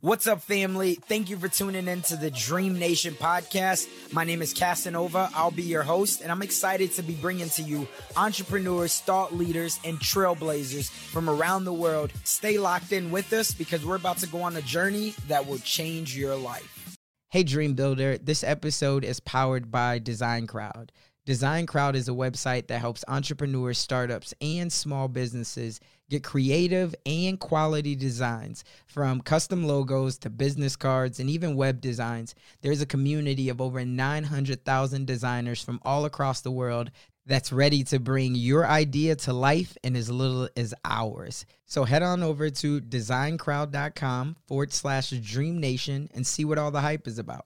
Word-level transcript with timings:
What's 0.00 0.28
up, 0.28 0.42
family? 0.42 0.94
Thank 0.94 1.28
you 1.28 1.36
for 1.36 1.48
tuning 1.48 1.88
in 1.88 2.02
to 2.02 2.14
the 2.14 2.30
Dream 2.30 2.78
Nation 2.78 3.14
podcast. 3.14 3.88
My 4.12 4.22
name 4.22 4.42
is 4.42 4.54
Casanova. 4.54 5.28
I'll 5.34 5.50
be 5.50 5.64
your 5.64 5.82
host, 5.82 6.20
and 6.20 6.30
I'm 6.30 6.40
excited 6.40 6.92
to 6.92 7.02
be 7.02 7.14
bringing 7.14 7.48
to 7.48 7.62
you 7.62 7.88
entrepreneurs, 8.16 9.00
thought 9.00 9.34
leaders, 9.34 9.80
and 9.84 9.98
trailblazers 9.98 10.88
from 10.88 11.28
around 11.28 11.64
the 11.64 11.72
world. 11.72 12.12
Stay 12.22 12.58
locked 12.58 12.92
in 12.92 13.10
with 13.10 13.32
us 13.32 13.50
because 13.50 13.84
we're 13.84 13.96
about 13.96 14.18
to 14.18 14.28
go 14.28 14.40
on 14.40 14.54
a 14.54 14.62
journey 14.62 15.14
that 15.26 15.48
will 15.48 15.58
change 15.58 16.16
your 16.16 16.36
life. 16.36 16.96
Hey, 17.30 17.42
Dream 17.42 17.74
Builder. 17.74 18.18
This 18.18 18.44
episode 18.44 19.04
is 19.04 19.18
powered 19.18 19.68
by 19.68 19.98
Design 19.98 20.46
Crowd. 20.46 20.92
Design 21.28 21.66
Crowd 21.66 21.94
is 21.94 22.08
a 22.08 22.12
website 22.12 22.68
that 22.68 22.80
helps 22.80 23.04
entrepreneurs, 23.06 23.76
startups, 23.76 24.32
and 24.40 24.72
small 24.72 25.08
businesses 25.08 25.78
get 26.08 26.24
creative 26.24 26.94
and 27.04 27.38
quality 27.38 27.94
designs 27.94 28.64
from 28.86 29.20
custom 29.20 29.62
logos 29.62 30.16
to 30.16 30.30
business 30.30 30.74
cards 30.74 31.20
and 31.20 31.28
even 31.28 31.54
web 31.54 31.82
designs. 31.82 32.34
There's 32.62 32.80
a 32.80 32.86
community 32.86 33.50
of 33.50 33.60
over 33.60 33.84
900,000 33.84 35.06
designers 35.06 35.62
from 35.62 35.80
all 35.82 36.06
across 36.06 36.40
the 36.40 36.50
world 36.50 36.90
that's 37.26 37.52
ready 37.52 37.84
to 37.84 38.00
bring 38.00 38.34
your 38.34 38.66
idea 38.66 39.14
to 39.16 39.34
life 39.34 39.76
in 39.84 39.96
as 39.96 40.10
little 40.10 40.48
as 40.56 40.72
hours. 40.82 41.44
So 41.66 41.84
head 41.84 42.02
on 42.02 42.22
over 42.22 42.48
to 42.48 42.80
designcrowd.com 42.80 44.36
forward 44.46 44.72
slash 44.72 45.10
dream 45.10 45.60
nation 45.60 46.08
and 46.14 46.26
see 46.26 46.46
what 46.46 46.56
all 46.56 46.70
the 46.70 46.80
hype 46.80 47.06
is 47.06 47.18
about. 47.18 47.44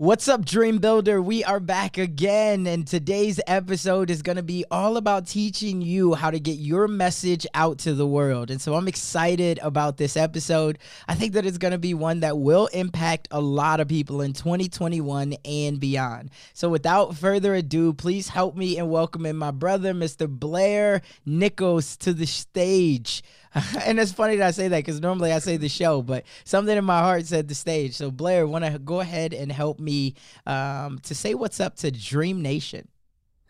What's 0.00 0.28
up, 0.28 0.44
Dream 0.44 0.78
Builder? 0.78 1.20
We 1.20 1.42
are 1.42 1.58
back 1.58 1.98
again, 1.98 2.68
and 2.68 2.86
today's 2.86 3.40
episode 3.48 4.10
is 4.10 4.22
going 4.22 4.36
to 4.36 4.44
be 4.44 4.64
all 4.70 4.96
about 4.96 5.26
teaching 5.26 5.82
you 5.82 6.14
how 6.14 6.30
to 6.30 6.38
get 6.38 6.52
your 6.52 6.86
message 6.86 7.48
out 7.52 7.78
to 7.78 7.94
the 7.94 8.06
world. 8.06 8.52
And 8.52 8.60
so 8.60 8.76
I'm 8.76 8.86
excited 8.86 9.58
about 9.60 9.96
this 9.96 10.16
episode. 10.16 10.78
I 11.08 11.16
think 11.16 11.32
that 11.32 11.44
it's 11.44 11.58
going 11.58 11.72
to 11.72 11.78
be 11.78 11.94
one 11.94 12.20
that 12.20 12.38
will 12.38 12.68
impact 12.68 13.26
a 13.32 13.40
lot 13.40 13.80
of 13.80 13.88
people 13.88 14.20
in 14.20 14.34
2021 14.34 15.34
and 15.44 15.80
beyond. 15.80 16.30
So 16.54 16.68
without 16.68 17.16
further 17.16 17.56
ado, 17.56 17.92
please 17.92 18.28
help 18.28 18.54
me 18.54 18.78
in 18.78 18.90
welcoming 18.90 19.34
my 19.34 19.50
brother, 19.50 19.92
Mr. 19.92 20.28
Blair 20.28 21.02
Nichols, 21.26 21.96
to 21.96 22.12
the 22.12 22.26
stage. 22.26 23.24
and 23.84 23.98
it's 23.98 24.12
funny 24.12 24.36
that 24.36 24.46
I 24.46 24.50
say 24.50 24.68
that 24.68 24.78
because 24.78 25.00
normally 25.00 25.32
I 25.32 25.38
say 25.38 25.56
the 25.56 25.68
show, 25.68 26.02
but 26.02 26.24
something 26.44 26.76
in 26.76 26.84
my 26.84 27.00
heart 27.00 27.26
said 27.26 27.48
the 27.48 27.54
stage. 27.54 27.94
So 27.94 28.10
Blair, 28.10 28.46
want 28.46 28.64
to 28.64 28.78
go 28.78 29.00
ahead 29.00 29.32
and 29.32 29.50
help 29.50 29.80
me 29.80 30.14
um, 30.46 30.98
to 31.00 31.14
say 31.14 31.34
what's 31.34 31.60
up 31.60 31.76
to 31.76 31.90
Dream 31.90 32.42
Nation. 32.42 32.88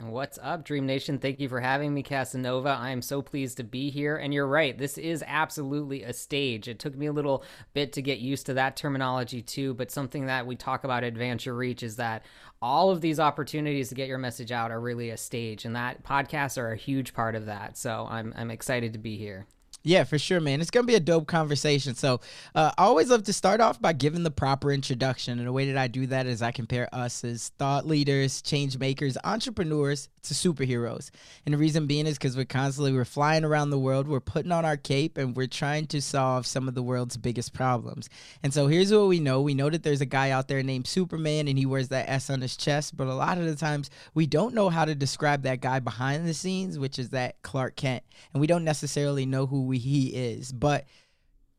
What's 0.01 0.39
up, 0.41 0.65
Dream 0.65 0.87
Nation? 0.87 1.19
Thank 1.19 1.41
you 1.41 1.49
for 1.49 1.59
having 1.59 1.93
me, 1.93 2.05
Casanova. 2.05 2.69
I 2.69 2.91
am 2.91 3.03
so 3.03 3.21
pleased 3.21 3.57
to 3.57 3.65
be 3.65 3.91
here. 3.91 4.17
And 4.17 4.33
you're 4.33 4.47
right, 4.47 4.79
this 4.79 4.97
is 4.97 5.25
absolutely 5.27 6.05
a 6.05 6.13
stage. 6.13 6.69
It 6.69 6.79
took 6.79 6.97
me 6.97 7.07
a 7.07 7.13
little 7.13 7.43
bit 7.75 7.93
to 7.95 8.03
get 8.03 8.21
used 8.21 8.47
to 8.47 8.55
that 8.55 8.77
terminology 8.77 9.43
too, 9.43 9.75
but 9.75 9.91
something 9.91 10.27
that 10.27 10.47
we 10.47 10.55
talk 10.55 10.85
about 10.85 11.03
at 11.03 11.09
Advance 11.09 11.47
Your 11.47 11.57
Reach 11.57 11.83
is 11.83 11.97
that 11.97 12.25
all 12.63 12.91
of 12.91 13.01
these 13.01 13.19
opportunities 13.19 13.89
to 13.89 13.97
get 13.97 14.07
your 14.07 14.19
message 14.19 14.53
out 14.53 14.71
are 14.71 14.81
really 14.81 15.11
a 15.11 15.17
stage, 15.17 15.65
and 15.65 15.75
that 15.75 16.05
podcasts 16.05 16.59
are 16.59 16.71
a 16.71 16.77
huge 16.77 17.13
part 17.13 17.35
of 17.35 17.47
that. 17.47 17.77
So 17.77 18.07
I'm, 18.09 18.33
I'm 18.37 18.53
excited 18.53 18.93
to 18.93 19.01
be 19.01 19.17
here. 19.17 19.49
Yeah, 19.84 20.05
for 20.05 20.19
sure, 20.19 20.41
man. 20.41 20.61
It's 20.61 20.71
gonna 20.71 20.87
be 20.87 20.97
a 20.97 21.00
dope 21.00 21.27
conversation. 21.28 21.94
So, 21.94 22.21
uh, 22.55 22.72
I 22.77 22.83
always 22.84 23.11
love 23.11 23.22
to 23.25 23.33
start 23.33 23.61
off 23.61 23.81
by 23.81 23.93
giving 23.93 24.25
the 24.25 24.31
proper 24.31 24.72
introduction, 24.72 25.39
and 25.39 25.47
the 25.47 25.53
way 25.53 25.66
that 25.71 25.78
I 25.78 25.87
do 25.87 26.06
that 26.09 26.27
is 26.27 26.43
I 26.43 26.50
compare 26.50 26.93
us 26.93 27.25
as 27.25 27.50
thought 27.59 27.87
leaders, 27.87 28.43
change 28.43 28.77
makers, 28.77 29.17
entrepreneurs 29.25 30.09
to 30.25 30.34
superheroes. 30.34 31.11
And 31.47 31.55
the 31.55 31.59
reason 31.59 31.87
being 31.87 32.06
is 32.06 32.19
because 32.19 32.37
we're 32.37 32.44
constantly 32.44 32.93
we're 32.93 33.05
flying 33.05 33.44
around 33.44 33.71
the 33.71 33.78
world, 33.78 34.09
we're 34.09 34.21
putting 34.21 34.53
on 34.53 34.65
our 34.65 34.77
cape, 34.77 35.17
and 35.17 35.37
we're 35.37 35.47
trying 35.47 35.87
to 35.87 36.03
solve 36.03 36.44
some 36.47 36.67
of 36.67 36.75
the 36.75 36.83
world's 36.83 37.17
biggest 37.17 37.55
problems. 37.55 38.11
And 38.43 38.53
so 38.53 38.67
here's 38.67 38.93
what 38.93 39.06
we 39.06 39.21
know: 39.21 39.41
we 39.41 39.55
know 39.55 39.71
that 39.71 39.84
there's 39.84 40.00
a 40.00 40.06
guy 40.06 40.31
out 40.31 40.49
there 40.49 40.62
named 40.62 40.88
Superman, 40.88 41.47
and 41.47 41.56
he 41.56 41.67
wears 41.67 41.88
that 41.88 42.09
S 42.09 42.31
on 42.31 42.41
his 42.41 42.56
chest. 42.56 42.97
But 42.97 43.06
a 43.06 43.15
lot 43.15 43.38
of 43.38 43.44
the 43.44 43.56
times, 43.56 43.91
we 44.12 44.27
don't 44.27 44.55
know 44.55 44.71
how 44.71 44.84
to 44.84 44.94
describe 44.94 45.44
that 45.44 45.61
guy 45.61 45.78
behind 45.78 46.27
the 46.27 46.34
scenes, 46.34 46.78
which 46.81 46.99
is 46.99 47.11
that 47.11 47.41
Clark 47.43 47.77
Kent, 47.77 48.03
and 48.34 48.41
we 48.41 48.49
don't 48.49 48.65
necessarily 48.65 49.25
know 49.25 49.47
who 49.47 49.68
he 49.77 50.09
is. 50.09 50.53
But 50.53 50.87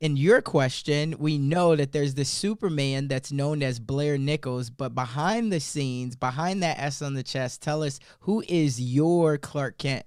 in 0.01 0.15
your 0.15 0.41
question, 0.41 1.15
we 1.19 1.37
know 1.37 1.75
that 1.75 1.91
there's 1.91 2.15
this 2.15 2.29
Superman 2.29 3.07
that's 3.07 3.31
known 3.31 3.61
as 3.61 3.79
Blair 3.79 4.17
Nichols, 4.17 4.69
but 4.69 4.95
behind 4.95 5.51
the 5.51 5.59
scenes, 5.59 6.15
behind 6.15 6.63
that 6.63 6.79
S 6.79 7.01
on 7.01 7.13
the 7.13 7.23
chest, 7.23 7.61
tell 7.61 7.83
us 7.83 7.99
who 8.21 8.43
is 8.47 8.81
your 8.81 9.37
Clark 9.37 9.77
Kent? 9.77 10.05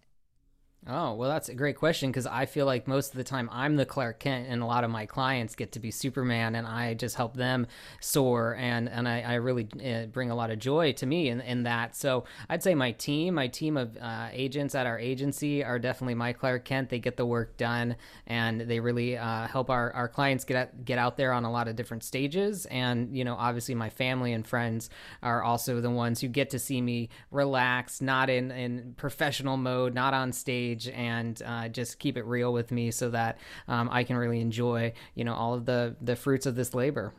Oh, 0.84 1.15
well, 1.15 1.31
that's 1.31 1.48
a 1.48 1.54
great 1.54 1.76
question 1.76 2.10
because 2.10 2.26
I 2.26 2.44
feel 2.44 2.66
like 2.66 2.88
most 2.88 3.12
of 3.12 3.16
the 3.16 3.22
time 3.22 3.48
I'm 3.53 3.76
the 3.76 3.87
Clark 3.87 4.19
Kent, 4.19 4.48
and 4.48 4.60
a 4.62 4.66
lot 4.66 4.82
of 4.82 4.91
my 4.91 5.06
clients 5.06 5.54
get 5.54 5.70
to 5.72 5.78
be 5.78 5.93
Superman, 5.93 6.56
and 6.56 6.66
I 6.66 6.94
just 6.94 7.15
help 7.15 7.37
them 7.37 7.69
soar, 8.00 8.56
and 8.56 8.88
and 8.88 9.06
I, 9.06 9.20
I 9.20 9.34
really 9.34 9.69
uh, 9.81 10.06
bring 10.06 10.32
a 10.32 10.34
lot 10.34 10.50
of 10.50 10.59
joy 10.59 10.91
to 10.94 11.06
me 11.06 11.28
in, 11.28 11.41
in 11.41 11.62
that. 11.62 11.94
So 11.94 12.25
I'd 12.48 12.65
say 12.65 12.75
my 12.75 12.91
team, 12.91 13.34
my 13.34 13.47
team 13.47 13.76
of 13.76 13.97
uh, 13.97 14.31
agents 14.32 14.75
at 14.75 14.87
our 14.87 14.98
agency, 14.98 15.62
are 15.62 15.78
definitely 15.78 16.16
my 16.16 16.32
Clark 16.32 16.65
Kent. 16.65 16.88
They 16.88 16.99
get 16.99 17.16
the 17.16 17.26
work 17.26 17.56
done, 17.56 17.94
and 18.26 18.62
they 18.62 18.81
really 18.81 19.16
uh, 19.16 19.47
help 19.47 19.70
our, 19.70 19.93
our 19.93 20.09
clients 20.09 20.43
get 20.43 20.56
out, 20.56 20.84
get 20.84 20.99
out 20.99 21.16
there 21.16 21.32
on 21.32 21.44
a 21.44 21.53
lot 21.53 21.69
of 21.69 21.76
different 21.76 22.03
stages. 22.03 22.66
And 22.66 23.16
you 23.16 23.25
know, 23.25 23.37
obviously, 23.37 23.76
my 23.76 23.88
family 23.88 24.32
and 24.32 24.44
friends 24.44 24.91
are 25.22 25.44
also 25.44 25.81
the 25.81 25.91
ones 25.91 26.20
who 26.20 26.26
get 26.26 26.50
to 26.50 26.59
see 26.59 26.81
me 26.81 27.09
relax, 27.31 28.00
not 28.00 28.28
in 28.28 28.50
in 28.50 28.94
professional 28.97 29.56
mode, 29.56 29.94
not 29.94 30.12
on 30.12 30.32
stage 30.32 30.71
and 30.88 31.40
uh, 31.44 31.68
just 31.68 31.98
keep 31.98 32.16
it 32.16 32.24
real 32.24 32.52
with 32.52 32.70
me 32.70 32.90
so 32.90 33.10
that 33.10 33.38
um, 33.68 33.88
I 33.90 34.04
can 34.04 34.16
really 34.16 34.40
enjoy, 34.40 34.92
you 35.14 35.24
know, 35.24 35.34
all 35.34 35.54
of 35.54 35.64
the 35.66 35.96
the 36.00 36.16
fruits 36.16 36.46
of 36.46 36.54
this 36.54 36.74
labor. 36.74 37.12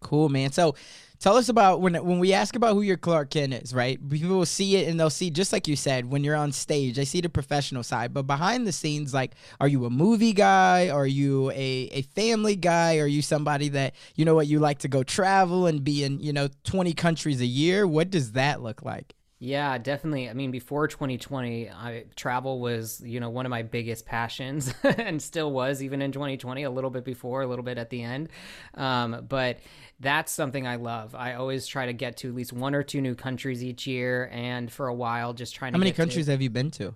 Cool, 0.00 0.30
man. 0.30 0.50
So 0.50 0.74
tell 1.18 1.36
us 1.36 1.50
about 1.50 1.82
when 1.82 1.94
when 1.94 2.18
we 2.18 2.32
ask 2.32 2.56
about 2.56 2.74
who 2.74 2.80
your 2.80 2.96
Clark 2.96 3.30
Kent 3.30 3.52
is, 3.52 3.74
right? 3.74 3.98
People 4.08 4.38
will 4.38 4.46
see 4.46 4.76
it 4.76 4.88
and 4.88 4.98
they'll 4.98 5.10
see 5.10 5.30
just 5.30 5.52
like 5.52 5.68
you 5.68 5.76
said 5.76 6.10
when 6.10 6.24
you're 6.24 6.36
on 6.36 6.52
stage. 6.52 6.96
They 6.96 7.04
see 7.04 7.20
the 7.20 7.28
professional 7.28 7.82
side, 7.82 8.14
but 8.14 8.26
behind 8.26 8.66
the 8.66 8.72
scenes, 8.72 9.12
like, 9.12 9.32
are 9.60 9.68
you 9.68 9.84
a 9.84 9.90
movie 9.90 10.32
guy? 10.32 10.88
Are 10.88 11.06
you 11.06 11.50
a 11.50 11.90
a 11.92 12.02
family 12.02 12.56
guy? 12.56 12.98
Are 12.98 13.06
you 13.06 13.20
somebody 13.20 13.68
that 13.70 13.94
you 14.16 14.24
know 14.24 14.34
what 14.34 14.46
you 14.46 14.58
like 14.58 14.78
to 14.80 14.88
go 14.88 15.02
travel 15.02 15.66
and 15.66 15.84
be 15.84 16.02
in 16.02 16.18
you 16.20 16.32
know 16.32 16.48
20 16.64 16.94
countries 16.94 17.40
a 17.42 17.46
year? 17.46 17.86
What 17.86 18.10
does 18.10 18.32
that 18.32 18.62
look 18.62 18.82
like? 18.82 19.14
Yeah, 19.42 19.78
definitely. 19.78 20.28
I 20.28 20.34
mean, 20.34 20.50
before 20.50 20.86
2020, 20.86 21.70
I, 21.70 22.04
travel 22.14 22.60
was, 22.60 23.00
you 23.02 23.20
know, 23.20 23.30
one 23.30 23.46
of 23.46 23.50
my 23.50 23.62
biggest 23.62 24.04
passions 24.04 24.72
and 24.84 25.20
still 25.20 25.50
was 25.50 25.82
even 25.82 26.02
in 26.02 26.12
2020, 26.12 26.62
a 26.62 26.70
little 26.70 26.90
bit 26.90 27.04
before, 27.04 27.40
a 27.40 27.46
little 27.46 27.64
bit 27.64 27.78
at 27.78 27.88
the 27.88 28.02
end. 28.02 28.28
Um, 28.74 29.24
but 29.26 29.60
that's 29.98 30.30
something 30.30 30.66
I 30.66 30.76
love. 30.76 31.14
I 31.14 31.34
always 31.34 31.66
try 31.66 31.86
to 31.86 31.94
get 31.94 32.18
to 32.18 32.28
at 32.28 32.34
least 32.34 32.52
one 32.52 32.74
or 32.74 32.82
two 32.82 33.00
new 33.00 33.14
countries 33.14 33.64
each 33.64 33.86
year. 33.86 34.28
And 34.30 34.70
for 34.70 34.88
a 34.88 34.94
while, 34.94 35.32
just 35.32 35.54
trying 35.54 35.72
How 35.72 35.78
to 35.78 35.78
How 35.78 35.84
many 35.84 35.92
countries 35.92 36.26
to, 36.26 36.32
have 36.32 36.42
you 36.42 36.50
been 36.50 36.70
to? 36.72 36.94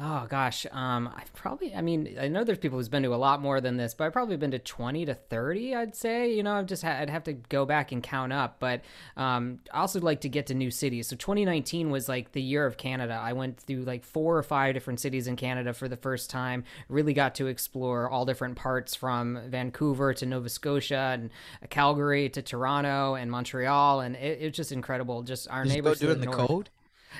Oh 0.00 0.26
gosh, 0.28 0.64
um, 0.70 1.12
I've 1.16 1.32
probably. 1.34 1.74
I 1.74 1.80
mean, 1.80 2.16
I 2.20 2.28
know 2.28 2.44
there's 2.44 2.58
people 2.58 2.78
who's 2.78 2.88
been 2.88 3.02
to 3.02 3.12
a 3.12 3.16
lot 3.16 3.42
more 3.42 3.60
than 3.60 3.78
this, 3.78 3.94
but 3.94 4.04
I've 4.04 4.12
probably 4.12 4.36
been 4.36 4.52
to 4.52 4.60
20 4.60 5.06
to 5.06 5.14
30. 5.14 5.74
I'd 5.74 5.96
say. 5.96 6.32
You 6.32 6.44
know, 6.44 6.54
I've 6.54 6.66
just 6.66 6.84
had, 6.84 7.02
I'd 7.02 7.10
have 7.10 7.24
to 7.24 7.32
go 7.32 7.66
back 7.66 7.90
and 7.90 8.00
count 8.00 8.32
up, 8.32 8.60
but 8.60 8.82
um, 9.16 9.58
I 9.72 9.80
also 9.80 9.98
like 9.98 10.20
to 10.20 10.28
get 10.28 10.46
to 10.46 10.54
new 10.54 10.70
cities. 10.70 11.08
So 11.08 11.16
2019 11.16 11.90
was 11.90 12.08
like 12.08 12.30
the 12.30 12.40
year 12.40 12.64
of 12.64 12.76
Canada. 12.76 13.14
I 13.20 13.32
went 13.32 13.58
through 13.58 13.82
like 13.82 14.04
four 14.04 14.38
or 14.38 14.42
five 14.44 14.74
different 14.74 15.00
cities 15.00 15.26
in 15.26 15.34
Canada 15.34 15.72
for 15.72 15.88
the 15.88 15.96
first 15.96 16.30
time. 16.30 16.62
Really 16.88 17.12
got 17.12 17.34
to 17.36 17.48
explore 17.48 18.08
all 18.08 18.24
different 18.24 18.54
parts 18.54 18.94
from 18.94 19.40
Vancouver 19.48 20.14
to 20.14 20.26
Nova 20.26 20.48
Scotia 20.48 21.18
and 21.18 21.30
Calgary 21.70 22.28
to 22.28 22.40
Toronto 22.40 23.14
and 23.14 23.32
Montreal, 23.32 24.00
and 24.02 24.14
it, 24.14 24.38
it's 24.42 24.56
just 24.56 24.70
incredible. 24.70 25.24
Just 25.24 25.48
our 25.50 25.64
Did 25.64 25.72
neighbors 25.72 26.00
you 26.00 26.06
go 26.06 26.14
to 26.14 26.20
during 26.20 26.30
the 26.30 26.46
cold? 26.46 26.70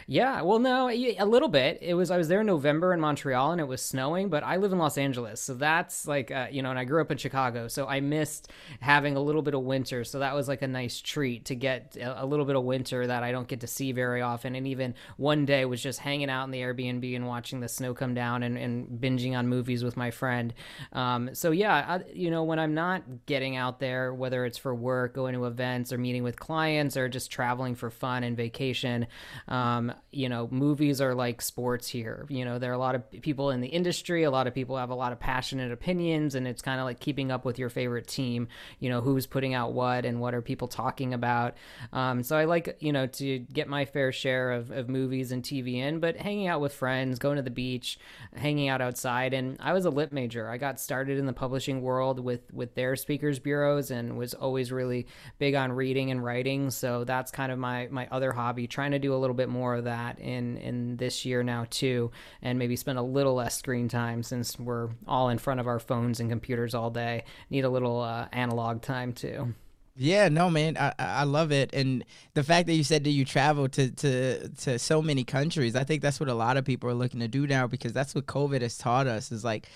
Yeah, 0.07 0.43
well, 0.43 0.59
no, 0.59 0.89
a 0.89 1.25
little 1.25 1.49
bit. 1.49 1.79
It 1.83 1.95
was 1.95 2.11
I 2.11 2.17
was 2.17 2.29
there 2.29 2.41
in 2.41 2.47
November 2.47 2.93
in 2.93 3.01
Montreal 3.01 3.53
and 3.53 3.61
it 3.61 3.69
was 3.69 3.83
snowing, 3.83 4.29
but 4.29 4.43
I 4.43 4.57
live 4.57 4.73
in 4.73 4.79
Los 4.79 4.99
Angeles, 4.99 5.41
so 5.41 5.55
that's 5.55 6.07
like 6.07 6.31
uh, 6.31 6.47
you 6.51 6.63
know, 6.63 6.71
and 6.71 6.79
I 6.79 6.85
grew 6.85 7.01
up 7.01 7.11
in 7.11 7.19
Chicago, 7.19 7.69
so 7.69 7.87
I 7.87 8.01
missed 8.01 8.51
having 8.81 9.17
a 9.17 9.21
little 9.21 9.43
bit 9.43 9.55
of 9.55 9.63
winter. 9.63 10.05
So 10.05 10.19
that 10.21 10.35
was 10.35 10.49
like 10.49 10.63
a 10.63 10.69
nice 10.69 11.01
treat 11.01 11.47
to 11.47 11.55
get 11.55 11.97
a, 12.01 12.27
little 12.27 12.45
bit 12.45 12.57
of 12.57 12.65
winter 12.65 13.07
that 13.07 13.23
I 13.23 13.33
don't 13.33 13.49
get 13.49 13.61
to 13.61 13.67
see 13.67 13.93
very 13.93 14.21
often. 14.23 14.55
And 14.55 14.67
even 14.67 14.95
one 15.17 15.47
day 15.47 15.65
was 15.65 15.83
just 15.83 16.01
hanging 16.01 16.31
out 16.31 16.45
in 16.45 16.51
the 16.51 16.61
Airbnb 16.61 17.15
and 17.17 17.27
watching 17.27 17.61
the 17.61 17.69
snow 17.69 17.95
come 17.95 18.15
down 18.15 18.43
and, 18.43 18.59
and 18.59 19.01
binging 19.01 19.37
on 19.37 19.49
movies 19.49 19.83
with 19.85 19.97
my 19.97 20.11
friend. 20.11 20.53
Um, 20.93 21.35
so 21.35 21.51
yeah, 21.51 21.75
I, 21.75 22.01
you 22.13 22.31
know, 22.31 22.45
when 22.45 22.59
I'm 22.59 22.75
not 22.75 23.03
getting 23.27 23.57
out 23.57 23.81
there, 23.81 24.13
whether 24.13 24.45
it's 24.45 24.59
for 24.59 24.75
work, 24.75 25.15
going 25.15 25.35
to 25.35 25.47
events, 25.47 25.93
or 25.93 25.99
meeting 25.99 26.23
with 26.23 26.39
clients, 26.39 26.97
or 26.97 27.09
just 27.09 27.31
traveling 27.31 27.75
for 27.75 27.91
fun 27.91 28.25
and 28.25 28.37
vacation, 28.37 29.07
um, 29.49 29.78
you 30.13 30.29
know, 30.29 30.49
movies 30.51 31.01
are 31.01 31.15
like 31.15 31.43
sports 31.43 31.89
here. 31.89 32.27
You 32.29 32.45
know, 32.45 32.59
there 32.59 32.71
are 32.71 32.75
a 32.75 32.79
lot 32.79 32.95
of 32.95 33.11
people 33.11 33.51
in 33.51 33.61
the 33.61 33.69
industry, 33.69 34.25
a 34.25 34.31
lot 34.31 34.47
of 34.47 34.55
people 34.55 34.77
have 34.77 34.91
a 34.91 34.95
lot 34.95 35.13
of 35.13 35.21
passionate 35.21 35.73
opinions, 35.73 36.35
and 36.35 36.47
it's 36.47 36.63
kind 36.63 36.81
of 36.81 36.85
like 36.85 37.01
keeping 37.01 37.31
up 37.31 37.45
with 37.45 37.59
your 37.59 37.69
favorite 37.69 38.07
team. 38.07 38.49
You 38.81 38.91
know, 38.91 39.01
who's 39.01 39.27
putting 39.27 39.55
out 39.55 39.73
what 39.73 40.05
and 40.05 40.21
what 40.21 40.35
are 40.35 40.43
people 40.43 40.69
talking 40.69 41.15
about. 41.15 41.55
Um, 41.93 42.23
so 42.23 42.37
I 42.37 42.45
like, 42.45 42.77
you 42.81 42.93
know, 42.93 43.07
to 43.07 43.39
get 43.39 43.69
my 43.69 43.85
fair 43.85 44.13
share 44.13 44.53
of, 44.53 44.71
of 44.71 44.89
movies 44.89 45.33
and 45.33 45.43
TV 45.43 45.77
in, 45.77 46.01
but 46.01 46.17
hanging 46.17 46.47
out 46.47 46.61
with 46.61 46.73
friends, 46.73 47.19
going 47.19 47.37
to 47.37 47.43
the 47.43 47.51
beach, 47.51 47.99
hanging 48.35 48.69
out 48.69 48.81
outside. 48.81 49.35
And 49.35 49.57
I 49.61 49.73
was 49.73 49.85
a 49.85 49.91
lit 49.91 50.13
major. 50.13 50.49
I 50.49 50.59
got 50.59 50.81
started 50.81 51.19
in 51.19 51.27
the 51.27 51.33
publishing 51.33 51.83
world 51.83 52.21
with 52.21 52.53
with 52.53 52.75
their 52.75 52.97
speakers 52.97 53.39
bureaus 53.39 53.91
and 53.91 54.17
was 54.17 54.35
always 54.35 54.73
really 54.73 55.07
big 55.39 55.55
on 55.55 55.73
reading 55.73 56.11
and 56.11 56.25
writing. 56.25 56.71
So 56.71 57.05
that's 57.05 57.31
kind 57.31 57.53
of 57.53 57.59
my 57.59 57.89
my 57.91 58.09
other 58.11 58.33
hobby. 58.33 58.67
Trying 58.67 58.93
to 58.93 58.99
do 58.99 59.15
a 59.15 59.19
little 59.19 59.35
bit 59.35 59.49
more 59.49 59.68
of 59.75 59.85
that 59.85 60.19
in 60.19 60.57
in 60.59 60.97
this 60.97 61.25
year 61.25 61.43
now 61.43 61.67
too, 61.71 62.11
and 62.43 62.59
maybe 62.59 62.77
spend 62.77 62.99
a 62.99 63.03
little 63.03 63.35
less 63.35 63.57
screen 63.59 63.89
time 63.89 64.23
since 64.23 64.59
we're 64.59 64.91
all 65.07 65.29
in 65.29 65.39
front 65.39 65.61
of 65.61 65.67
our 65.67 65.79
phones 65.79 66.21
and 66.21 66.31
computers 66.31 66.75
all 66.75 66.91
day. 66.91 67.25
Need 67.51 67.65
a 67.65 67.71
little 67.71 68.01
uh, 68.01 68.29
analog 68.33 68.83
time 68.83 69.13
too. 69.13 69.55
Yeah, 70.01 70.29
no, 70.29 70.49
man, 70.49 70.77
I 70.79 70.93
I 70.97 71.25
love 71.25 71.51
it, 71.51 71.75
and 71.75 72.05
the 72.35 72.45
fact 72.45 72.69
that 72.69 72.75
you 72.75 72.85
said 72.85 73.03
that 73.03 73.11
you 73.11 73.25
travel 73.25 73.69
to 73.71 73.91
to 73.91 74.49
to 74.49 74.79
so 74.79 75.03
many 75.03 75.25
countries, 75.25 75.75
I 75.75 75.83
think 75.83 76.03
that's 76.03 76.21
what 76.21 76.29
a 76.29 76.35
lot 76.35 76.57
of 76.57 76.65
people 76.65 76.89
are 76.89 76.95
looking 76.95 77.19
to 77.19 77.27
do 77.27 77.49
now 77.49 77.67
because 77.67 77.93
that's 77.93 78.15
what 78.15 78.27
COVID 78.27 78.63
has 78.63 78.79
taught 78.79 79.09
us 79.09 79.33
is 79.33 79.43
like 79.43 79.69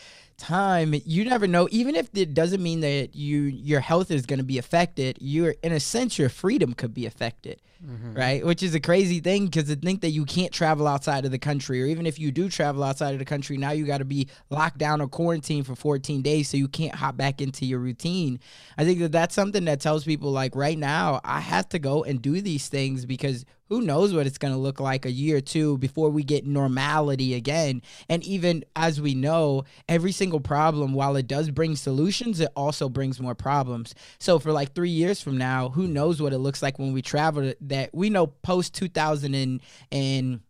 time 0.43 0.95
you 1.05 1.25
never 1.25 1.47
know. 1.47 1.69
Even 1.71 1.95
if 1.95 2.09
it 2.15 2.35
doesn't 2.35 2.63
mean 2.63 2.81
that 2.81 3.15
you 3.15 3.43
your 3.43 3.81
health 3.81 4.11
is 4.11 4.27
going 4.27 4.39
to 4.39 4.45
be 4.45 4.59
affected 4.59 5.17
you're 5.21 5.55
in 5.63 5.73
a 5.73 5.81
sense 5.81 6.19
your 6.19 6.29
freedom 6.29 6.75
could 6.75 6.93
be 6.93 7.07
affected 7.07 7.61
mm-hmm. 7.85 8.15
right? 8.15 8.45
Which 8.45 8.63
is 8.63 8.75
a 8.75 8.81
crazy 8.81 9.21
thing 9.21 9.47
because 9.47 9.65
to 9.69 9.77
think 9.77 10.01
that 10.03 10.11
you 10.11 10.25
can't 10.25 10.53
travel 10.53 10.87
outside 10.87 11.25
of 11.25 11.31
the 11.31 11.39
country 11.39 11.83
or 11.83 11.87
even 11.87 12.07
if 12.07 12.19
you 12.19 12.31
do 12.31 12.49
travel 12.49 12.83
outside 12.83 13.13
of 13.13 13.19
the 13.19 13.25
country 13.25 13.57
now 13.57 13.71
you 13.71 13.87
got 13.87 13.99
to 13.99 14.05
be 14.05 14.29
locked 14.51 14.79
down 14.79 15.01
or 15.01 15.09
quarantined 15.09 15.67
for 15.67 15.75
14 15.75 16.23
days 16.23 16.49
so 16.49 16.57
you 16.57 16.69
can't 16.69 16.95
hop 16.95 17.17
back 17.17 17.41
into 17.41 17.65
your 17.65 17.79
routine. 17.79 18.41
I 18.79 18.85
think 18.85 19.01
that 19.01 19.13
that's 19.13 19.35
something 19.35 19.65
that 19.67 19.81
tells 19.81 20.05
people 20.05 20.31
like 20.31 20.57
right 20.57 20.79
now 20.79 21.21
i 21.25 21.41
have 21.41 21.69
to 21.69 21.79
go 21.79 22.05
and 22.05 22.21
do 22.21 22.41
these 22.41 22.69
things 22.69 23.05
because 23.05 23.45
who 23.73 23.81
knows 23.81 24.13
what 24.13 24.27
it's 24.27 24.37
going 24.37 24.53
to 24.53 24.61
look 24.61 24.81
like 24.81 25.07
a 25.07 25.11
year 25.11 25.39
or 25.39 25.41
two 25.41 25.79
before 25.79 26.11
we 26.11 26.23
get 26.23 26.45
normality 26.45 27.33
again. 27.33 27.81
And 28.07 28.23
even 28.23 28.67
as 28.77 29.01
we 29.01 29.15
know, 29.15 29.65
every 29.89 30.13
single 30.13 30.41
problem, 30.41 30.93
while 30.93 31.17
it 31.17 31.27
does 31.27 31.49
bring 31.49 31.75
solutions, 31.77 32.39
it 32.39 32.51
also 32.55 32.91
brings 32.91 33.19
more 33.19 33.35
problems. 33.35 33.95
So 34.19 34.39
for 34.39 34.53
like 34.53 34.75
three 34.75 34.91
years 34.91 35.23
from 35.23 35.39
now, 35.39 35.71
who 35.71 35.87
knows 35.87 36.21
what 36.21 36.35
it 36.35 36.39
looks 36.41 36.61
like 36.61 36.79
when 36.79 36.93
we 36.93 37.01
travel 37.01 37.55
that 37.63 37.95
we 37.95 38.11
know 38.11 38.27
post 38.27 38.75
2000 38.75 39.35
and, 39.35 39.63
and 39.91 40.41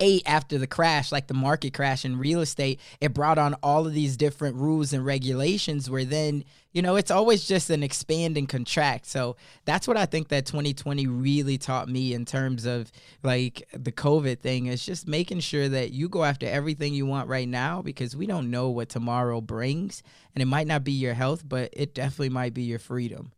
eight 0.00 0.22
after 0.26 0.58
the 0.58 0.66
crash, 0.66 1.12
like 1.12 1.26
the 1.26 1.34
market 1.34 1.74
crash 1.74 2.04
in 2.04 2.18
real 2.18 2.40
estate, 2.40 2.80
it 3.00 3.14
brought 3.14 3.38
on 3.38 3.54
all 3.62 3.86
of 3.86 3.94
these 3.94 4.16
different 4.16 4.56
rules 4.56 4.92
and 4.92 5.04
regulations 5.04 5.90
where 5.90 6.04
then, 6.04 6.44
you 6.72 6.82
know, 6.82 6.96
it's 6.96 7.10
always 7.10 7.46
just 7.46 7.70
an 7.70 7.82
expand 7.82 8.36
and 8.36 8.48
contract. 8.48 9.06
So 9.06 9.36
that's 9.64 9.88
what 9.88 9.96
I 9.96 10.06
think 10.06 10.28
that 10.28 10.46
2020 10.46 11.06
really 11.06 11.58
taught 11.58 11.88
me 11.88 12.14
in 12.14 12.24
terms 12.24 12.64
of 12.64 12.90
like 13.22 13.68
the 13.72 13.92
COVID 13.92 14.40
thing 14.40 14.66
is 14.66 14.84
just 14.84 15.06
making 15.08 15.40
sure 15.40 15.68
that 15.68 15.92
you 15.92 16.08
go 16.08 16.24
after 16.24 16.46
everything 16.46 16.94
you 16.94 17.06
want 17.06 17.28
right 17.28 17.48
now 17.48 17.82
because 17.82 18.16
we 18.16 18.26
don't 18.26 18.50
know 18.50 18.70
what 18.70 18.88
tomorrow 18.88 19.40
brings. 19.40 20.02
And 20.34 20.42
it 20.42 20.46
might 20.46 20.66
not 20.66 20.84
be 20.84 20.92
your 20.92 21.14
health, 21.14 21.42
but 21.46 21.70
it 21.72 21.94
definitely 21.94 22.30
might 22.30 22.54
be 22.54 22.62
your 22.62 22.78
freedom. 22.78 23.32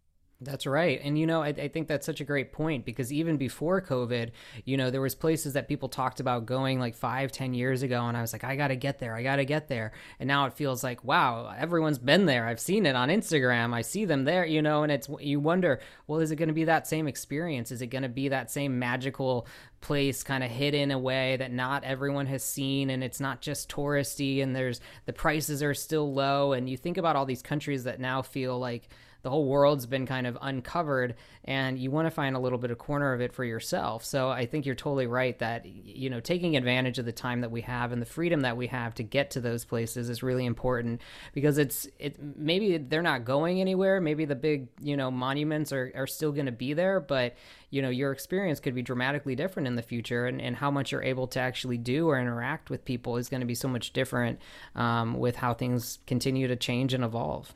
That's 0.45 0.67
right. 0.67 1.01
And, 1.03 1.19
you 1.19 1.27
know, 1.27 1.43
I, 1.43 1.49
I, 1.49 1.69
think 1.69 1.89
that's 1.89 2.05
such 2.05 2.21
a 2.21 2.25
great 2.25 2.53
point 2.53 2.85
because 2.85 3.13
even 3.13 3.37
before 3.37 3.81
COVID, 3.81 4.31
you 4.65 4.77
know, 4.77 4.91
there 4.91 5.01
was 5.01 5.15
places 5.15 5.55
that 5.55 5.69
people 5.69 5.89
talked 5.89 6.21
about 6.21 6.45
going 6.45 6.79
like 6.79 6.95
five, 6.95 7.33
ten 7.33 7.55
years 7.55 7.83
ago. 7.83 8.03
And 8.05 8.17
I 8.17 8.21
was 8.21 8.33
like, 8.33 8.45
I 8.45 8.57
got 8.57 8.69
to 8.69 8.77
get 8.77 8.99
there. 8.99 9.15
I 9.15 9.23
got 9.23 9.37
to 9.37 9.45
get 9.45 9.69
there. 9.69 9.93
And 10.21 10.29
now 10.29 10.47
it 10.47 10.53
feels 10.53 10.85
like, 10.85 11.03
wow, 11.03 11.53
everyone's 11.57 11.99
been 11.99 12.27
there. 12.27 12.47
I've 12.47 12.61
seen 12.61 12.85
it 12.87 12.95
on 12.95 13.09
Instagram. 13.09 13.75
I 13.75 13.83
see 13.83 14.05
them 14.05 14.25
there, 14.25 14.45
you 14.45 14.61
know, 14.61 14.83
and 14.83 14.93
it's, 14.93 15.09
you 15.21 15.41
wonder, 15.41 15.81
well, 16.07 16.21
is 16.21 16.31
it 16.31 16.37
going 16.37 16.49
to 16.49 16.55
be 16.55 16.65
that 16.65 16.87
same 16.87 17.09
experience? 17.09 17.73
Is 17.73 17.81
it 17.81 17.89
going 17.89 18.03
to 18.03 18.09
be 18.09 18.29
that 18.29 18.51
same 18.51 18.79
magical 18.79 19.47
place 19.81 20.23
kind 20.23 20.43
of 20.43 20.51
hidden 20.51 20.91
away 20.91 21.37
that 21.37 21.53
not 21.53 21.85
everyone 21.85 22.27
has 22.27 22.43
seen 22.43 22.89
and 22.89 23.05
it's 23.05 23.21
not 23.21 23.43
just 23.43 23.71
touristy 23.71 24.43
and 24.43 24.57
there's 24.57 24.81
the 25.05 25.13
prices 25.13 25.63
are 25.63 25.75
still 25.75 26.13
low. 26.13 26.53
And 26.53 26.69
you 26.69 26.77
think 26.77 26.97
about 26.97 27.17
all 27.17 27.27
these 27.27 27.43
countries 27.43 27.85
that 27.85 28.01
now 28.01 28.23
feel 28.23 28.59
like, 28.59 28.89
the 29.25 29.31
whole 29.31 29.47
world's 29.47 29.87
been 29.87 30.07
kind 30.07 30.27
of 30.27 30.39
uncovered 30.41 31.15
and 31.45 31.79
you 31.79 31.91
want 31.91 32.07
to 32.07 32.11
find 32.11 32.37
a 32.37 32.39
little 32.39 32.59
bit 32.59 32.71
of 32.71 32.79
corner 32.79 33.13
of 33.15 33.21
it 33.21 33.33
for 33.33 33.43
yourself. 33.45 34.05
So 34.05 34.29
i 34.29 34.47
think 34.47 34.67
you're 34.67 34.75
totally 34.75 35.07
right 35.07 35.37
that 35.41 35.67
you 35.67 36.11
know 36.11 36.21
taking 36.21 36.57
advantage 36.57 36.99
of 36.99 37.07
the 37.07 37.13
time 37.13 37.41
that 37.41 37.51
we 37.51 37.63
have 37.63 37.91
and 37.91 38.01
the 38.01 38.07
freedom 38.07 38.43
that 38.43 38.57
we 38.57 38.69
have 38.69 38.95
to 38.95 39.03
get 39.03 39.33
to 39.33 39.41
those 39.41 39.65
places 39.65 40.09
is 40.09 40.23
really 40.23 40.45
important 40.45 41.01
because 41.33 41.59
it's 41.59 41.89
it 41.99 42.17
maybe 42.37 42.77
they're 42.77 43.03
not 43.03 43.25
going 43.25 43.61
anywhere. 43.61 44.01
Maybe 44.01 44.27
the 44.27 44.35
big 44.35 44.69
you 44.81 44.97
know 44.97 45.11
monuments 45.11 45.73
are, 45.73 45.91
are 45.95 46.07
still 46.07 46.33
going 46.33 46.47
to 46.47 46.53
be 46.53 46.75
there 46.75 47.01
but 47.01 47.35
you 47.71 47.81
know 47.83 47.89
your 47.89 48.13
experience 48.13 48.61
could 48.61 48.75
be 48.75 48.83
dramatically 48.83 49.35
different 49.35 49.67
in 49.67 49.75
the 49.75 49.83
future 49.83 50.27
and, 50.27 50.41
and 50.41 50.57
how 50.57 50.71
much 50.71 50.93
you're 50.93 51.03
able 51.03 51.27
to 51.27 51.41
actually 51.41 51.79
do 51.79 52.09
or 52.09 52.21
interact 52.21 52.69
with 52.69 52.85
people 52.85 53.17
is 53.17 53.29
going 53.31 53.41
to 53.41 53.47
be 53.47 53.55
so 53.55 53.69
much 53.69 53.93
different 53.93 54.39
um, 54.75 55.15
with 55.19 55.37
how 55.37 55.55
things 55.55 55.99
continue 56.07 56.47
to 56.47 56.57
change 56.57 56.93
and 56.93 57.03
evolve 57.03 57.55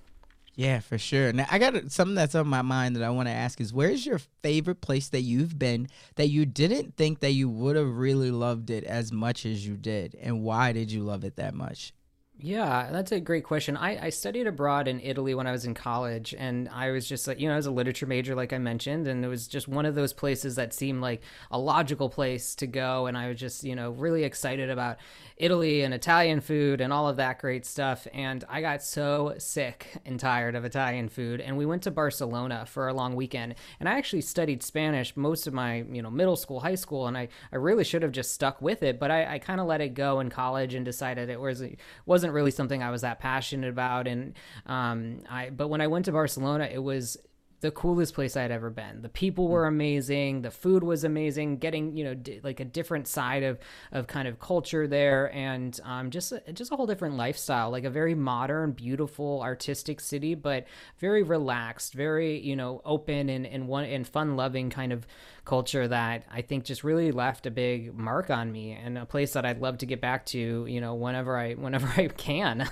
yeah, 0.59 0.81
for 0.81 0.99
sure. 0.99 1.33
Now 1.33 1.47
I 1.53 1.61
got 1.61 1.93
something 1.93 2.17
that's 2.17 2.35
on 2.35 2.49
my 2.49 2.63
mind 2.63 2.97
that 2.97 3.05
I 3.05 3.11
want 3.11 3.29
to 3.29 3.33
ask 3.33 3.61
is 3.61 3.73
where's 3.73 4.05
your 4.05 4.19
favorite 4.43 4.81
place 4.81 5.09
that 5.11 5.21
you've 5.21 5.57
been 5.57 5.87
that 6.17 6.31
you 6.31 6.47
didn't 6.47 6.97
think 6.97 7.21
that 7.21 7.31
you 7.31 7.49
would 7.49 7.77
have 7.77 7.97
really 7.97 8.33
loved 8.33 8.69
it 8.69 8.83
as 8.83 9.13
much 9.13 9.47
as 9.47 9.65
you 9.65 9.77
did 9.77 10.17
and 10.21 10.43
why 10.43 10.73
did 10.73 10.91
you 10.91 11.05
love 11.05 11.23
it 11.23 11.37
that 11.37 11.55
much? 11.55 11.93
Yeah, 12.41 12.91
that's 12.93 13.11
a 13.11 13.19
great 13.19 13.43
question. 13.43 13.77
I, 13.77 14.07
I 14.07 14.11
studied 14.11 14.47
abroad 14.47 14.87
in 14.87 15.01
Italy 15.01 15.35
when 15.35 15.49
I 15.49 15.51
was 15.51 15.65
in 15.65 15.75
college, 15.75 16.37
and 16.39 16.69
I 16.69 16.93
was 16.93 17.09
just 17.09 17.27
like, 17.27 17.41
you 17.41 17.49
know, 17.49 17.55
I 17.55 17.57
was 17.57 17.67
a 17.67 17.73
literature 17.73 18.07
major, 18.07 18.37
like 18.37 18.53
I 18.53 18.59
mentioned, 18.59 19.09
and 19.09 19.25
it 19.25 19.29
was 19.29 19.49
just 19.49 19.67
one 19.67 19.85
of 19.85 19.97
those 19.97 20.13
places 20.13 20.55
that 20.55 20.73
seemed 20.73 21.01
like 21.01 21.21
a 21.51 21.59
logical 21.59 22.09
place 22.09 22.55
to 22.57 22.69
go. 22.69 23.07
And 23.07 23.19
I 23.19 23.27
was 23.29 23.41
just, 23.41 23.65
you 23.65 23.75
know, 23.75 23.91
really 23.91 24.23
excited 24.23 24.71
about 24.71 24.99
Italy 25.37 25.83
and 25.83 25.93
Italian 25.93 26.41
food 26.41 26.81
and 26.81 26.93
all 26.93 27.09
of 27.09 27.17
that 27.17 27.41
great 27.41 27.67
stuff. 27.67 28.07
And 28.13 28.45
I 28.49 28.61
got 28.61 28.85
so 28.85 29.35
sick 29.39 29.97
and 30.07 30.21
tired 30.21 30.55
of 30.55 30.65
Italian 30.65 31.09
food. 31.09 31.41
And 31.41 31.59
we 31.59 31.67
went 31.67 31.83
to 31.85 31.91
Barcelona 31.91 32.67
for 32.67 32.87
a 32.87 32.95
long 32.95 33.17
weekend. 33.17 33.57
And 33.81 33.89
I 33.89 33.99
actually 33.99 34.21
studied 34.21 34.63
Spanish 34.63 35.17
most 35.17 35.49
of 35.49 35.55
my, 35.55 35.85
you 35.91 36.03
know, 36.03 36.11
middle 36.11 36.37
school, 36.37 36.61
high 36.61 36.77
school, 36.77 37.09
and 37.09 37.19
I, 37.19 37.29
I 37.53 37.57
really 37.57 37.83
should 37.83 38.03
have 38.03 38.13
just 38.13 38.33
stuck 38.33 38.63
with 38.63 38.85
it, 38.85 39.01
but 39.01 39.11
I, 39.11 39.35
I 39.35 39.39
kind 39.41 39.61
of 39.61 39.67
let 39.67 39.81
it 39.81 39.95
go 39.95 40.21
in 40.21 40.31
college 40.31 40.75
and 40.75 40.85
decided 40.85 41.29
it 41.29 41.41
was 41.41 41.65
wasn't 42.07 42.28
wasn't 42.29 42.35
really 42.35 42.51
something 42.51 42.83
I 42.83 42.91
was 42.91 43.01
that 43.01 43.21
passionate 43.21 43.71
about. 43.71 44.07
And 44.07 44.35
um, 44.67 45.21
I, 45.31 45.49
but 45.51 45.69
when 45.69 45.81
I 45.81 45.87
went 45.87 46.05
to 46.07 46.13
Barcelona, 46.13 46.69
it 46.71 46.83
was 46.83 47.17
the 47.61 47.71
coolest 47.73 48.15
place 48.15 48.37
I'd 48.37 48.51
ever 48.51 48.71
been. 48.71 49.03
The 49.03 49.09
people 49.09 49.49
were 49.49 49.67
amazing. 49.67 50.43
The 50.43 50.51
food 50.51 50.85
was 50.85 51.03
amazing. 51.05 51.59
Getting 51.59 51.97
you 51.97 52.05
know 52.05 52.15
d- 52.15 52.41
like 52.43 52.61
a 52.61 52.65
different 52.65 53.09
side 53.09 53.43
of 53.43 53.59
of 53.91 54.07
kind 54.07 54.29
of 54.29 54.39
culture 54.39 54.87
there, 54.87 55.33
and 55.35 55.79
um, 55.85 56.11
just 56.11 56.33
a, 56.33 56.41
just 56.53 56.71
a 56.71 56.77
whole 56.77 56.87
different 56.87 57.17
lifestyle. 57.17 57.71
Like 57.71 57.85
a 57.85 57.91
very 57.91 58.15
modern, 58.15 58.73
beautiful, 58.73 59.41
artistic 59.43 60.01
city, 60.01 60.35
but 60.35 60.67
very 60.99 61.23
relaxed, 61.23 61.95
very 61.95 62.39
you 62.41 62.55
know 62.55 62.81
open 62.85 63.29
and 63.29 63.47
and 63.47 63.67
one 63.67 63.85
and 63.85 64.07
fun 64.07 64.37
loving 64.37 64.71
kind 64.71 64.93
of 64.93 65.07
culture 65.45 65.89
that 65.89 66.25
I 66.31 66.43
think 66.43 66.65
just 66.65 66.85
really 66.85 67.11
left 67.11 67.47
a 67.47 67.51
big 67.51 67.95
mark 67.95 68.31
on 68.31 68.53
me, 68.53 68.73
and 68.73 68.97
a 68.97 69.07
place 69.07 69.33
that 69.33 69.45
I'd 69.45 69.61
love 69.61 69.79
to 69.79 69.87
get 69.87 70.01
back 70.01 70.27
to. 70.27 70.67
You 70.67 70.81
know, 70.81 70.95
whenever 70.95 71.37
I 71.37 71.55
whenever 71.55 71.89
I 71.97 72.07
can. 72.07 72.69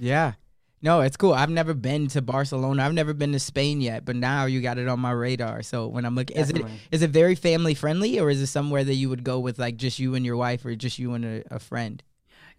yeah. 0.00 0.32
No, 0.82 1.00
it's 1.00 1.16
cool. 1.16 1.32
I've 1.32 1.48
never 1.48 1.74
been 1.74 2.08
to 2.08 2.20
Barcelona. 2.20 2.84
I've 2.84 2.92
never 2.92 3.14
been 3.14 3.32
to 3.32 3.38
Spain 3.38 3.80
yet, 3.80 4.04
but 4.04 4.16
now 4.16 4.46
you 4.46 4.60
got 4.60 4.78
it 4.78 4.88
on 4.88 4.98
my 4.98 5.12
radar. 5.12 5.62
So 5.62 5.86
when 5.86 6.04
I'm 6.04 6.16
looking, 6.16 6.36
is 6.36 6.50
it 6.50 6.60
is 6.90 7.02
it 7.02 7.10
very 7.10 7.36
family 7.36 7.74
friendly, 7.74 8.18
or 8.18 8.30
is 8.30 8.42
it 8.42 8.48
somewhere 8.48 8.82
that 8.82 8.94
you 8.94 9.08
would 9.08 9.22
go 9.22 9.38
with 9.38 9.60
like 9.60 9.76
just 9.76 10.00
you 10.00 10.16
and 10.16 10.26
your 10.26 10.36
wife, 10.36 10.64
or 10.64 10.74
just 10.74 10.98
you 10.98 11.14
and 11.14 11.24
a, 11.24 11.44
a 11.52 11.58
friend? 11.60 12.02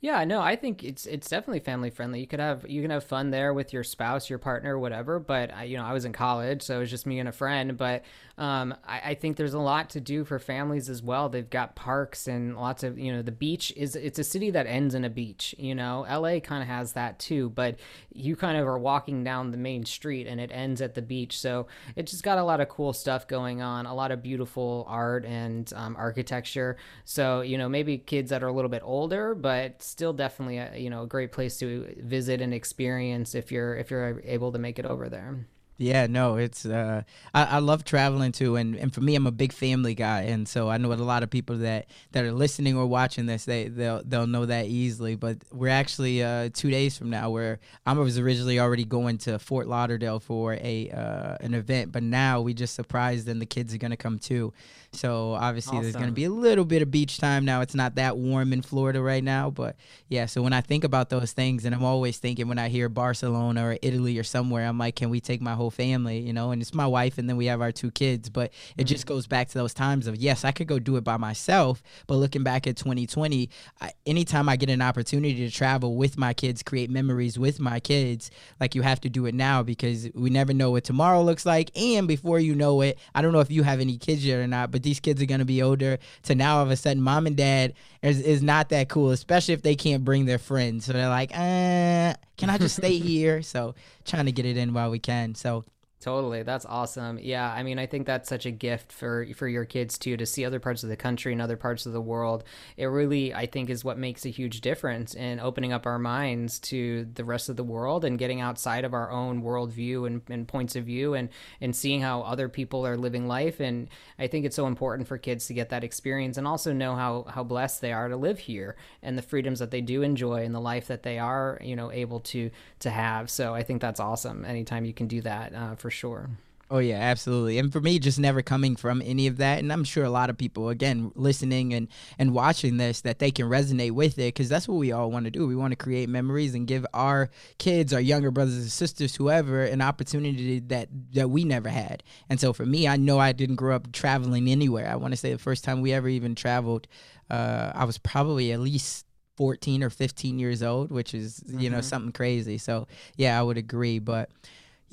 Yeah, 0.03 0.25
no, 0.25 0.42
I 0.42 0.58
think 0.58 0.84
it's 0.84 1.06
it's 1.06 1.30
definitely 1.30 1.62
family 1.62 1.89
friendly. 1.89 2.20
You 2.20 2.27
could 2.27 2.42
have 2.42 2.70
you 2.70 2.82
can 2.82 2.92
have 2.92 3.06
fun 3.06 3.32
there 3.32 3.53
with 3.53 3.72
your 3.72 3.86
spouse, 3.86 4.30
your 4.30 4.38
partner, 4.38 4.77
whatever. 4.77 5.18
But 5.18 5.53
I, 5.53 5.63
you 5.63 5.77
know, 5.77 5.86
I 5.86 5.94
was 5.94 6.03
in 6.03 6.12
college, 6.12 6.62
so 6.62 6.75
it 6.75 6.80
was 6.80 6.89
just 6.89 7.06
me 7.06 7.20
and 7.20 7.30
a 7.30 7.32
friend. 7.32 7.77
But 7.77 8.03
um, 8.36 8.74
I, 8.84 9.12
I, 9.12 9.13
think 9.13 9.38
there's 9.38 9.54
a 9.54 9.60
lot 9.60 9.92
to 9.92 10.02
do 10.02 10.25
for 10.25 10.40
families 10.40 10.90
as 10.90 11.04
well. 11.04 11.30
They've 11.30 11.48
got 11.48 11.75
parks 11.75 12.28
and 12.28 12.56
lots 12.56 12.82
of 12.82 12.98
you 12.98 13.13
know 13.13 13.22
the 13.22 13.32
beach 13.32 13.72
is 13.75 13.96
it's 13.96 14.18
a 14.18 14.24
city 14.24 14.50
that 14.50 14.66
ends 14.66 14.96
in 14.96 15.06
a 15.06 15.10
beach. 15.10 15.54
You 15.60 15.75
know, 15.75 16.04
LA 16.10 16.40
kind 16.40 16.63
of 16.63 16.68
has 16.68 16.94
that 16.94 17.20
too, 17.20 17.52
but 17.52 17.78
you 18.12 18.36
kind 18.36 18.58
of 18.58 18.66
are 18.66 18.80
walking 18.80 19.24
down 19.24 19.52
the 19.52 19.58
main 19.58 19.86
street 19.86 20.25
and 20.25 20.42
it 20.42 20.50
ends 20.52 20.82
at 20.82 20.96
the 20.96 21.02
beach. 21.04 21.40
So 21.40 21.68
it 21.96 22.08
just 22.08 22.24
got 22.24 22.40
a 22.40 22.44
lot 22.44 22.60
of 22.60 22.70
cool 22.70 22.92
stuff 22.92 23.28
going 23.28 23.62
on, 23.62 23.86
a 23.86 23.94
lot 23.94 24.12
of 24.12 24.24
beautiful 24.24 24.84
art 24.90 25.25
and 25.25 25.72
um, 25.75 25.96
architecture. 25.96 26.78
So 27.06 27.42
you 27.42 27.60
know 27.60 27.70
maybe 27.70 28.00
kids 28.00 28.32
that 28.32 28.44
are 28.44 28.48
a 28.48 28.54
little 28.54 28.70
bit 28.70 28.82
older, 28.84 29.36
but 29.36 29.84
still 29.84 30.13
definitely 30.13 30.58
a 30.58 30.75
you 30.75 30.90
know 30.90 31.04
a 31.04 31.08
great 31.08 31.32
place 31.34 31.60
to 31.60 31.86
visit 32.00 32.42
and 32.42 32.52
experience 32.52 33.36
if 33.36 33.52
you're 33.52 33.75
if 33.75 33.92
you're 33.92 34.22
able 34.24 34.52
to 34.54 34.58
make 34.58 34.80
it 34.80 34.88
over 34.88 35.08
there. 35.08 35.46
Yeah, 35.77 36.06
no, 36.06 36.36
it's 36.36 36.65
uh, 36.65 37.01
I, 37.34 37.44
I 37.46 37.60
love 37.60 37.84
traveling 37.84 38.32
too, 38.32 38.58
and, 38.58 38.75
and 38.75 38.94
for 38.94 39.01
me, 39.01 39.15
I'm 39.15 39.25
a 39.25 39.32
big 39.32 39.51
family 39.51 39.96
guy, 39.96 40.22
and 40.24 40.48
so 40.48 40.70
I 40.70 40.77
know 40.77 40.94
a 40.94 40.96
lot 40.96 41.24
of 41.24 41.32
people 41.32 41.58
that, 41.58 41.88
that 42.12 42.24
are 42.24 42.32
listening 42.32 42.77
or 42.77 42.86
watching 42.86 43.25
this, 43.25 43.46
they 43.46 43.70
they'll 43.70 44.03
they'll 44.03 44.27
know 44.27 44.46
that 44.46 44.68
easily. 44.68 45.15
But 45.15 45.39
we're 45.51 45.70
actually 45.70 46.24
uh, 46.24 46.50
two 46.53 46.70
days 46.70 46.96
from 46.98 47.10
now, 47.10 47.32
where 47.32 47.60
I 47.88 47.94
was 47.94 48.20
originally 48.20 48.60
already 48.60 48.86
going 48.86 49.18
to 49.20 49.39
Fort 49.39 49.68
Lauderdale 49.68 50.20
for 50.20 50.53
a 50.53 50.92
uh, 50.92 51.38
an 51.44 51.56
event, 51.56 51.92
but 51.92 52.03
now 52.03 52.42
we 52.42 52.53
just 52.53 52.75
surprised, 52.75 53.27
and 53.27 53.42
the 53.42 53.48
kids 53.48 53.74
are 53.74 53.80
gonna 53.80 53.98
come 53.98 54.20
too. 54.20 54.53
So 54.92 55.34
obviously, 55.34 55.77
awesome. 55.77 55.84
there's 55.84 55.96
gonna 55.96 56.12
be 56.12 56.25
a 56.25 56.30
little 56.30 56.65
bit 56.65 56.84
of 56.84 56.92
beach 56.92 57.18
time 57.18 57.46
now. 57.46 57.62
It's 57.62 57.74
not 57.75 57.96
that 57.96 58.15
warm 58.15 58.53
in 58.53 58.62
Florida 58.62 59.01
right 59.01 59.24
now, 59.24 59.50
but 59.50 59.75
yeah. 60.08 60.27
So 60.27 60.44
when 60.44 60.53
I 60.53 60.62
think 60.62 60.84
about 60.84 61.10
those 61.10 61.32
things, 61.32 61.65
and 61.65 61.74
I'm 61.74 61.84
always 61.84 62.20
thinking 62.20 62.48
when 62.48 62.60
I 62.60 62.70
hear 62.70 62.89
Barcelona 62.89 63.65
or 63.65 63.77
Italy 63.82 64.20
or 64.20 64.24
somewhere, 64.24 64.68
I'm 64.68 64.77
like, 64.77 64.96
can 64.96 65.10
we 65.10 65.20
take 65.20 65.42
my 65.42 65.56
whole 65.56 65.62
family, 65.70 66.20
you 66.20 66.34
know, 66.34 66.51
and 66.51 66.62
it's 66.62 66.74
my 66.74 66.88
wife 66.88 67.17
and 67.17 67.29
then 67.29 67.38
we 67.38 67.46
have 67.48 67.62
our 67.62 67.72
two 67.72 67.91
kids. 67.91 68.29
But 68.29 68.51
it 68.77 68.82
mm-hmm. 68.82 68.88
just 68.88 69.05
goes 69.05 69.27
back 69.27 69.50
to 69.50 69.58
those 69.58 69.74
times 69.74 70.08
of 70.08 70.15
yes, 70.15 70.43
I 70.43 70.51
could 70.51 70.67
go 70.67 70.79
do 70.79 70.96
it 70.98 71.03
by 71.03 71.17
myself, 71.17 71.82
but 72.08 72.15
looking 72.15 72.43
back 72.43 72.67
at 72.67 72.77
2020, 72.77 73.50
I, 73.82 73.91
anytime 74.05 74.50
I 74.50 74.55
get 74.55 74.70
an 74.70 74.82
opportunity 74.82 75.48
to 75.48 75.51
travel 75.51 75.96
with 75.96 76.17
my 76.17 76.34
kids, 76.34 76.63
create 76.63 76.89
memories 76.89 77.38
with 77.38 77.60
my 77.60 77.79
kids, 77.79 78.32
like 78.60 78.75
you 78.75 78.82
have 78.82 79.01
to 79.01 79.10
do 79.10 79.25
it 79.25 79.36
now 79.36 79.63
because 79.63 80.10
we 80.13 80.29
never 80.29 80.53
know 80.53 80.72
what 80.72 80.84
tomorrow 80.84 81.22
looks 81.22 81.46
like. 81.46 81.72
And 81.77 82.08
before 82.08 82.39
you 82.39 82.55
know 82.55 82.82
it, 82.82 83.00
I 83.15 83.22
don't 83.22 83.34
know 83.34 83.39
if 83.39 83.51
you 83.51 83.63
have 83.63 83.79
any 83.79 83.98
kids 83.98 84.25
yet 84.25 84.39
or 84.39 84.48
not, 84.48 84.72
but 84.72 84.84
these 84.84 85.00
kids 85.00 85.22
are 85.22 85.25
gonna 85.25 85.46
be 85.46 85.62
older. 85.62 86.00
To 86.24 86.36
now, 86.36 86.58
all 86.58 86.63
of 86.63 86.72
a 86.72 86.75
sudden, 86.75 87.01
mom 87.01 87.27
and 87.27 87.36
dad 87.36 87.74
is, 88.04 88.22
is 88.22 88.44
not 88.44 88.70
that 88.70 88.90
cool, 88.90 89.12
especially 89.12 89.54
if 89.54 89.62
they 89.62 89.76
can't 89.76 90.04
bring 90.04 90.26
their 90.26 90.38
friends. 90.38 90.86
So 90.86 90.94
they're 90.94 91.10
like, 91.10 91.32
uh, 91.32 92.14
can 92.38 92.50
I 92.50 92.58
just 92.60 92.76
stay 92.76 92.98
here? 93.00 93.42
So 93.42 93.74
trying 94.06 94.26
to 94.26 94.32
get 94.32 94.46
it 94.46 94.58
in 94.58 94.74
while 94.74 94.92
we 94.92 95.00
can. 95.00 95.34
So 95.34 95.64
Totally. 96.04 96.44
That's 96.44 96.66
awesome. 96.66 97.18
Yeah, 97.18 97.50
I 97.50 97.64
mean, 97.64 97.80
I 97.80 97.86
think 97.86 98.06
that's 98.06 98.28
such 98.28 98.46
a 98.46 98.52
gift 98.52 98.92
for 98.92 99.26
for 99.38 99.48
your 99.48 99.64
kids 99.64 99.98
too 99.98 100.18
to 100.18 100.26
see 100.26 100.44
other 100.44 100.60
parts 100.60 100.84
of 100.84 100.90
the 100.90 100.98
country 100.98 101.32
and 101.32 101.42
other 101.42 101.56
parts 101.56 101.86
of 101.86 101.94
the 101.94 102.02
world. 102.02 102.44
It 102.76 102.88
really 102.88 103.34
I 103.34 103.46
think 103.46 103.70
is 103.70 103.86
what 103.86 103.98
makes 103.98 104.26
a 104.26 104.30
huge 104.30 104.60
difference 104.60 105.16
in 105.16 105.40
opening 105.40 105.72
up 105.72 105.86
our 105.86 105.98
minds 105.98 106.60
to 106.60 107.06
the 107.14 107.24
rest 107.24 107.48
of 107.48 107.56
the 107.56 107.64
world 107.64 108.04
and 108.04 108.20
getting 108.20 108.42
outside 108.42 108.84
of 108.84 108.94
our 108.94 109.12
own 109.12 109.44
worldview 109.44 110.06
and, 110.06 110.22
and 110.30 110.46
points 110.46 110.76
of 110.76 110.84
view 110.84 111.14
and 111.14 111.30
and 111.62 111.74
seeing 111.74 112.02
how 112.02 112.20
other 112.24 112.50
people 112.50 112.86
are 112.86 112.98
living 112.98 113.26
life 113.26 113.62
and 113.62 113.88
I 114.20 114.28
think 114.28 114.46
it's 114.46 114.58
so 114.58 114.68
important 114.68 115.08
for 115.08 115.18
kids 115.18 115.48
to 115.48 115.54
get 115.54 115.70
that 115.70 115.86
experience 115.86 116.38
and 116.38 116.46
also 116.46 116.74
know 116.74 116.98
how 116.98 117.28
how 117.30 117.46
blessed 117.46 117.80
they 117.80 117.94
are 117.94 118.10
to 118.10 118.18
live 118.18 118.40
here 118.40 118.76
and 119.02 119.18
the 119.18 119.22
freedoms 119.22 119.60
that 119.60 119.72
they 119.72 119.80
do 119.80 120.02
enjoy 120.02 120.44
and 120.44 120.54
the 120.54 120.60
life 120.60 120.88
that 120.88 121.04
they 121.04 121.18
are, 121.18 121.60
you 121.62 121.78
know, 121.78 121.94
able 121.94 122.20
to 122.20 122.52
to 122.80 122.90
have. 122.90 123.30
So 123.30 123.56
I 123.56 123.64
think 123.64 123.80
that's 123.80 124.02
awesome 124.02 124.44
anytime 124.44 124.84
you 124.84 124.94
can 124.94 125.08
do 125.08 125.22
that 125.22 125.56
uh, 125.56 125.76
for 125.76 125.93
sure. 125.94 126.30
Oh 126.74 126.80
yeah, 126.80 126.96
absolutely. 126.96 127.60
And 127.60 127.72
for 127.72 127.80
me, 127.82 128.00
just 128.00 128.20
never 128.20 128.42
coming 128.42 128.76
from 128.76 129.04
any 129.06 129.28
of 129.28 129.38
that, 129.38 129.60
and 129.60 129.72
I'm 129.72 129.84
sure 129.84 130.04
a 130.04 130.10
lot 130.10 130.32
of 130.32 130.40
people, 130.40 130.70
again, 130.70 131.12
listening 131.14 131.72
and 131.72 131.88
and 132.18 132.34
watching 132.34 132.78
this, 132.78 133.02
that 133.02 133.20
they 133.20 133.30
can 133.30 133.46
resonate 133.48 133.92
with 133.92 134.18
it, 134.18 134.34
because 134.34 134.50
that's 134.50 134.68
what 134.68 134.78
we 134.78 134.92
all 134.92 135.12
want 135.12 135.26
to 135.26 135.32
do. 135.32 135.46
We 135.46 135.56
want 135.56 135.72
to 135.74 135.76
create 135.76 136.10
memories 136.10 136.56
and 136.56 136.66
give 136.66 136.84
our 136.92 137.30
kids, 137.60 137.94
our 137.94 138.00
younger 138.02 138.32
brothers 138.32 138.56
and 138.56 138.72
sisters, 138.72 139.16
whoever, 139.16 139.64
an 139.64 139.82
opportunity 139.82 140.60
that 140.62 140.90
that 141.12 141.30
we 141.30 141.44
never 141.44 141.70
had. 141.70 142.02
And 142.28 142.40
so 142.40 142.54
for 142.54 142.66
me, 142.66 142.88
I 142.88 142.98
know 142.98 143.20
I 143.20 143.34
didn't 143.34 143.58
grow 143.58 143.76
up 143.76 143.92
traveling 143.92 144.48
anywhere. 144.50 144.90
I 144.90 144.96
want 144.96 145.14
to 145.14 145.18
say 145.18 145.32
the 145.32 145.38
first 145.38 145.64
time 145.64 145.82
we 145.82 145.94
ever 145.94 146.10
even 146.10 146.34
traveled, 146.34 146.88
uh, 147.30 147.72
I 147.76 147.86
was 147.86 148.00
probably 148.00 148.52
at 148.52 148.60
least 148.60 149.06
14 149.38 149.84
or 149.84 149.92
15 149.92 150.40
years 150.40 150.64
old, 150.64 150.90
which 150.90 151.14
is 151.14 151.44
you 151.46 151.54
mm-hmm. 151.54 151.76
know 151.76 151.82
something 151.82 152.14
crazy. 152.14 152.58
So 152.58 152.88
yeah, 153.16 153.40
I 153.40 153.44
would 153.44 153.60
agree, 153.60 154.00
but. 154.00 154.32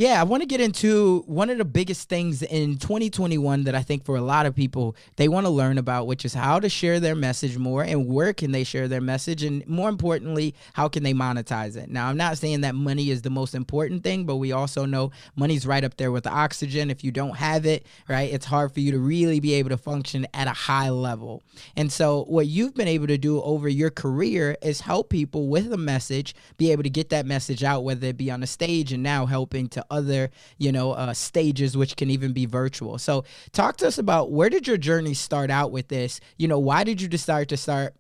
Yeah, 0.01 0.19
I 0.19 0.25
want 0.25 0.43
to 0.43 0.47
get 0.47 0.63
into 0.63 1.25
one 1.27 1.51
of 1.51 1.59
the 1.59 1.65
biggest 1.67 2.09
things 2.09 2.43
in 2.43 2.79
2021 2.79 3.65
that 3.65 3.75
I 3.75 3.83
think 3.83 4.07
for 4.07 4.17
a 4.17 4.23
lot 4.23 4.47
of 4.47 4.55
people 4.55 4.97
they 5.17 5.29
want 5.29 5.45
to 5.45 5.51
learn 5.51 5.77
about, 5.77 6.07
which 6.07 6.25
is 6.25 6.33
how 6.33 6.59
to 6.59 6.71
share 6.71 7.01
their 7.01 7.15
message 7.15 7.59
more 7.59 7.83
and 7.83 8.07
where 8.07 8.33
can 8.33 8.51
they 8.51 8.65
share 8.65 8.89
their 8.89 9.03
message, 9.03 9.43
and 9.43 9.63
more 9.69 9.91
importantly, 9.91 10.55
how 10.73 10.89
can 10.89 11.03
they 11.03 11.13
monetize 11.13 11.77
it. 11.77 11.91
Now, 11.91 12.09
I'm 12.09 12.17
not 12.17 12.39
saying 12.39 12.63
that 12.63 12.75
money 12.75 13.11
is 13.11 13.21
the 13.21 13.29
most 13.29 13.55
important 13.55 14.03
thing, 14.03 14.25
but 14.25 14.37
we 14.37 14.53
also 14.53 14.87
know 14.87 15.11
money's 15.37 15.67
right 15.67 15.85
up 15.85 15.99
there 15.99 16.11
with 16.11 16.25
the 16.25 16.31
oxygen. 16.31 16.91
If 16.91 17.05
you 17.05 17.13
don't 17.13 17.37
have 17.37 17.67
it, 17.67 17.85
right, 18.09 18.33
it's 18.33 18.47
hard 18.47 18.73
for 18.73 18.81
you 18.81 18.93
to 18.93 18.99
really 18.99 19.39
be 19.39 19.53
able 19.53 19.69
to 19.69 19.77
function 19.77 20.27
at 20.33 20.47
a 20.47 20.55
high 20.55 20.89
level. 20.89 21.43
And 21.77 21.93
so, 21.93 22.25
what 22.25 22.47
you've 22.47 22.75
been 22.75 22.89
able 22.89 23.09
to 23.09 23.19
do 23.19 23.43
over 23.43 23.69
your 23.69 23.91
career 23.91 24.57
is 24.63 24.81
help 24.81 25.11
people 25.11 25.49
with 25.49 25.71
a 25.75 25.77
message 25.77 26.35
be 26.57 26.73
able 26.73 26.85
to 26.85 26.91
get 26.91 27.11
that 27.11 27.27
message 27.27 27.63
out, 27.63 27.85
whether 27.85 28.07
it 28.07 28.17
be 28.17 28.31
on 28.31 28.43
a 28.43 28.47
stage 28.47 28.95
and 28.95 29.03
now 29.03 29.27
helping 29.27 29.69
to 29.69 29.85
other, 29.91 30.31
you 30.59 30.73
know, 30.73 30.93
uh, 30.93 31.13
stages, 31.13 31.77
which 31.77 31.97
can 31.97 32.11
even 32.11 32.33
be 32.33 32.47
virtual. 32.47 32.99
So, 32.99 33.25
talk 33.53 33.77
to 33.79 33.87
us 33.87 33.99
about 33.99 34.31
where 34.31 34.49
did 34.51 34.67
your 34.67 34.77
journey 34.77 35.15
start 35.15 35.51
out 35.51 35.73
with 35.73 35.89
this? 35.89 36.21
You 36.37 36.49
know, 36.49 36.59
why 36.59 36.85
did 36.85 37.01
you 37.01 37.09
decide 37.09 37.49
to 37.51 37.57
start 37.57 37.95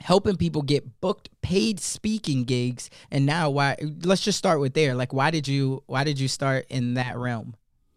helping 0.00 0.36
people 0.36 0.62
get 0.62 1.00
booked 1.00 1.30
paid 1.40 1.80
speaking 1.80 2.44
gigs 2.44 2.90
and 3.10 3.24
now 3.24 3.48
why 3.48 3.76
let's 4.02 4.20
just 4.20 4.36
start 4.36 4.60
with 4.60 4.74
there 4.74 4.94
like 4.94 5.14
why 5.14 5.30
did 5.30 5.46
you 5.46 5.82
why 5.86 6.04
did 6.04 6.18
you 6.18 6.26
start 6.26 6.66
in 6.68 6.94
that 6.94 7.16
realm 7.16 7.54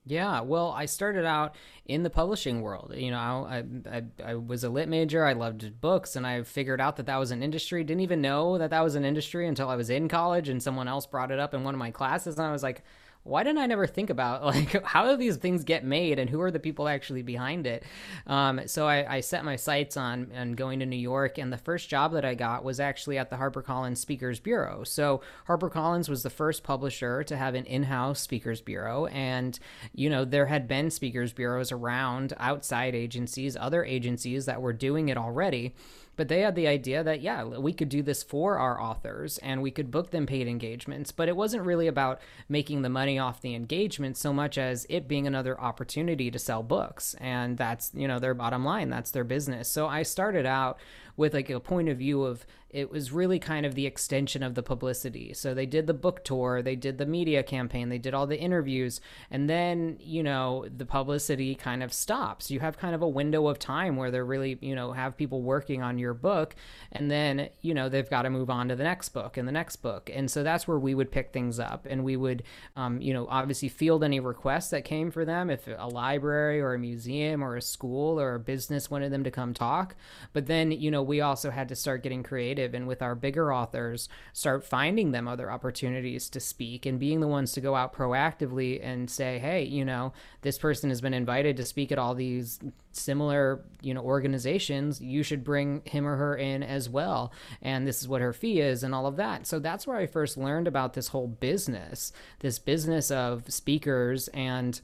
yeah, 0.10 0.40
well, 0.40 0.72
I 0.72 0.86
started 0.86 1.26
out 1.26 1.56
in 1.86 2.04
the 2.04 2.10
publishing 2.10 2.62
world. 2.62 2.94
You 2.96 3.12
know, 3.12 3.18
I, 3.18 3.64
I, 3.92 4.04
I 4.24 4.36
was 4.36 4.64
a 4.64 4.70
lit 4.70 4.88
major. 4.88 5.26
I 5.26 5.34
loved 5.34 5.82
books, 5.82 6.16
and 6.16 6.26
I 6.26 6.44
figured 6.44 6.80
out 6.80 6.96
that 6.96 7.08
that 7.08 7.18
was 7.18 7.32
an 7.32 7.44
industry. 7.44 7.84
Didn't 7.84 8.02
even 8.02 8.22
know 8.22 8.58
that 8.58 8.70
that 8.70 8.84
was 8.84 8.96
an 8.96 9.04
industry 9.04 9.48
until 9.48 9.68
I 9.70 9.76
was 9.76 9.90
in 9.90 10.08
college, 10.08 10.48
and 10.48 10.64
someone 10.64 10.88
else 10.88 11.06
brought 11.06 11.32
it 11.32 11.40
up 11.40 11.54
in 11.54 11.66
one 11.66 11.74
of 11.74 11.80
my 11.80 11.92
classes, 11.92 12.38
and 12.38 12.48
I 12.48 12.54
was 12.54 12.64
like, 12.64 12.84
why 13.28 13.44
didn't 13.44 13.60
I 13.60 13.66
never 13.66 13.88
think 13.88 14.10
about 14.10 14.44
like 14.46 14.84
how 14.84 15.10
do 15.10 15.18
these 15.18 15.38
things 15.38 15.64
get 15.64 15.84
made 15.84 16.20
and 16.20 16.30
who 16.30 16.42
are 16.42 16.52
the 16.52 16.60
people 16.60 16.88
actually 16.88 17.22
behind 17.22 17.68
it? 17.68 17.84
Um, 18.26 18.62
so 18.66 18.88
I, 18.88 19.16
I, 19.16 19.20
set 19.22 19.44
my 19.44 19.56
sights 19.56 19.98
on 19.98 20.32
on 20.36 20.54
going 20.54 20.80
to 20.80 20.86
New 20.86 20.96
York, 20.98 21.38
and 21.38 21.52
the 21.52 21.58
first 21.58 21.90
job 21.90 22.14
that 22.14 22.24
I 22.24 22.34
got 22.34 22.64
was 22.64 22.80
actually 22.80 23.18
at 23.18 23.30
the 23.30 23.36
HarperCollins 23.36 23.98
Speakers 23.98 24.40
Bureau. 24.40 24.84
So 24.84 25.22
HarperCollins 25.48 26.10
was 26.10 26.24
the 26.24 26.30
first 26.30 26.64
publisher 26.64 27.24
to 27.24 27.36
have 27.38 27.56
an 27.56 27.66
in-house 27.66 28.22
Speakers 28.22 28.62
Bureau, 28.62 29.08
and 29.08 29.58
you 29.94 30.10
know 30.10 30.26
there 30.26 30.46
had 30.46 30.68
been 30.68 30.90
Speakers 30.90 31.34
Bureaus 31.34 31.72
around 31.72 32.34
outside 32.38 32.96
agencies, 32.96 33.58
other 33.60 33.84
agencies 33.84 34.46
that 34.46 34.62
were 34.62 34.74
doing 34.74 35.10
it 35.10 35.18
already. 35.18 35.76
But 36.18 36.28
they 36.28 36.42
had 36.42 36.56
the 36.56 36.68
idea 36.68 37.04
that, 37.04 37.22
yeah, 37.22 37.46
we 37.46 37.72
could 37.72 37.88
do 37.88 38.04
this 38.04 38.24
for 38.24 38.58
our 38.58 38.82
authors 38.82 39.38
and 39.38 39.62
we 39.62 39.72
could 39.72 39.92
book 39.92 40.12
them 40.12 40.26
paid 40.26 40.48
engagements. 40.48 41.14
But 41.14 41.30
it 41.30 41.38
wasn't 41.38 41.64
really 41.64 41.88
about 41.88 42.20
making 42.50 42.82
the 42.82 42.90
money 42.90 43.18
off 43.18 43.40
the 43.40 43.56
engagement 43.56 44.18
so 44.18 44.34
much 44.34 44.58
as 44.58 44.86
it 44.90 45.08
being 45.08 45.26
another 45.26 45.60
opportunity 45.62 46.30
to 46.32 46.40
sell 46.40 46.64
books. 46.64 47.16
And 47.22 47.58
that's, 47.58 47.92
you 47.94 48.08
know, 48.08 48.20
their 48.20 48.34
bottom 48.34 48.66
line, 48.66 48.90
that's 48.90 49.12
their 49.12 49.24
business. 49.24 49.70
So 49.70 49.88
I 49.88 50.04
started 50.04 50.46
out 50.46 50.80
with 51.18 51.34
like 51.34 51.50
a 51.50 51.60
point 51.60 51.90
of 51.90 51.98
view 51.98 52.24
of 52.24 52.46
it 52.70 52.92
was 52.92 53.12
really 53.12 53.40
kind 53.40 53.66
of 53.66 53.76
the 53.76 53.86
extension 53.86 54.44
of 54.44 54.56
the 54.56 54.62
publicity. 54.62 55.34
So 55.34 55.54
they 55.54 55.66
did 55.66 55.88
the 55.88 55.94
book 55.94 56.24
tour, 56.24 56.62
they 56.62 56.76
did 56.76 56.98
the 56.98 57.06
media 57.06 57.42
campaign, 57.42 57.88
they 57.88 57.98
did 57.98 58.14
all 58.14 58.28
the 58.28 58.40
interviews, 58.40 59.00
and 59.32 59.50
then, 59.50 59.98
you 60.02 60.22
know, 60.22 60.66
the 60.76 60.86
publicity 60.86 61.56
kind 61.56 61.82
of 61.82 61.94
stops. 61.94 62.52
You 62.52 62.60
have 62.60 62.78
kind 62.78 62.94
of 62.94 63.02
a 63.02 63.08
window 63.08 63.48
of 63.48 63.58
time 63.58 63.96
where 63.96 64.12
they're 64.12 64.26
really, 64.26 64.58
you 64.62 64.76
know, 64.76 64.92
have 64.92 65.16
people 65.16 65.42
working 65.42 65.82
on 65.82 65.98
your 65.98 66.14
book, 66.14 66.56
and 66.92 67.10
then, 67.10 67.50
you 67.62 67.74
know, 67.74 67.88
they've 67.88 68.10
got 68.10 68.24
to 68.24 68.30
move 68.30 68.50
on 68.50 68.68
to 68.68 68.76
the 68.76 68.84
next 68.84 69.10
book 69.10 69.38
and 69.38 69.48
the 69.48 69.54
next 69.54 69.78
book. 69.78 70.12
And 70.14 70.30
so 70.30 70.44
that's 70.44 70.68
where 70.68 70.80
we 70.80 70.94
would 70.94 71.12
pick 71.12 71.32
things 71.32 71.60
up 71.60 71.88
and 71.90 72.04
we 72.04 72.18
would, 72.18 72.44
um, 72.76 73.02
you 73.02 73.14
know, 73.14 73.28
obviously 73.30 73.70
field 73.70 74.04
any 74.04 74.20
requests 74.20 74.70
that 74.72 74.84
came 74.84 75.10
for 75.10 75.24
them. 75.24 75.50
If 75.50 75.68
a 75.68 75.88
library 75.88 76.60
or 76.60 76.74
a 76.74 76.80
museum 76.80 77.44
or 77.44 77.56
a 77.56 77.62
school 77.62 78.20
or 78.20 78.36
a 78.36 78.40
business 78.40 78.92
wanted 78.92 79.12
them 79.12 79.24
to 79.24 79.32
come 79.32 79.54
talk. 79.54 79.96
But 80.34 80.48
then, 80.48 80.72
you 80.72 80.92
know, 80.92 81.07
we 81.08 81.22
also 81.22 81.50
had 81.50 81.70
to 81.70 81.76
start 81.76 82.04
getting 82.04 82.24
creative 82.24 82.74
and 82.74 82.88
with 82.88 83.02
our 83.02 83.16
bigger 83.16 83.54
authors 83.54 84.10
start 84.34 84.66
finding 84.66 85.12
them 85.12 85.28
other 85.28 85.52
opportunities 85.52 86.30
to 86.30 86.40
speak 86.40 86.86
and 86.86 87.00
being 87.00 87.20
the 87.20 87.28
ones 87.28 87.52
to 87.54 87.62
go 87.62 87.76
out 87.76 87.94
proactively 87.94 88.80
and 88.84 89.10
say 89.10 89.40
hey 89.40 89.64
you 89.64 89.84
know 89.84 90.14
this 90.42 90.58
person 90.58 90.90
has 90.90 91.02
been 91.02 91.14
invited 91.14 91.58
to 91.58 91.66
speak 91.66 91.92
at 91.92 91.98
all 91.98 92.14
these 92.14 92.60
similar 92.98 93.64
you 93.82 93.94
know 93.94 94.02
organizations. 94.02 95.00
You 95.00 95.24
should 95.24 95.44
bring 95.44 95.82
him 95.86 96.06
or 96.06 96.18
her 96.18 96.36
in 96.36 96.64
as 96.64 96.90
well. 96.90 97.32
And 97.62 97.88
this 97.88 98.02
is 98.02 98.08
what 98.08 98.22
her 98.22 98.34
fee 98.34 98.60
is 98.60 98.84
and 98.84 98.94
all 98.94 99.06
of 99.06 99.16
that. 99.18 99.46
So 99.48 99.60
that's 99.60 99.88
where 99.88 99.98
i 99.98 100.06
first 100.06 100.38
learned 100.38 100.68
about 100.68 100.94
this 100.94 101.10
whole 101.10 101.28
business 101.28 102.12
this 102.40 102.60
business 102.60 103.12
of 103.12 103.52
speakers 103.52 104.28
and 104.30 104.82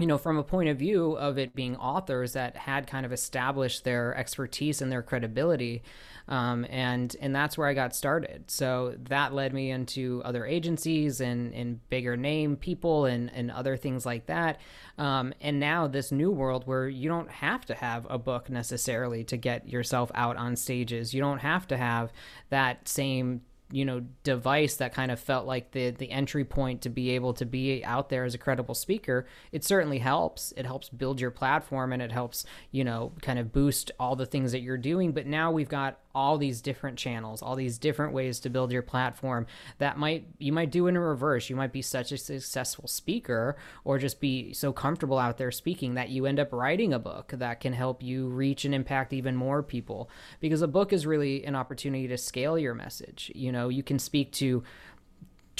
you 0.00 0.06
know, 0.06 0.18
from 0.18 0.38
a 0.38 0.42
point 0.42 0.68
of 0.68 0.78
view 0.78 1.12
of 1.12 1.38
it 1.38 1.54
being 1.54 1.76
authors 1.76 2.32
that 2.32 2.56
had 2.56 2.86
kind 2.86 3.04
of 3.04 3.12
established 3.12 3.84
their 3.84 4.16
expertise 4.16 4.80
and 4.80 4.90
their 4.90 5.02
credibility, 5.02 5.82
um, 6.28 6.64
and 6.70 7.14
and 7.20 7.34
that's 7.34 7.58
where 7.58 7.68
I 7.68 7.74
got 7.74 7.94
started. 7.94 8.50
So 8.50 8.94
that 9.08 9.34
led 9.34 9.52
me 9.52 9.70
into 9.70 10.22
other 10.24 10.46
agencies 10.46 11.20
and 11.20 11.54
and 11.54 11.86
bigger 11.90 12.16
name 12.16 12.56
people 12.56 13.04
and 13.04 13.30
and 13.34 13.50
other 13.50 13.76
things 13.76 14.06
like 14.06 14.26
that. 14.26 14.58
Um, 14.96 15.34
and 15.40 15.60
now 15.60 15.86
this 15.86 16.10
new 16.10 16.30
world 16.30 16.66
where 16.66 16.88
you 16.88 17.08
don't 17.08 17.30
have 17.30 17.66
to 17.66 17.74
have 17.74 18.06
a 18.08 18.18
book 18.18 18.48
necessarily 18.48 19.24
to 19.24 19.36
get 19.36 19.68
yourself 19.68 20.10
out 20.14 20.36
on 20.36 20.56
stages. 20.56 21.12
You 21.12 21.20
don't 21.20 21.38
have 21.38 21.66
to 21.68 21.76
have 21.76 22.12
that 22.48 22.88
same 22.88 23.42
you 23.72 23.84
know 23.84 24.02
device 24.24 24.76
that 24.76 24.92
kind 24.92 25.10
of 25.10 25.20
felt 25.20 25.46
like 25.46 25.70
the 25.72 25.90
the 25.90 26.10
entry 26.10 26.44
point 26.44 26.82
to 26.82 26.88
be 26.88 27.10
able 27.10 27.32
to 27.34 27.44
be 27.44 27.84
out 27.84 28.08
there 28.08 28.24
as 28.24 28.34
a 28.34 28.38
credible 28.38 28.74
speaker 28.74 29.26
it 29.52 29.64
certainly 29.64 29.98
helps. 29.98 30.52
It 30.56 30.66
helps 30.66 30.88
build 30.88 31.20
your 31.20 31.30
platform 31.30 31.92
and 31.92 32.02
it 32.02 32.12
helps 32.12 32.44
you 32.70 32.84
know 32.84 33.12
kind 33.22 33.38
of 33.38 33.52
boost 33.52 33.90
all 33.98 34.16
the 34.16 34.26
things 34.26 34.52
that 34.52 34.60
you're 34.60 34.78
doing. 34.78 35.12
But 35.12 35.26
now 35.26 35.50
we've 35.50 35.68
got 35.68 35.98
all 36.14 36.38
these 36.38 36.60
different 36.60 36.98
channels, 36.98 37.42
all 37.42 37.56
these 37.56 37.78
different 37.78 38.12
ways 38.12 38.40
to 38.40 38.50
build 38.50 38.72
your 38.72 38.82
platform 38.82 39.46
that 39.78 39.96
might 39.96 40.26
you 40.38 40.52
might 40.52 40.70
do 40.70 40.86
in 40.86 40.98
reverse. 40.98 41.48
You 41.48 41.56
might 41.56 41.72
be 41.72 41.82
such 41.82 42.12
a 42.12 42.18
successful 42.18 42.88
speaker 42.88 43.56
or 43.84 43.98
just 43.98 44.20
be 44.20 44.52
so 44.52 44.72
comfortable 44.72 45.18
out 45.18 45.38
there 45.38 45.50
speaking 45.50 45.94
that 45.94 46.10
you 46.10 46.26
end 46.26 46.40
up 46.40 46.52
writing 46.52 46.92
a 46.92 46.98
book 46.98 47.32
that 47.36 47.60
can 47.60 47.72
help 47.72 48.02
you 48.02 48.26
reach 48.28 48.64
and 48.64 48.74
impact 48.74 49.12
even 49.12 49.36
more 49.36 49.62
people 49.62 50.10
because 50.40 50.62
a 50.62 50.68
book 50.68 50.92
is 50.92 51.06
really 51.06 51.44
an 51.44 51.54
opportunity 51.54 52.08
to 52.08 52.18
scale 52.18 52.58
your 52.58 52.74
message. 52.74 53.30
You 53.34 53.52
know, 53.52 53.68
you 53.68 53.82
can 53.82 53.98
speak 53.98 54.32
to 54.32 54.62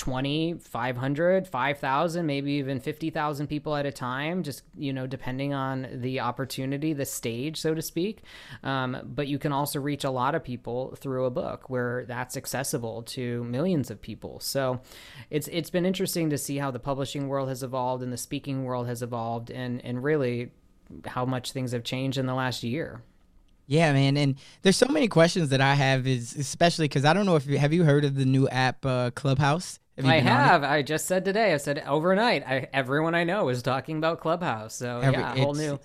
20 0.00 0.54
500 0.54 1.46
5000 1.46 2.24
maybe 2.24 2.52
even 2.52 2.80
50000 2.80 3.46
people 3.48 3.76
at 3.76 3.84
a 3.84 3.92
time 3.92 4.42
just 4.42 4.62
you 4.74 4.94
know 4.94 5.06
depending 5.06 5.52
on 5.52 5.86
the 5.92 6.20
opportunity 6.20 6.94
the 6.94 7.04
stage 7.04 7.60
so 7.60 7.74
to 7.74 7.82
speak. 7.82 8.22
Um, 8.62 8.96
but 9.04 9.28
you 9.28 9.38
can 9.38 9.52
also 9.52 9.78
reach 9.78 10.02
a 10.04 10.10
lot 10.10 10.34
of 10.34 10.42
people 10.42 10.96
through 10.96 11.26
a 11.26 11.30
book 11.30 11.68
where 11.68 12.06
that's 12.06 12.34
accessible 12.34 13.02
to 13.02 13.44
millions 13.44 13.90
of 13.90 14.00
people. 14.00 14.40
So 14.40 14.80
it's 15.28 15.48
it's 15.48 15.68
been 15.68 15.84
interesting 15.84 16.30
to 16.30 16.38
see 16.38 16.56
how 16.56 16.70
the 16.70 16.78
publishing 16.78 17.28
world 17.28 17.50
has 17.50 17.62
evolved 17.62 18.02
and 18.02 18.10
the 18.10 18.16
speaking 18.16 18.64
world 18.64 18.86
has 18.86 19.02
evolved 19.02 19.50
and 19.50 19.84
and 19.84 20.02
really 20.02 20.50
how 21.06 21.26
much 21.26 21.52
things 21.52 21.72
have 21.72 21.84
changed 21.84 22.16
in 22.16 22.24
the 22.24 22.34
last 22.34 22.62
year. 22.62 23.02
Yeah, 23.66 23.92
man, 23.92 24.16
and 24.16 24.34
there's 24.62 24.76
so 24.76 24.88
many 24.88 25.06
questions 25.06 25.50
that 25.50 25.60
I 25.60 25.74
have, 25.74 26.04
is 26.04 26.34
especially 26.34 26.86
because 26.86 27.04
I 27.04 27.12
don't 27.12 27.24
know 27.24 27.36
if 27.36 27.46
you 27.46 27.56
have 27.58 27.72
you 27.72 27.84
heard 27.84 28.04
of 28.04 28.16
the 28.16 28.24
new 28.24 28.48
app 28.48 28.84
uh, 28.84 29.12
Clubhouse. 29.12 29.78
Have 30.04 30.12
I 30.12 30.20
have. 30.20 30.64
I 30.64 30.82
just 30.82 31.06
said 31.06 31.24
today. 31.24 31.52
I 31.52 31.56
said 31.56 31.82
overnight. 31.86 32.46
I, 32.46 32.68
everyone 32.72 33.14
I 33.14 33.24
know 33.24 33.48
is 33.48 33.62
talking 33.62 33.96
about 33.96 34.20
Clubhouse. 34.20 34.74
So 34.74 35.00
Every, 35.00 35.20
yeah, 35.20 35.36
whole 35.36 35.54
new. 35.54 35.78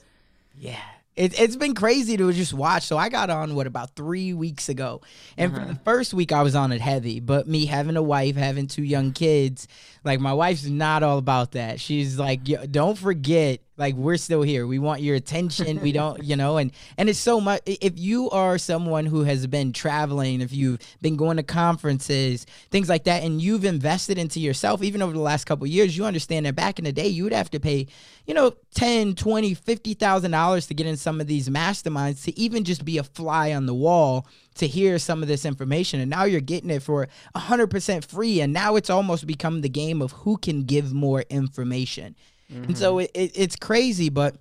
Yeah, 0.59 0.79
it, 1.15 1.35
has 1.37 1.55
been 1.55 1.75
crazy 1.75 2.17
to 2.17 2.31
just 2.33 2.53
watch. 2.53 2.83
So 2.83 2.97
I 2.97 3.09
got 3.09 3.29
on 3.29 3.55
what 3.55 3.67
about 3.67 3.95
three 3.95 4.33
weeks 4.33 4.69
ago, 4.69 5.01
and 5.37 5.51
uh-huh. 5.53 5.61
for 5.61 5.73
the 5.73 5.79
first 5.79 6.13
week 6.13 6.31
I 6.31 6.41
was 6.41 6.55
on 6.55 6.71
it 6.71 6.81
heavy. 6.81 7.19
But 7.19 7.47
me 7.47 7.65
having 7.65 7.95
a 7.95 8.03
wife, 8.03 8.35
having 8.35 8.67
two 8.67 8.83
young 8.83 9.11
kids, 9.11 9.67
like 10.05 10.19
my 10.19 10.33
wife's 10.33 10.65
not 10.65 11.03
all 11.03 11.17
about 11.17 11.51
that. 11.53 11.79
She's 11.81 12.17
like, 12.17 12.41
don't 12.71 12.97
forget 12.97 13.59
like 13.77 13.95
we're 13.95 14.17
still 14.17 14.41
here 14.41 14.65
we 14.65 14.79
want 14.79 15.01
your 15.01 15.15
attention 15.15 15.81
we 15.81 15.91
don't 15.91 16.23
you 16.23 16.35
know 16.35 16.57
and 16.57 16.71
and 16.97 17.09
it's 17.09 17.19
so 17.19 17.41
much 17.41 17.61
if 17.65 17.97
you 17.97 18.29
are 18.29 18.57
someone 18.57 19.05
who 19.05 19.23
has 19.23 19.45
been 19.47 19.73
traveling 19.73 20.41
if 20.41 20.53
you've 20.53 20.79
been 21.01 21.15
going 21.15 21.37
to 21.37 21.43
conferences 21.43 22.45
things 22.71 22.87
like 22.89 23.03
that 23.03 23.23
and 23.23 23.41
you've 23.41 23.65
invested 23.65 24.17
into 24.17 24.39
yourself 24.39 24.81
even 24.81 25.01
over 25.01 25.13
the 25.13 25.19
last 25.19 25.45
couple 25.45 25.67
years 25.67 25.97
you 25.97 26.05
understand 26.05 26.45
that 26.45 26.55
back 26.55 26.79
in 26.79 26.85
the 26.85 26.91
day 26.91 27.07
you 27.07 27.23
would 27.23 27.33
have 27.33 27.49
to 27.49 27.59
pay 27.59 27.85
you 28.25 28.33
know 28.33 28.53
10 28.75 29.15
20 29.15 29.53
50 29.53 29.93
thousand 29.95 30.31
dollars 30.31 30.67
to 30.67 30.73
get 30.73 30.87
in 30.87 30.97
some 30.97 31.19
of 31.19 31.27
these 31.27 31.49
masterminds 31.49 32.23
to 32.23 32.37
even 32.39 32.63
just 32.63 32.85
be 32.85 32.97
a 32.97 33.03
fly 33.03 33.53
on 33.53 33.65
the 33.65 33.75
wall 33.75 34.25
to 34.55 34.67
hear 34.67 34.97
some 34.99 35.21
of 35.21 35.27
this 35.27 35.45
information 35.45 35.99
and 35.99 36.09
now 36.09 36.23
you're 36.23 36.41
getting 36.41 36.69
it 36.69 36.81
for 36.81 37.07
100% 37.35 38.05
free 38.05 38.41
and 38.41 38.53
now 38.53 38.75
it's 38.75 38.89
almost 38.89 39.27
become 39.27 39.61
the 39.61 39.69
game 39.69 40.01
of 40.01 40.11
who 40.11 40.37
can 40.37 40.63
give 40.63 40.93
more 40.93 41.21
information 41.29 42.15
Mm-hmm. 42.51 42.63
And 42.65 42.77
so 42.77 42.99
it, 42.99 43.11
it, 43.13 43.31
it's 43.35 43.55
crazy, 43.55 44.09
but 44.09 44.37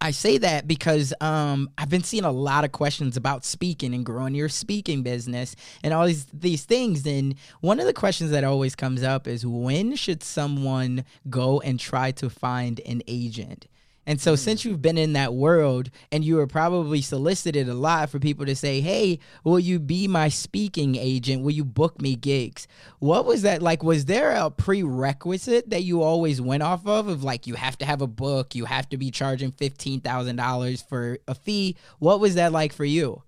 I 0.00 0.12
say 0.12 0.38
that 0.38 0.68
because 0.68 1.12
um, 1.20 1.70
I've 1.76 1.88
been 1.88 2.04
seeing 2.04 2.24
a 2.24 2.30
lot 2.30 2.64
of 2.64 2.72
questions 2.72 3.16
about 3.16 3.44
speaking 3.44 3.94
and 3.94 4.04
growing 4.04 4.34
your 4.34 4.48
speaking 4.48 5.02
business 5.02 5.56
and 5.82 5.92
all 5.92 6.06
these 6.06 6.26
these 6.26 6.64
things. 6.64 7.06
And 7.06 7.34
one 7.60 7.80
of 7.80 7.86
the 7.86 7.92
questions 7.92 8.30
that 8.30 8.44
always 8.44 8.74
comes 8.76 9.02
up 9.02 9.26
is 9.26 9.44
when 9.44 9.96
should 9.96 10.22
someone 10.22 11.04
go 11.28 11.60
and 11.60 11.80
try 11.80 12.12
to 12.12 12.30
find 12.30 12.80
an 12.86 13.02
agent? 13.08 13.66
And 14.08 14.18
so, 14.18 14.32
mm. 14.32 14.38
since 14.38 14.64
you've 14.64 14.80
been 14.80 14.96
in 14.96 15.12
that 15.12 15.34
world 15.34 15.90
and 16.10 16.24
you 16.24 16.36
were 16.36 16.46
probably 16.46 17.02
solicited 17.02 17.68
a 17.68 17.74
lot 17.74 18.08
for 18.08 18.18
people 18.18 18.46
to 18.46 18.56
say, 18.56 18.80
Hey, 18.80 19.18
will 19.44 19.60
you 19.60 19.78
be 19.78 20.08
my 20.08 20.30
speaking 20.30 20.96
agent? 20.96 21.42
Will 21.42 21.52
you 21.52 21.64
book 21.64 22.00
me 22.00 22.16
gigs? 22.16 22.66
What 23.00 23.26
was 23.26 23.42
that 23.42 23.60
like? 23.60 23.82
Was 23.84 24.06
there 24.06 24.32
a 24.32 24.50
prerequisite 24.50 25.68
that 25.68 25.82
you 25.82 26.02
always 26.02 26.40
went 26.40 26.62
off 26.62 26.86
of? 26.86 27.06
Of 27.08 27.22
like, 27.22 27.46
you 27.46 27.54
have 27.54 27.76
to 27.78 27.84
have 27.84 28.00
a 28.00 28.06
book, 28.06 28.54
you 28.54 28.64
have 28.64 28.88
to 28.88 28.96
be 28.96 29.10
charging 29.10 29.52
$15,000 29.52 30.88
for 30.88 31.18
a 31.28 31.34
fee. 31.34 31.76
What 31.98 32.18
was 32.18 32.34
that 32.36 32.50
like 32.50 32.72
for 32.72 32.86
you? 32.86 33.22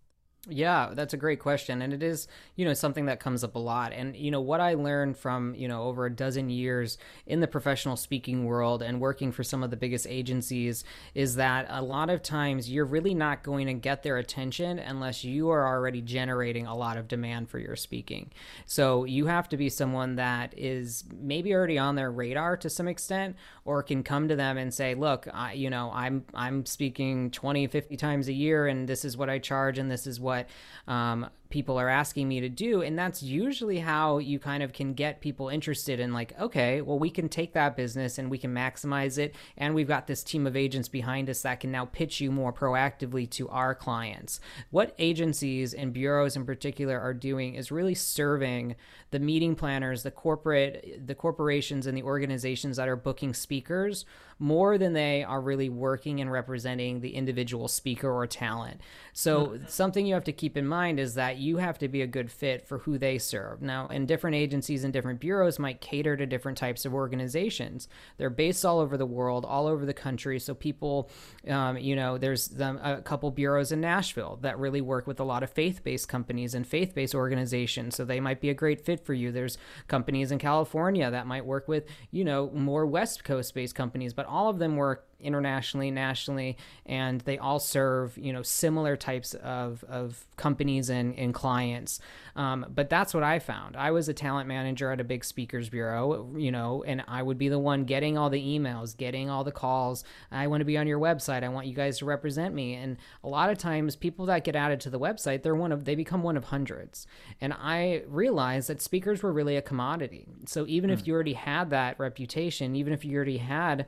Yeah, 0.50 0.90
that's 0.92 1.14
a 1.14 1.16
great 1.16 1.38
question. 1.38 1.80
And 1.80 1.92
it 1.92 2.02
is, 2.02 2.26
you 2.56 2.64
know, 2.64 2.74
something 2.74 3.06
that 3.06 3.20
comes 3.20 3.44
up 3.44 3.54
a 3.54 3.58
lot. 3.58 3.92
And, 3.92 4.16
you 4.16 4.30
know, 4.30 4.40
what 4.40 4.60
I 4.60 4.74
learned 4.74 5.16
from, 5.16 5.54
you 5.54 5.68
know, 5.68 5.84
over 5.84 6.06
a 6.06 6.10
dozen 6.10 6.50
years 6.50 6.98
in 7.26 7.40
the 7.40 7.46
professional 7.46 7.96
speaking 7.96 8.44
world 8.44 8.82
and 8.82 9.00
working 9.00 9.30
for 9.30 9.44
some 9.44 9.62
of 9.62 9.70
the 9.70 9.76
biggest 9.76 10.06
agencies 10.08 10.82
is 11.14 11.36
that 11.36 11.66
a 11.68 11.82
lot 11.82 12.10
of 12.10 12.22
times 12.22 12.68
you're 12.68 12.84
really 12.84 13.14
not 13.14 13.44
going 13.44 13.68
to 13.68 13.74
get 13.74 14.02
their 14.02 14.18
attention 14.18 14.78
unless 14.80 15.24
you 15.24 15.50
are 15.50 15.66
already 15.66 16.00
generating 16.00 16.66
a 16.66 16.76
lot 16.76 16.96
of 16.96 17.06
demand 17.06 17.48
for 17.48 17.58
your 17.58 17.76
speaking. 17.76 18.30
So 18.66 19.04
you 19.04 19.26
have 19.26 19.48
to 19.50 19.56
be 19.56 19.68
someone 19.68 20.16
that 20.16 20.52
is 20.56 21.04
maybe 21.20 21.54
already 21.54 21.78
on 21.78 21.94
their 21.94 22.10
radar 22.10 22.56
to 22.56 22.68
some 22.68 22.88
extent 22.88 23.36
or 23.70 23.84
can 23.84 24.02
come 24.02 24.26
to 24.26 24.34
them 24.34 24.58
and 24.58 24.74
say, 24.74 24.96
look, 24.96 25.28
I, 25.32 25.52
you 25.52 25.70
know, 25.70 25.92
I'm, 25.94 26.24
I'm 26.34 26.66
speaking 26.66 27.30
20, 27.30 27.68
50 27.68 27.96
times 27.96 28.26
a 28.26 28.32
year 28.32 28.66
and 28.66 28.88
this 28.88 29.04
is 29.04 29.16
what 29.16 29.30
I 29.30 29.38
charge 29.38 29.78
and 29.78 29.88
this 29.88 30.08
is 30.08 30.18
what 30.18 30.48
um, 30.88 31.30
people 31.50 31.78
are 31.78 31.88
asking 31.88 32.28
me 32.28 32.40
to 32.40 32.48
do 32.48 32.82
and 32.82 32.98
that's 32.98 33.22
usually 33.22 33.80
how 33.80 34.18
you 34.18 34.38
kind 34.38 34.62
of 34.62 34.72
can 34.72 34.94
get 34.94 35.20
people 35.20 35.48
interested 35.48 36.00
in 36.00 36.12
like 36.12 36.38
okay 36.40 36.80
well 36.80 36.98
we 36.98 37.10
can 37.10 37.28
take 37.28 37.52
that 37.52 37.76
business 37.76 38.18
and 38.18 38.30
we 38.30 38.38
can 38.38 38.54
maximize 38.54 39.18
it 39.18 39.34
and 39.56 39.74
we've 39.74 39.88
got 39.88 40.06
this 40.06 40.22
team 40.22 40.46
of 40.46 40.56
agents 40.56 40.88
behind 40.88 41.28
us 41.28 41.42
that 41.42 41.60
can 41.60 41.70
now 41.70 41.84
pitch 41.84 42.20
you 42.20 42.30
more 42.30 42.52
proactively 42.52 43.28
to 43.28 43.48
our 43.48 43.74
clients. 43.74 44.40
What 44.70 44.94
agencies 44.98 45.74
and 45.74 45.92
bureaus 45.92 46.36
in 46.36 46.44
particular 46.46 46.98
are 46.98 47.14
doing 47.14 47.54
is 47.54 47.72
really 47.72 47.94
serving 47.94 48.76
the 49.10 49.18
meeting 49.18 49.54
planners 49.54 50.02
the 50.02 50.10
corporate 50.10 51.06
the 51.06 51.14
corporations 51.14 51.86
and 51.86 51.96
the 51.96 52.02
organizations 52.02 52.76
that 52.76 52.88
are 52.88 52.96
booking 52.96 53.34
speakers 53.34 54.04
more 54.40 54.78
than 54.78 54.92
they 54.92 55.22
are 55.22 55.40
really 55.40 55.68
working 55.68 56.20
and 56.20 56.32
representing 56.32 57.00
the 57.00 57.14
individual 57.14 57.68
speaker 57.68 58.10
or 58.10 58.26
talent 58.26 58.80
so 59.12 59.46
mm-hmm. 59.46 59.66
something 59.66 60.06
you 60.06 60.14
have 60.14 60.24
to 60.24 60.32
keep 60.32 60.56
in 60.56 60.66
mind 60.66 61.00
is 61.00 61.14
that 61.14 61.38
you 61.38 61.58
have 61.58 61.78
to 61.78 61.88
be 61.88 62.02
a 62.02 62.06
good 62.06 62.30
fit 62.30 62.66
for 62.66 62.78
who 62.78 62.98
they 62.98 63.18
serve. 63.18 63.62
Now, 63.62 63.88
and 63.88 64.06
different 64.06 64.36
agencies 64.36 64.84
and 64.84 64.92
different 64.92 65.20
bureaus 65.20 65.58
might 65.58 65.80
cater 65.80 66.16
to 66.16 66.26
different 66.26 66.58
types 66.58 66.84
of 66.84 66.94
organizations. 66.94 67.88
They're 68.16 68.30
based 68.30 68.64
all 68.64 68.78
over 68.78 68.96
the 68.96 69.06
world, 69.06 69.44
all 69.44 69.66
over 69.66 69.84
the 69.84 69.94
country. 69.94 70.38
So 70.38 70.54
people, 70.54 71.10
um, 71.48 71.76
you 71.78 71.96
know, 71.96 72.18
there's 72.18 72.58
a 72.60 73.02
couple 73.04 73.30
bureaus 73.30 73.72
in 73.72 73.80
Nashville 73.80 74.38
that 74.42 74.58
really 74.58 74.80
work 74.80 75.06
with 75.06 75.20
a 75.20 75.24
lot 75.24 75.42
of 75.42 75.50
faith-based 75.50 76.08
companies 76.08 76.54
and 76.54 76.66
faith-based 76.66 77.14
organizations. 77.14 77.96
So 77.96 78.04
they 78.04 78.20
might 78.20 78.40
be 78.40 78.50
a 78.50 78.54
great 78.54 78.80
fit 78.80 79.04
for 79.04 79.14
you. 79.14 79.32
There's 79.32 79.58
companies 79.88 80.30
in 80.30 80.38
California 80.38 81.10
that 81.10 81.26
might 81.26 81.44
work 81.44 81.68
with, 81.68 81.84
you 82.10 82.24
know, 82.24 82.50
more 82.50 82.86
West 82.86 83.24
Coast-based 83.24 83.74
companies, 83.74 84.12
but 84.12 84.26
all 84.30 84.48
of 84.48 84.58
them 84.58 84.76
work 84.76 85.06
internationally, 85.22 85.90
nationally, 85.90 86.56
and 86.86 87.20
they 87.22 87.38
all 87.38 87.58
serve 87.58 88.16
you 88.16 88.32
know 88.32 88.42
similar 88.42 88.96
types 88.96 89.34
of, 89.34 89.84
of 89.88 90.24
companies 90.36 90.88
and, 90.90 91.16
and 91.18 91.34
clients. 91.34 92.00
Um, 92.36 92.66
but 92.74 92.88
that's 92.88 93.12
what 93.12 93.22
I 93.22 93.38
found. 93.38 93.76
I 93.76 93.90
was 93.90 94.08
a 94.08 94.14
talent 94.14 94.48
manager 94.48 94.90
at 94.90 95.00
a 95.00 95.04
big 95.04 95.24
speakers 95.24 95.68
bureau, 95.68 96.30
you 96.36 96.50
know, 96.50 96.84
and 96.84 97.02
I 97.06 97.22
would 97.22 97.38
be 97.38 97.48
the 97.48 97.58
one 97.58 97.84
getting 97.84 98.16
all 98.16 98.30
the 98.30 98.42
emails, 98.42 98.96
getting 98.96 99.28
all 99.28 99.44
the 99.44 99.52
calls. 99.52 100.04
I 100.30 100.46
want 100.46 100.60
to 100.60 100.64
be 100.64 100.78
on 100.78 100.86
your 100.86 100.98
website. 100.98 101.42
I 101.42 101.48
want 101.48 101.66
you 101.66 101.74
guys 101.74 101.98
to 101.98 102.04
represent 102.04 102.54
me. 102.54 102.74
And 102.74 102.96
a 103.24 103.28
lot 103.28 103.50
of 103.50 103.58
times, 103.58 103.96
people 103.96 104.26
that 104.26 104.44
get 104.44 104.56
added 104.56 104.80
to 104.80 104.90
the 104.90 105.00
website, 105.00 105.42
they're 105.42 105.54
one 105.54 105.72
of 105.72 105.84
they 105.84 105.94
become 105.94 106.22
one 106.22 106.36
of 106.36 106.44
hundreds. 106.44 107.06
And 107.40 107.52
I 107.52 108.04
realized 108.06 108.68
that 108.68 108.80
speakers 108.80 109.22
were 109.22 109.32
really 109.32 109.56
a 109.56 109.62
commodity. 109.62 110.26
So 110.46 110.66
even 110.66 110.90
mm. 110.90 110.94
if 110.94 111.00
hmm. 111.00 111.06
you 111.06 111.14
already 111.14 111.34
had 111.34 111.70
that 111.70 111.98
reputation, 111.98 112.74
even 112.76 112.92
if 112.92 113.04
you 113.04 113.16
already 113.16 113.38
had 113.38 113.86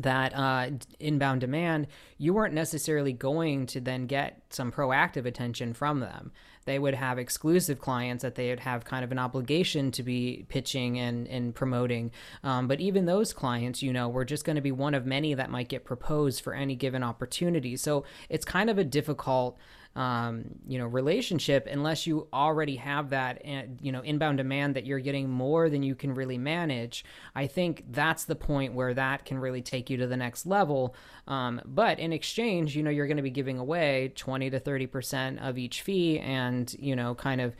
that 0.00 0.34
uh, 0.34 0.70
inbound 1.00 1.40
demand, 1.40 1.86
you 2.18 2.34
weren't 2.34 2.54
necessarily 2.54 3.12
going 3.12 3.66
to 3.66 3.80
then 3.80 4.06
get 4.06 4.42
some 4.50 4.72
proactive 4.72 5.26
attention 5.26 5.74
from 5.74 6.00
them. 6.00 6.32
They 6.64 6.78
would 6.78 6.94
have 6.94 7.18
exclusive 7.18 7.78
clients 7.78 8.22
that 8.22 8.36
they 8.36 8.48
would 8.48 8.60
have 8.60 8.84
kind 8.84 9.04
of 9.04 9.12
an 9.12 9.18
obligation 9.18 9.90
to 9.92 10.02
be 10.02 10.46
pitching 10.48 10.98
and, 10.98 11.28
and 11.28 11.54
promoting. 11.54 12.10
Um, 12.42 12.68
but 12.68 12.80
even 12.80 13.04
those 13.04 13.32
clients, 13.32 13.82
you 13.82 13.92
know, 13.92 14.08
were 14.08 14.24
just 14.24 14.44
going 14.44 14.56
to 14.56 14.62
be 14.62 14.72
one 14.72 14.94
of 14.94 15.04
many 15.04 15.34
that 15.34 15.50
might 15.50 15.68
get 15.68 15.84
proposed 15.84 16.42
for 16.42 16.54
any 16.54 16.74
given 16.74 17.02
opportunity. 17.02 17.76
So 17.76 18.04
it's 18.28 18.44
kind 18.44 18.70
of 18.70 18.78
a 18.78 18.84
difficult 18.84 19.58
um, 19.96 20.44
you 20.66 20.78
know 20.78 20.86
relationship 20.86 21.68
unless 21.70 22.06
you 22.06 22.26
already 22.32 22.76
have 22.76 23.10
that 23.10 23.40
eh, 23.44 23.66
you 23.80 23.92
know 23.92 24.00
inbound 24.00 24.38
demand 24.38 24.74
that 24.76 24.84
you're 24.84 24.98
getting 24.98 25.30
more 25.30 25.68
than 25.70 25.82
you 25.82 25.94
can 25.94 26.14
really 26.14 26.38
manage. 26.38 27.04
I 27.34 27.46
think 27.46 27.84
that's 27.90 28.24
the 28.24 28.34
point 28.34 28.74
where 28.74 28.94
that 28.94 29.24
can 29.24 29.38
really 29.38 29.62
take 29.62 29.90
you 29.90 29.96
to 29.98 30.06
the 30.06 30.16
next 30.16 30.46
level. 30.46 30.94
Um, 31.28 31.60
but 31.64 31.98
in 31.98 32.12
exchange 32.12 32.76
you 32.76 32.82
know 32.82 32.90
you're 32.90 33.06
going 33.06 33.16
to 33.16 33.22
be 33.22 33.30
giving 33.30 33.58
away 33.58 34.12
20 34.14 34.50
to 34.50 34.58
30 34.58 34.86
percent 34.86 35.38
of 35.40 35.58
each 35.58 35.82
fee 35.82 36.18
and 36.18 36.74
you 36.78 36.96
know 36.96 37.14
kind 37.14 37.40
of 37.40 37.54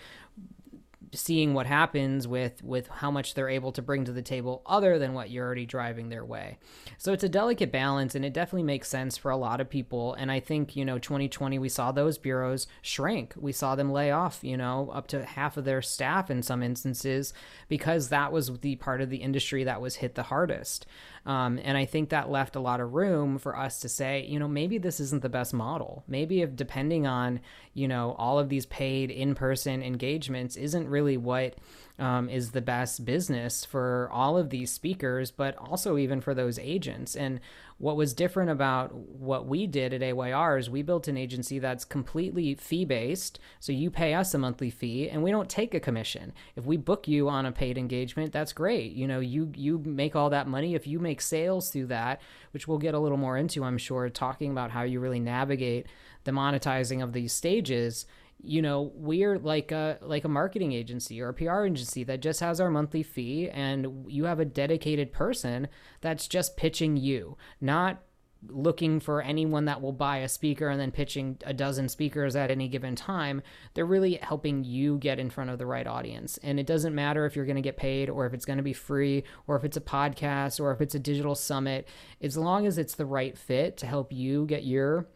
seeing 1.17 1.55
what 1.55 1.67
happens 1.67 2.27
with 2.27 2.63
with 2.63 2.89
how 2.89 3.11
much 3.11 3.35
they're 3.35 3.49
able 3.49 3.73
to 3.73 3.83
bring 3.83 4.05
to 4.05 4.13
the 4.13 4.23
table 4.23 4.63
other 4.67 4.99
than 4.99 5.15
what 5.15 5.31
you're 5.31 5.45
already 5.45 5.67
driving 5.67 6.09
their 6.09 6.25
way. 6.25 6.59
So 6.99 7.13
it's 7.13 7.25
a 7.25 7.29
delicate 7.29 7.73
balance 7.73 8.15
and 8.15 8.25
it 8.25 8.33
definitely 8.33 8.65
makes 8.65 8.89
sense 8.89 9.17
for 9.17 9.31
a 9.31 9.37
lot 9.37 9.61
of 9.61 9.71
people 9.71 10.15
and 10.15 10.31
I 10.31 10.41
think, 10.41 10.77
you 10.77 10.85
know, 10.85 10.99
2020 10.99 11.59
we 11.59 11.69
saw 11.69 11.93
those 11.93 12.19
bureaus 12.19 12.67
shrink. 12.83 13.35
We 13.37 13.53
saw 13.53 13.75
them 13.75 13.93
lay 13.93 14.11
off, 14.11 14.41
you 14.43 14.57
know, 14.57 14.91
up 14.93 15.07
to 15.09 15.25
half 15.25 15.57
of 15.57 15.65
their 15.65 15.83
staff 15.83 16.31
in 16.31 16.43
some 16.43 16.63
instances 16.63 17.33
because 17.69 18.09
that 18.09 18.33
was 18.33 18.59
the 18.61 18.77
part 18.77 19.01
of 19.01 19.11
the 19.11 19.19
industry 19.19 19.65
that 19.65 19.81
was 19.81 19.97
hit 19.97 20.15
the 20.15 20.25
hardest. 20.25 20.87
Um, 21.27 21.59
and 21.63 21.79
I 21.79 21.87
think 21.87 22.11
that 22.11 22.31
left 22.31 22.55
a 22.55 22.61
lot 22.61 22.81
of 22.81 22.93
room 22.93 23.39
for 23.39 23.57
us 23.57 23.81
to 23.81 23.89
say, 23.89 24.27
you 24.27 24.39
know, 24.39 24.49
maybe 24.49 24.77
this 24.77 25.01
isn't 25.01 25.23
the 25.23 25.29
best 25.29 25.55
model. 25.55 26.05
Maybe 26.07 26.43
if 26.43 26.55
depending 26.55 27.07
on, 27.07 27.41
you 27.73 27.89
know, 27.89 28.15
all 28.19 28.39
of 28.39 28.51
these 28.51 28.67
paid 28.67 29.11
in 29.11 29.35
person 29.35 29.83
engagements 29.83 30.57
isn't 30.57 30.89
really 30.89 31.04
what 31.17 31.55
um, 31.99 32.29
is 32.29 32.51
the 32.51 32.61
best 32.61 33.05
business 33.05 33.65
for 33.65 34.09
all 34.13 34.37
of 34.37 34.51
these 34.51 34.73
speakers, 34.73 35.31
but 35.31 35.57
also 35.57 35.97
even 35.97 36.21
for 36.21 36.35
those 36.35 36.59
agents. 36.59 37.15
And 37.15 37.41
what 37.79 37.97
was 37.97 38.15
different 38.15 38.51
about 38.51 38.93
what 38.95 39.47
we 39.47 39.67
did 39.67 39.93
at 39.93 40.03
AYR 40.03 40.59
is 40.59 40.69
we 40.69 40.83
built 40.83 41.07
an 41.07 41.17
agency 41.17 41.61
that's 41.61 41.85
completely 41.85 42.55
fee 42.55 42.85
based. 42.85 43.39
So 43.61 43.71
you 43.71 43.91
pay 43.91 44.15
us 44.15 44.35
a 44.35 44.39
monthly 44.39 44.71
fee 44.71 45.09
and 45.09 45.23
we 45.23 45.31
don't 45.31 45.49
take 45.49 45.73
a 45.73 45.81
commission. 45.81 46.33
If 46.57 46.65
we 46.65 46.77
book 46.77 47.07
you 47.07 47.29
on 47.29 47.47
a 47.47 47.53
paid 47.53 47.79
engagement, 47.79 48.33
that's 48.33 48.53
great. 48.53 48.93
You 48.93 49.07
know, 49.07 49.21
you 49.21 49.53
you 49.55 49.79
make 49.79 50.17
all 50.17 50.31
that 50.31 50.49
money. 50.49 50.75
If 50.75 50.87
you 50.87 50.99
make 50.99 51.21
sales 51.21 51.71
through 51.71 51.87
that, 51.87 52.21
which 52.53 52.67
we'll 52.67 52.79
get 52.79 52.95
a 52.95 52.99
little 52.99 53.19
more 53.19 53.37
into, 53.37 53.63
I'm 53.63 53.79
sure, 53.79 54.09
talking 54.09 54.51
about 54.51 54.73
how 54.73 54.83
you 54.83 54.99
really 54.99 55.21
navigate 55.21 55.87
the 56.25 56.33
monetizing 56.33 57.03
of 57.03 57.13
these 57.13 57.33
stages 57.33 58.07
you 58.45 58.63
know 58.63 58.93
we're 58.95 59.39
like 59.39 59.73
a 59.73 59.99
like 60.03 60.25
a 60.25 60.29
marketing 60.29 60.73
agency 60.73 61.21
or 61.21 61.29
a 61.29 61.35
PR 61.35 61.65
agency 61.65 62.05
that 62.05 62.21
just 62.21 62.41
has 62.41 62.61
our 62.61 62.71
monthly 62.71 63.03
fee 63.03 63.49
and 63.51 64.05
you 64.09 64.25
have 64.25 64.41
a 64.41 64.45
dedicated 64.45 65.13
person 65.13 65.69
that's 66.01 66.29
just 66.29 66.57
pitching 66.57 66.97
you 66.97 67.37
not 67.61 68.03
looking 68.49 69.01
for 69.01 69.23
anyone 69.23 69.65
that 69.67 69.81
will 69.81 69.93
buy 69.93 70.19
a 70.19 70.29
speaker 70.29 70.69
and 70.69 70.81
then 70.81 70.91
pitching 70.91 71.39
a 71.45 71.55
dozen 71.55 71.89
speakers 71.89 72.37
at 72.37 72.51
any 72.51 72.69
given 72.69 72.95
time. 72.95 73.43
They're 73.75 73.87
really 73.87 74.19
helping 74.21 74.65
you 74.65 74.99
get 74.99 75.19
in 75.19 75.31
front 75.31 75.51
of 75.51 75.59
the 75.59 75.67
right 75.67 75.87
audience. 75.87 76.39
And 76.43 76.61
it 76.61 76.67
doesn't 76.67 76.95
matter 76.95 77.27
if 77.27 77.37
you're 77.37 77.47
going 77.47 77.57
to 77.57 77.63
get 77.63 77.77
paid 77.77 78.11
or 78.11 78.27
if 78.27 78.35
it's 78.35 78.45
going 78.45 78.59
to 78.59 78.63
be 78.63 78.73
free 78.73 79.25
or 79.47 79.57
if 79.57 79.65
it's 79.65 79.77
a 79.77 79.81
podcast 79.81 80.61
or 80.61 80.73
if 80.73 80.81
it's 80.81 80.95
a 80.95 80.99
digital 80.99 81.35
summit 81.35 81.89
as 82.21 82.37
long 82.37 82.67
as 82.67 82.79
it's 82.79 82.95
the 82.95 83.07
right 83.07 83.37
fit 83.37 83.77
to 83.79 83.87
help 83.87 84.13
you 84.13 84.47
get 84.47 84.65
your 84.65 85.07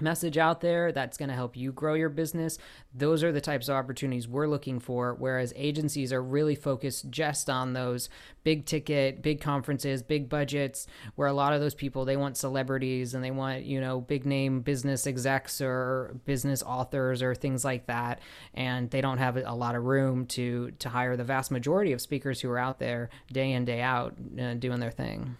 message 0.00 0.38
out 0.38 0.60
there 0.60 0.90
that's 0.90 1.18
going 1.18 1.28
to 1.28 1.34
help 1.34 1.56
you 1.56 1.70
grow 1.70 1.94
your 1.94 2.08
business. 2.08 2.58
Those 2.94 3.22
are 3.22 3.30
the 3.30 3.40
types 3.40 3.68
of 3.68 3.76
opportunities 3.76 4.26
we're 4.26 4.46
looking 4.46 4.80
for. 4.80 5.14
Whereas 5.14 5.52
agencies 5.54 6.12
are 6.12 6.22
really 6.22 6.54
focused 6.54 7.10
just 7.10 7.50
on 7.50 7.74
those 7.74 8.08
big 8.42 8.64
ticket, 8.64 9.22
big 9.22 9.40
conferences, 9.40 10.02
big 10.02 10.28
budgets, 10.28 10.86
where 11.14 11.28
a 11.28 11.32
lot 11.32 11.52
of 11.52 11.60
those 11.60 11.74
people 11.74 12.04
they 12.04 12.16
want 12.16 12.36
celebrities 12.36 13.14
and 13.14 13.22
they 13.22 13.30
want, 13.30 13.64
you 13.64 13.80
know, 13.80 14.00
big 14.00 14.24
name 14.24 14.60
business 14.60 15.06
execs 15.06 15.60
or 15.60 16.16
business 16.24 16.62
authors 16.62 17.22
or 17.22 17.34
things 17.34 17.64
like 17.64 17.86
that. 17.86 18.20
And 18.54 18.90
they 18.90 19.02
don't 19.02 19.18
have 19.18 19.36
a 19.36 19.54
lot 19.54 19.74
of 19.74 19.84
room 19.84 20.26
to 20.26 20.70
to 20.78 20.88
hire 20.88 21.16
the 21.16 21.24
vast 21.24 21.50
majority 21.50 21.92
of 21.92 22.00
speakers 22.00 22.40
who 22.40 22.50
are 22.50 22.58
out 22.58 22.78
there 22.78 23.10
day 23.30 23.52
in, 23.52 23.64
day 23.64 23.82
out 23.82 24.14
uh, 24.40 24.54
doing 24.54 24.80
their 24.80 24.90
thing. 24.90 25.36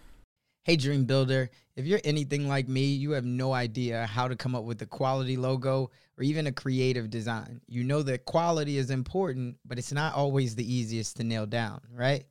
Hey, 0.65 0.77
Dream 0.77 1.03
Builder, 1.03 1.49
if 1.75 1.85
you're 1.85 1.99
anything 2.05 2.47
like 2.47 2.69
me, 2.69 2.85
you 2.85 3.11
have 3.11 3.25
no 3.25 3.51
idea 3.51 4.05
how 4.05 4.29
to 4.29 4.35
come 4.37 4.55
up 4.55 4.63
with 4.63 4.81
a 4.81 4.85
quality 4.85 5.35
logo 5.35 5.91
or 6.17 6.23
even 6.23 6.47
a 6.47 6.53
creative 6.53 7.09
design. 7.09 7.59
You 7.67 7.83
know 7.83 8.01
that 8.03 8.23
quality 8.23 8.77
is 8.77 8.89
important, 8.89 9.57
but 9.65 9.77
it's 9.77 9.91
not 9.91 10.15
always 10.15 10.55
the 10.55 10.73
easiest 10.73 11.17
to 11.17 11.25
nail 11.25 11.45
down, 11.45 11.81
right? 11.93 12.23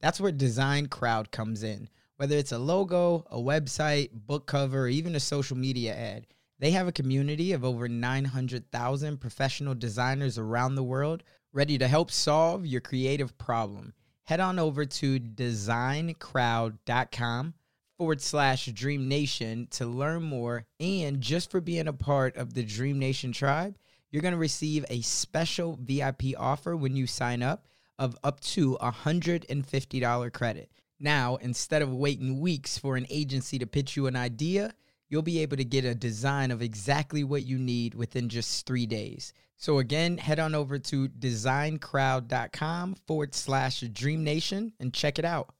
That's 0.00 0.20
where 0.20 0.32
Design 0.32 0.88
Crowd 0.88 1.30
comes 1.30 1.62
in. 1.62 1.88
Whether 2.16 2.36
it's 2.36 2.50
a 2.50 2.58
logo, 2.58 3.24
a 3.30 3.38
website, 3.38 4.10
book 4.12 4.48
cover, 4.48 4.86
or 4.86 4.88
even 4.88 5.14
a 5.14 5.20
social 5.20 5.56
media 5.56 5.94
ad, 5.94 6.26
they 6.58 6.72
have 6.72 6.88
a 6.88 6.92
community 6.92 7.52
of 7.52 7.64
over 7.64 7.86
900,000 7.86 9.20
professional 9.20 9.76
designers 9.76 10.38
around 10.38 10.74
the 10.74 10.82
world 10.82 11.22
ready 11.52 11.78
to 11.78 11.86
help 11.86 12.10
solve 12.10 12.66
your 12.66 12.80
creative 12.80 13.38
problem. 13.38 13.94
Head 14.24 14.40
on 14.40 14.58
over 14.58 14.84
to 14.84 15.20
designcrowd.com 15.20 17.54
forward 17.96 18.20
slash 18.20 18.66
Dream 18.66 19.08
Nation 19.08 19.68
to 19.72 19.86
learn 19.86 20.22
more. 20.22 20.66
And 20.80 21.20
just 21.20 21.50
for 21.50 21.60
being 21.60 21.88
a 21.88 21.92
part 21.92 22.36
of 22.36 22.54
the 22.54 22.62
Dream 22.62 22.98
Nation 22.98 23.32
tribe, 23.32 23.76
you're 24.10 24.22
going 24.22 24.32
to 24.32 24.38
receive 24.38 24.84
a 24.88 25.00
special 25.02 25.78
VIP 25.82 26.38
offer 26.38 26.76
when 26.76 26.96
you 26.96 27.06
sign 27.06 27.42
up 27.42 27.66
of 27.98 28.16
up 28.22 28.40
to 28.40 28.76
$150 28.80 30.32
credit. 30.32 30.70
Now, 30.98 31.36
instead 31.36 31.82
of 31.82 31.92
waiting 31.92 32.40
weeks 32.40 32.78
for 32.78 32.96
an 32.96 33.06
agency 33.10 33.58
to 33.58 33.66
pitch 33.66 33.96
you 33.96 34.06
an 34.06 34.16
idea, 34.16 34.74
you'll 35.08 35.22
be 35.22 35.40
able 35.40 35.56
to 35.56 35.64
get 35.64 35.84
a 35.84 35.94
design 35.94 36.50
of 36.50 36.62
exactly 36.62 37.24
what 37.24 37.44
you 37.44 37.58
need 37.58 37.94
within 37.94 38.28
just 38.28 38.66
three 38.66 38.86
days. 38.86 39.32
So, 39.58 39.78
again, 39.78 40.18
head 40.18 40.38
on 40.38 40.54
over 40.54 40.78
to 40.78 41.08
designcrowd.com 41.08 42.96
forward 43.06 43.34
slash 43.34 43.80
Dream 43.80 44.24
Nation 44.24 44.72
and 44.80 44.92
check 44.92 45.18
it 45.18 45.24
out. 45.24 45.54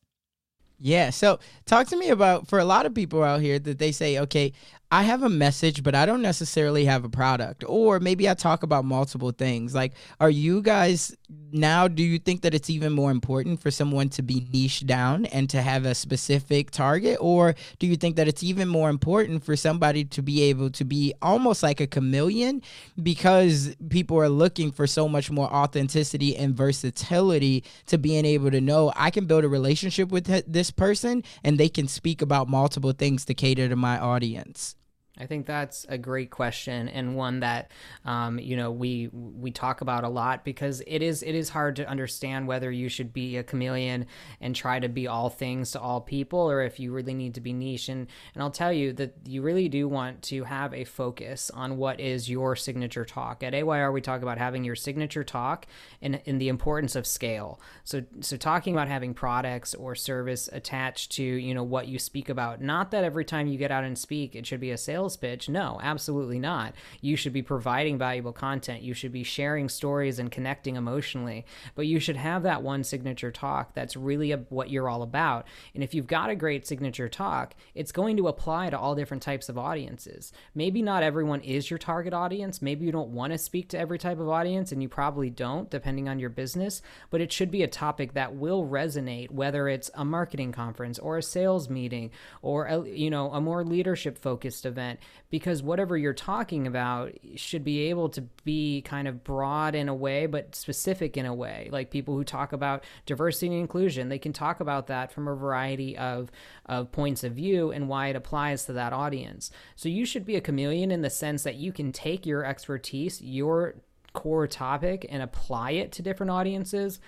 Yeah. 0.79 1.11
So 1.11 1.39
talk 1.65 1.87
to 1.89 1.97
me 1.97 2.11
about 2.11 2.49
for 2.49 2.59
a 2.59 2.65
lot 2.65 2.87
of 2.87 2.95
people 2.95 3.23
out 3.23 3.41
here 3.41 3.59
that 3.59 3.79
they 3.79 3.93
say, 3.93 4.19
okay, 4.21 4.53
I 4.93 5.03
have 5.03 5.25
a 5.25 5.29
message, 5.29 5.83
but 5.83 5.97
I 5.97 6.07
don't 6.07 6.23
necessarily 6.23 6.85
have 6.85 7.05
a 7.05 7.09
product. 7.09 7.65
Or 7.67 7.99
maybe 7.99 8.31
I 8.31 8.35
talk 8.35 8.63
about 8.63 8.85
multiple 8.85 9.33
things. 9.33 9.75
Like, 9.75 9.95
are 10.21 10.31
you 10.31 10.63
guys 10.63 11.17
now, 11.51 11.89
do 11.89 12.05
you 12.05 12.21
think 12.21 12.43
that 12.43 12.55
it's 12.55 12.71
even 12.71 12.93
more 12.93 13.11
important 13.11 13.61
for 13.61 13.73
someone 13.73 14.11
to 14.11 14.23
be 14.23 14.47
niche 14.53 14.87
down 14.87 15.27
and 15.27 15.51
to 15.51 15.61
have 15.61 15.87
a 15.87 15.95
specific 15.95 16.71
target? 16.71 17.19
Or 17.21 17.57
do 17.81 17.89
you 17.89 17.97
think 17.97 18.15
that 18.15 18.29
it's 18.29 18.45
even 18.45 18.69
more 18.69 18.89
important 18.89 19.43
for 19.43 19.57
somebody 19.57 20.05
to 20.05 20.23
be 20.23 20.43
able 20.45 20.71
to 20.71 20.85
be 20.85 21.15
almost 21.21 21.65
like 21.65 21.81
a 21.81 21.87
chameleon 21.89 22.63
because 23.03 23.75
people 23.89 24.19
are 24.19 24.29
looking 24.29 24.71
for 24.71 24.87
so 24.87 25.09
much 25.09 25.33
more 25.33 25.53
authenticity 25.53 26.37
and 26.37 26.57
versatility 26.57 27.65
to 27.87 27.99
being 27.99 28.25
able 28.25 28.53
to 28.53 28.61
know 28.61 28.93
I 28.95 29.11
can 29.11 29.27
build 29.27 29.45
a 29.45 29.49
relationship 29.49 30.11
with 30.11 30.27
this 30.47 30.66
person 30.71 31.23
and 31.45 31.59
they 31.59 31.69
can 31.69 31.89
speak 31.89 32.23
about 32.23 32.49
multiple 32.49 32.93
things 32.93 33.25
to 33.27 33.35
cater 33.35 33.69
to 33.69 33.77
my 33.77 33.99
audience? 33.99 34.77
I 35.19 35.27
think 35.27 35.47
that's 35.47 35.87
a 35.89 35.97
great 35.97 36.31
question 36.31 36.89
and 36.89 37.17
one 37.17 37.41
that 37.41 37.71
um, 38.05 38.39
you 38.39 38.57
know 38.57 38.71
we 38.71 39.09
we 39.13 39.51
talk 39.51 39.81
about 39.81 40.05
a 40.05 40.09
lot 40.09 40.45
because 40.45 40.83
it 40.87 41.03
is 41.03 41.23
it 41.23 41.35
is 41.35 41.49
hard 41.49 41.77
to 41.77 41.89
understand 41.89 42.47
whether 42.47 42.71
you 42.71 42.89
should 42.89 43.13
be 43.13 43.37
a 43.39 43.43
chameleon 43.43 44.07
and 44.41 44.55
try 44.55 44.79
to 44.79 44.89
be 44.89 45.07
all 45.07 45.31
things 45.31 45.71
to 45.71 45.81
all 45.81 46.01
people 46.01 46.51
or 46.51 46.63
if 46.63 46.79
you 46.79 46.93
really 46.93 47.15
need 47.15 47.35
to 47.35 47.41
be 47.41 47.53
niche 47.53 47.89
and 47.89 48.09
and 48.35 48.43
I'll 48.43 48.51
tell 48.51 48.73
you 48.73 48.93
that 48.95 49.15
you 49.25 49.41
really 49.41 49.69
do 49.69 49.89
want 49.89 50.23
to 50.25 50.45
have 50.45 50.75
a 50.75 50.85
focus 50.85 51.51
on 51.51 51.79
what 51.79 51.99
is 51.99 52.29
your 52.29 52.55
signature 52.55 53.05
talk. 53.05 53.43
At 53.43 53.55
AYR 53.55 53.93
we 53.93 54.03
talk 54.03 54.21
about 54.21 54.39
having 54.39 54.65
your 54.65 54.77
signature 54.77 55.25
talk 55.25 55.67
and 56.03 56.21
in 56.27 56.39
the 56.39 56.49
importance 56.49 56.95
of 56.95 57.07
scale. 57.07 57.59
So 57.85 58.03
so 58.21 58.37
talking 58.37 58.75
about 58.75 58.89
having 58.89 59.15
products 59.15 59.75
or 59.75 59.95
service 59.95 60.51
attached 60.53 61.13
to 61.13 61.23
you 61.23 61.55
know 61.55 61.65
what 61.65 61.89
you 61.89 61.99
speak 61.99 62.29
about. 62.29 62.61
Not 62.61 62.91
that 62.91 63.05
every 63.05 63.25
time 63.25 63.47
you 63.47 63.57
get 63.57 63.71
out 63.71 63.85
and 63.85 63.97
speak 63.97 64.37
it 64.37 64.47
should 64.47 64.61
be 64.61 64.73
a 64.73 64.77
sales 64.77 65.06
sales 65.07 65.17
pitch. 65.17 65.49
No, 65.49 65.79
absolutely 65.83 66.39
not. 66.39 66.75
You 67.01 67.17
should 67.17 67.33
be 67.33 67.43
providing 67.43 67.97
valuable 67.99 68.33
content. 68.33 68.83
You 68.83 68.93
should 68.93 69.13
be 69.13 69.23
sharing 69.23 69.69
stories 69.69 70.19
and 70.19 70.31
connecting 70.33 70.77
emotionally. 70.77 71.45
But 71.75 71.87
you 71.87 72.01
should 72.01 72.17
have 72.17 72.43
that 72.43 72.63
one 72.63 72.83
signature 72.83 73.31
talk 73.31 73.75
that's 73.75 73.97
really 73.97 74.33
a, 74.33 74.39
what 74.49 74.71
you're 74.71 74.89
all 74.89 75.03
about. 75.03 75.47
And 75.75 75.85
if 75.85 75.95
you've 75.95 76.07
got 76.07 76.31
a 76.31 76.35
great 76.35 76.67
signature 76.67 77.09
talk, 77.09 77.55
it's 77.75 77.93
going 77.93 78.17
to 78.17 78.29
apply 78.29 78.71
to 78.71 78.79
all 78.79 78.97
different 78.97 79.23
types 79.23 79.49
of 79.49 79.59
audiences. 79.59 80.33
Maybe 80.55 80.83
not 80.83 81.05
everyone 81.05 81.41
is 81.43 81.71
your 81.71 81.79
target 81.79 82.13
audience. 82.13 82.61
Maybe 82.61 82.85
you 82.85 82.93
don't 82.93 83.11
want 83.11 83.33
to 83.33 83.39
speak 83.39 83.69
to 83.69 83.79
every 83.79 83.99
type 83.99 84.19
of 84.19 84.29
audience, 84.29 84.73
and 84.73 84.83
you 84.83 84.89
probably 84.89 85.31
don't, 85.31 85.71
depending 85.71 86.09
on 86.09 86.19
your 86.19 86.31
business. 86.31 86.83
But 87.11 87.21
it 87.21 87.33
should 87.33 87.51
be 87.51 87.63
a 87.63 87.69
topic 87.69 88.15
that 88.15 88.35
will 88.35 88.67
resonate, 88.67 89.31
whether 89.31 89.69
it's 89.69 89.91
a 89.95 90.05
marketing 90.05 90.53
conference 90.53 90.99
or 90.99 91.19
a 91.19 91.23
sales 91.23 91.69
meeting 91.71 92.11
or 92.43 92.67
a, 92.67 92.89
you 92.89 93.11
know 93.11 93.31
a 93.33 93.41
more 93.41 93.65
leadership 93.65 94.19
focused 94.19 94.67
event 94.67 94.96
because 95.31 95.63
whatever 95.63 95.97
you're 95.97 96.13
talking 96.13 96.67
about 96.67 97.13
should 97.35 97.65
be 97.65 97.91
able 97.91 98.09
to 98.11 98.23
be 98.45 98.83
kind 98.83 99.09
of 99.09 99.25
broad 99.25 99.75
in 99.75 99.89
a 99.89 99.95
way 99.95 100.27
but 100.27 100.55
specific 100.55 101.17
in 101.17 101.27
a 101.27 101.35
way. 101.35 101.69
Like 101.73 101.91
people 101.91 102.15
who 102.15 102.25
talk 102.25 102.53
about 102.53 102.85
diversity 103.07 103.49
and 103.49 103.57
inclusion 103.57 104.09
they 104.09 104.19
can 104.19 104.33
talk 104.33 104.61
about 104.61 104.87
that 104.89 105.13
from 105.13 105.29
a 105.29 105.35
variety 105.35 105.97
of 105.97 106.31
of 106.67 106.93
points 106.93 107.25
of 107.25 107.33
view 107.33 107.71
and 107.71 107.89
why 107.89 108.09
it 108.09 108.17
applies 108.17 108.65
to 108.67 108.73
that 108.75 108.93
audience. 108.93 109.51
So 109.75 109.89
you 109.89 110.05
should 110.05 110.25
be 110.25 110.37
a 110.37 110.41
chameleon 110.41 110.91
in 110.91 111.03
the 111.03 111.11
sense 111.11 111.43
that 111.43 111.57
you 111.57 111.73
can 111.73 111.93
take 111.93 112.27
your 112.27 112.45
expertise 112.45 113.21
your 113.21 113.75
core 114.13 114.47
topic 114.47 115.07
and 115.11 115.23
apply 115.23 115.73
it 115.73 115.93
to 115.93 116.03
different 116.03 116.31
audiences 116.31 116.99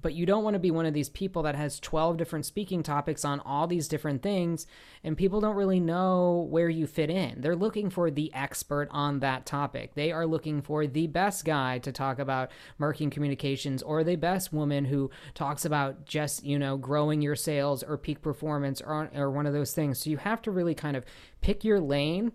but 0.00 0.14
you 0.14 0.26
don't 0.26 0.44
want 0.44 0.54
to 0.54 0.60
be 0.60 0.70
one 0.70 0.86
of 0.86 0.94
these 0.94 1.08
people 1.08 1.42
that 1.42 1.54
has 1.54 1.80
12 1.80 2.16
different 2.16 2.46
speaking 2.46 2.82
topics 2.82 3.24
on 3.24 3.40
all 3.40 3.66
these 3.66 3.88
different 3.88 4.22
things 4.22 4.66
and 5.04 5.16
people 5.16 5.40
don't 5.40 5.56
really 5.56 5.80
know 5.80 6.46
where 6.50 6.68
you 6.68 6.86
fit 6.86 7.10
in. 7.10 7.40
They're 7.40 7.56
looking 7.56 7.90
for 7.90 8.10
the 8.10 8.32
expert 8.34 8.88
on 8.90 9.20
that 9.20 9.46
topic. 9.46 9.94
They 9.94 10.12
are 10.12 10.26
looking 10.26 10.62
for 10.62 10.86
the 10.86 11.06
best 11.06 11.44
guy 11.44 11.78
to 11.80 11.92
talk 11.92 12.18
about 12.18 12.50
marketing 12.78 13.10
communications 13.10 13.82
or 13.82 14.04
the 14.04 14.16
best 14.16 14.52
woman 14.52 14.84
who 14.84 15.10
talks 15.34 15.64
about 15.64 16.04
just, 16.04 16.44
you 16.44 16.58
know, 16.58 16.76
growing 16.76 17.22
your 17.22 17.36
sales 17.36 17.82
or 17.82 17.96
peak 17.96 18.22
performance 18.22 18.80
or, 18.80 19.10
or 19.14 19.30
one 19.30 19.46
of 19.46 19.52
those 19.52 19.72
things. 19.72 19.98
So 19.98 20.10
you 20.10 20.16
have 20.18 20.42
to 20.42 20.50
really 20.50 20.74
kind 20.74 20.96
of 20.96 21.04
pick 21.40 21.64
your 21.64 21.80
lane 21.80 22.32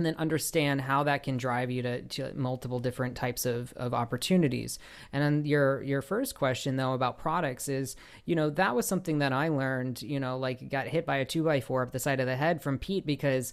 and 0.00 0.06
then 0.06 0.14
understand 0.16 0.80
how 0.80 1.02
that 1.02 1.22
can 1.22 1.36
drive 1.36 1.70
you 1.70 1.82
to, 1.82 2.00
to 2.00 2.32
multiple 2.34 2.80
different 2.80 3.16
types 3.16 3.44
of, 3.44 3.74
of 3.76 3.92
opportunities. 3.92 4.78
And 5.12 5.22
then 5.22 5.44
your 5.44 5.82
your 5.82 6.00
first 6.00 6.34
question 6.34 6.76
though 6.76 6.94
about 6.94 7.18
products 7.18 7.68
is, 7.68 7.96
you 8.24 8.34
know, 8.34 8.48
that 8.48 8.74
was 8.74 8.86
something 8.86 9.18
that 9.18 9.34
I 9.34 9.48
learned, 9.48 10.00
you 10.00 10.18
know, 10.18 10.38
like 10.38 10.70
got 10.70 10.86
hit 10.86 11.04
by 11.04 11.18
a 11.18 11.26
two 11.26 11.44
by 11.44 11.60
four 11.60 11.82
up 11.82 11.92
the 11.92 11.98
side 11.98 12.18
of 12.18 12.26
the 12.26 12.36
head 12.36 12.62
from 12.62 12.78
Pete 12.78 13.04
because 13.04 13.52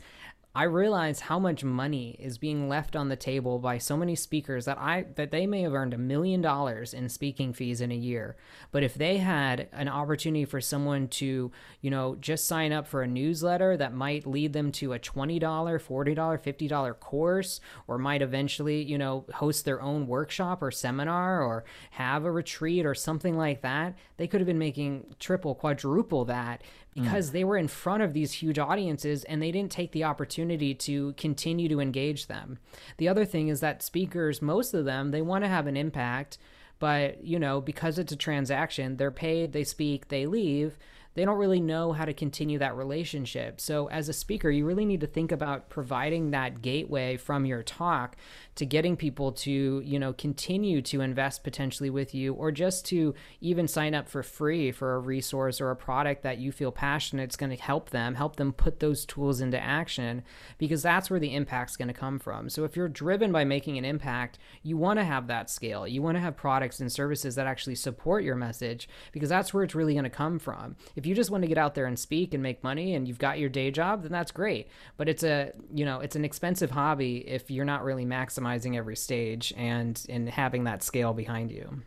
I 0.57 0.63
realize 0.63 1.19
how 1.19 1.37
much 1.37 1.63
money 1.63 2.15
is 2.17 2.39
being 2.39 2.67
left 2.67 2.95
on 2.95 3.09
the 3.09 3.15
table 3.15 3.59
by 3.59 3.77
so 3.77 3.95
many 3.95 4.15
speakers 4.15 4.65
that 4.65 4.79
I 4.79 5.05
that 5.13 5.29
they 5.29 5.45
may 5.45 5.61
have 5.61 5.75
earned 5.75 5.93
a 5.93 5.99
million 5.99 6.41
dollars 6.41 6.95
in 6.95 7.09
speaking 7.09 7.53
fees 7.53 7.79
in 7.79 7.91
a 7.91 7.95
year. 7.95 8.37
But 8.71 8.81
if 8.81 8.95
they 8.95 9.17
had 9.17 9.67
an 9.71 9.87
opportunity 9.87 10.45
for 10.45 10.59
someone 10.59 11.09
to, 11.09 11.51
you 11.81 11.91
know, 11.91 12.15
just 12.15 12.47
sign 12.47 12.71
up 12.71 12.87
for 12.87 13.03
a 13.03 13.07
newsletter 13.07 13.77
that 13.77 13.93
might 13.93 14.25
lead 14.25 14.53
them 14.53 14.71
to 14.71 14.93
a 14.93 14.99
$20, 14.99 15.39
$40, 15.39 16.15
$50 16.15 16.99
course 16.99 17.61
or 17.85 17.99
might 17.99 18.23
eventually, 18.23 18.81
you 18.81 18.97
know, 18.97 19.25
host 19.35 19.63
their 19.63 19.79
own 19.79 20.07
workshop 20.07 20.63
or 20.63 20.71
seminar 20.71 21.39
or 21.39 21.65
have 21.91 22.25
a 22.25 22.31
retreat 22.31 22.83
or 22.83 22.95
something 22.95 23.37
like 23.37 23.61
that, 23.61 23.95
they 24.17 24.25
could 24.25 24.41
have 24.41 24.47
been 24.47 24.57
making 24.57 25.05
triple, 25.19 25.53
quadruple 25.53 26.25
that 26.25 26.63
Mm. 26.97 27.03
because 27.03 27.29
mm. 27.29 27.33
they 27.33 27.43
were 27.43 27.57
in 27.57 27.67
front 27.67 28.03
of 28.03 28.13
these 28.13 28.31
huge 28.33 28.59
audiences 28.59 29.23
and 29.25 29.41
they 29.41 29.51
didn't 29.51 29.71
take 29.71 29.91
the 29.91 30.03
opportunity 30.03 30.46
to 30.47 31.13
continue 31.13 31.67
to 31.69 31.79
engage 31.79 32.27
them. 32.27 32.59
The 32.97 33.09
other 33.09 33.25
thing 33.25 33.47
is 33.47 33.59
that 33.59 33.83
speakers, 33.83 34.41
most 34.41 34.73
of 34.73 34.85
them, 34.85 35.11
they 35.11 35.21
want 35.21 35.43
to 35.43 35.49
have 35.49 35.67
an 35.67 35.77
impact, 35.77 36.37
but 36.79 37.23
you 37.23 37.39
know, 37.39 37.59
because 37.59 37.99
it's 37.99 38.11
a 38.11 38.17
transaction, 38.17 38.97
they're 38.97 39.11
paid, 39.11 39.51
they 39.51 39.63
speak, 39.63 40.07
they 40.07 40.25
leave 40.25 40.77
they 41.17 41.25
don't 41.25 41.39
really 41.39 41.59
know 41.59 41.93
how 41.93 42.05
to 42.05 42.13
continue 42.13 42.59
that 42.59 42.75
relationship. 42.75 43.59
So, 43.59 43.89
as 43.89 44.07
a 44.07 44.13
speaker, 44.13 44.51
you 44.51 44.67
really 44.67 44.85
need 44.85 45.01
to 45.01 45.07
think 45.07 45.31
about 45.31 45.67
providing 45.67 46.29
that 46.29 46.61
gateway 46.61 47.17
from 47.17 47.43
your 47.43 47.63
talk 47.63 48.15
to 48.53 48.67
getting 48.67 48.95
people 48.95 49.31
to, 49.31 49.81
you 49.83 49.97
know, 49.97 50.13
continue 50.13 50.79
to 50.83 51.01
invest 51.01 51.43
potentially 51.43 51.89
with 51.89 52.13
you 52.13 52.33
or 52.33 52.51
just 52.51 52.85
to 52.87 53.15
even 53.41 53.67
sign 53.67 53.95
up 53.95 54.07
for 54.07 54.21
free 54.21 54.71
for 54.71 54.93
a 54.93 54.99
resource 54.99 55.59
or 55.59 55.71
a 55.71 55.75
product 55.75 56.21
that 56.21 56.37
you 56.37 56.51
feel 56.51 56.71
passionate 56.71 57.23
it's 57.23 57.35
going 57.35 57.49
to 57.49 57.63
help 57.63 57.89
them, 57.89 58.13
help 58.13 58.35
them 58.35 58.53
put 58.53 58.79
those 58.79 59.03
tools 59.03 59.41
into 59.41 59.59
action 59.59 60.23
because 60.59 60.83
that's 60.83 61.09
where 61.09 61.19
the 61.19 61.33
impact's 61.33 61.77
going 61.77 61.87
to 61.87 61.95
come 61.95 62.19
from. 62.19 62.47
So, 62.47 62.63
if 62.63 62.75
you're 62.75 62.87
driven 62.87 63.31
by 63.31 63.43
making 63.43 63.79
an 63.79 63.85
impact, 63.85 64.37
you 64.61 64.77
want 64.77 64.99
to 64.99 65.03
have 65.03 65.25
that 65.27 65.49
scale. 65.49 65.87
You 65.87 66.03
want 66.03 66.15
to 66.17 66.21
have 66.21 66.37
products 66.37 66.79
and 66.79 66.91
services 66.91 67.33
that 67.33 67.47
actually 67.47 67.73
support 67.73 68.23
your 68.23 68.35
message 68.35 68.87
because 69.11 69.29
that's 69.29 69.51
where 69.51 69.63
it's 69.63 69.73
really 69.73 69.93
going 69.93 70.03
to 70.03 70.11
come 70.11 70.37
from. 70.37 70.75
If 70.95 71.06
you 71.07 71.15
just 71.15 71.31
want 71.31 71.43
to 71.43 71.47
get 71.47 71.57
out 71.57 71.75
there 71.75 71.85
and 71.85 71.97
speak 71.97 72.33
and 72.33 72.43
make 72.43 72.63
money 72.63 72.93
and 72.93 73.07
you've 73.07 73.19
got 73.19 73.39
your 73.39 73.49
day 73.49 73.71
job, 73.71 74.03
then 74.03 74.11
that's 74.11 74.31
great. 74.31 74.67
But 74.97 75.09
it's 75.09 75.23
a, 75.23 75.51
you 75.73 75.85
know, 75.85 75.99
it's 76.01 76.15
an 76.15 76.25
expensive 76.25 76.71
hobby 76.71 77.17
if 77.27 77.49
you're 77.49 77.65
not 77.65 77.83
really 77.83 78.05
maximizing 78.05 78.75
every 78.75 78.95
stage 78.95 79.53
and 79.57 80.03
and 80.09 80.29
having 80.29 80.65
that 80.65 80.83
scale 80.83 81.13
behind 81.13 81.51
you. 81.51 81.81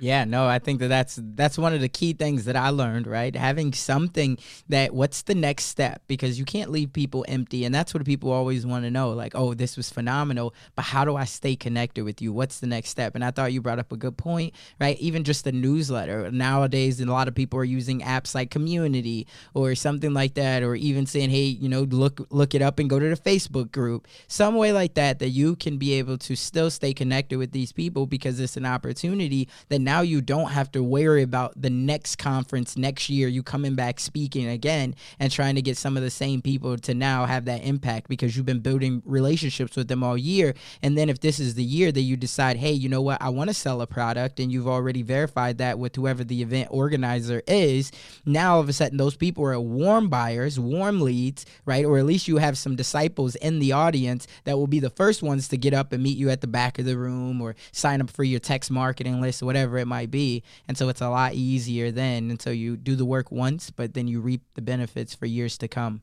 Yeah, 0.00 0.24
no, 0.24 0.46
I 0.46 0.58
think 0.58 0.80
that 0.80 0.88
that's 0.88 1.20
that's 1.22 1.58
one 1.58 1.74
of 1.74 1.80
the 1.82 1.88
key 1.88 2.14
things 2.14 2.46
that 2.46 2.56
I 2.56 2.70
learned, 2.70 3.06
right? 3.06 3.36
Having 3.36 3.74
something 3.74 4.38
that 4.70 4.94
what's 4.94 5.22
the 5.22 5.34
next 5.34 5.66
step 5.66 6.02
because 6.08 6.38
you 6.38 6.46
can't 6.46 6.70
leave 6.70 6.92
people 6.94 7.26
empty 7.28 7.64
and 7.66 7.74
that's 7.74 7.92
what 7.92 8.04
people 8.06 8.32
always 8.32 8.64
want 8.64 8.84
to 8.84 8.90
know 8.90 9.10
like, 9.10 9.34
"Oh, 9.34 9.52
this 9.52 9.76
was 9.76 9.90
phenomenal, 9.90 10.54
but 10.76 10.86
how 10.86 11.04
do 11.04 11.14
I 11.14 11.24
stay 11.24 11.56
connected 11.56 12.04
with 12.04 12.22
you? 12.22 12.32
What's 12.32 12.58
the 12.58 12.66
next 12.66 12.88
step?" 12.88 13.14
And 13.14 13.22
I 13.22 13.30
thought 13.30 13.52
you 13.52 13.60
brought 13.60 13.78
up 13.78 13.92
a 13.92 13.96
good 13.96 14.16
point, 14.16 14.54
right? 14.80 14.98
Even 14.98 15.24
just 15.24 15.44
the 15.44 15.52
newsletter. 15.52 16.30
Nowadays, 16.30 16.98
and 16.98 17.10
a 17.10 17.12
lot 17.12 17.28
of 17.28 17.34
people 17.34 17.58
are 17.60 17.64
using 17.64 18.00
apps 18.00 18.34
like 18.34 18.50
Community 18.50 19.26
or 19.54 19.74
something 19.74 20.14
like 20.14 20.34
that 20.34 20.62
or 20.62 20.74
even 20.74 21.04
saying, 21.06 21.28
"Hey, 21.30 21.44
you 21.44 21.68
know, 21.68 21.82
look 21.82 22.26
look 22.30 22.54
it 22.54 22.62
up 22.62 22.78
and 22.78 22.88
go 22.88 22.98
to 22.98 23.08
the 23.10 23.16
Facebook 23.16 23.70
group." 23.70 24.08
Some 24.26 24.56
way 24.56 24.72
like 24.72 24.94
that 24.94 25.18
that 25.18 25.28
you 25.30 25.54
can 25.54 25.76
be 25.76 25.92
able 25.92 26.16
to 26.18 26.34
still 26.34 26.70
stay 26.70 26.94
connected 26.94 27.36
with 27.36 27.52
these 27.52 27.72
people 27.72 28.06
because 28.06 28.40
it's 28.40 28.56
an 28.56 28.64
opportunity 28.66 29.48
that 29.68 29.81
now 29.84 30.00
you 30.00 30.20
don't 30.20 30.50
have 30.50 30.70
to 30.72 30.82
worry 30.82 31.22
about 31.22 31.60
the 31.60 31.70
next 31.70 32.16
conference 32.16 32.76
next 32.76 33.08
year, 33.10 33.28
you 33.28 33.42
coming 33.42 33.74
back 33.74 34.00
speaking 34.00 34.48
again 34.48 34.94
and 35.18 35.30
trying 35.30 35.54
to 35.54 35.62
get 35.62 35.76
some 35.76 35.96
of 35.96 36.02
the 36.02 36.10
same 36.10 36.42
people 36.42 36.76
to 36.78 36.94
now 36.94 37.26
have 37.26 37.44
that 37.46 37.64
impact 37.64 38.08
because 38.08 38.36
you've 38.36 38.46
been 38.46 38.60
building 38.60 39.02
relationships 39.04 39.76
with 39.76 39.88
them 39.88 40.02
all 40.02 40.16
year. 40.16 40.54
And 40.82 40.96
then 40.96 41.08
if 41.08 41.20
this 41.20 41.40
is 41.40 41.54
the 41.54 41.64
year 41.64 41.92
that 41.92 42.00
you 42.00 42.16
decide, 42.16 42.56
hey, 42.56 42.72
you 42.72 42.88
know 42.88 43.02
what, 43.02 43.20
I 43.20 43.28
want 43.28 43.48
to 43.50 43.54
sell 43.54 43.80
a 43.80 43.86
product, 43.86 44.40
and 44.40 44.52
you've 44.52 44.68
already 44.68 45.02
verified 45.02 45.58
that 45.58 45.78
with 45.78 45.96
whoever 45.96 46.24
the 46.24 46.42
event 46.42 46.68
organizer 46.70 47.42
is, 47.46 47.92
now 48.24 48.54
all 48.54 48.60
of 48.60 48.68
a 48.68 48.72
sudden 48.72 48.98
those 48.98 49.16
people 49.16 49.44
are 49.44 49.58
warm 49.58 50.08
buyers, 50.08 50.58
warm 50.58 51.00
leads, 51.00 51.46
right? 51.64 51.84
Or 51.84 51.98
at 51.98 52.06
least 52.06 52.28
you 52.28 52.36
have 52.38 52.58
some 52.58 52.76
disciples 52.76 53.34
in 53.36 53.58
the 53.58 53.72
audience 53.72 54.26
that 54.44 54.56
will 54.56 54.66
be 54.66 54.80
the 54.80 54.90
first 54.90 55.22
ones 55.22 55.48
to 55.48 55.56
get 55.56 55.74
up 55.74 55.92
and 55.92 56.02
meet 56.02 56.18
you 56.18 56.30
at 56.30 56.40
the 56.40 56.46
back 56.46 56.78
of 56.78 56.84
the 56.84 56.96
room 56.96 57.40
or 57.40 57.54
sign 57.72 58.00
up 58.00 58.10
for 58.10 58.24
your 58.24 58.40
text 58.40 58.70
marketing 58.70 59.20
list 59.20 59.42
or 59.42 59.46
whatever 59.46 59.71
whatever 59.72 59.82
it 59.82 59.86
might 59.86 60.10
be. 60.10 60.42
And 60.68 60.76
so 60.76 60.88
it's 60.88 61.00
a 61.00 61.08
lot 61.08 61.34
easier 61.34 61.90
then. 61.90 62.30
And 62.30 62.40
so 62.40 62.50
you 62.50 62.76
do 62.76 62.94
the 62.94 63.04
work 63.04 63.32
once, 63.32 63.70
but 63.70 63.94
then 63.94 64.06
you 64.06 64.20
reap 64.20 64.42
the 64.54 64.62
benefits 64.62 65.14
for 65.14 65.26
years 65.26 65.56
to 65.58 65.68
come. 65.68 66.02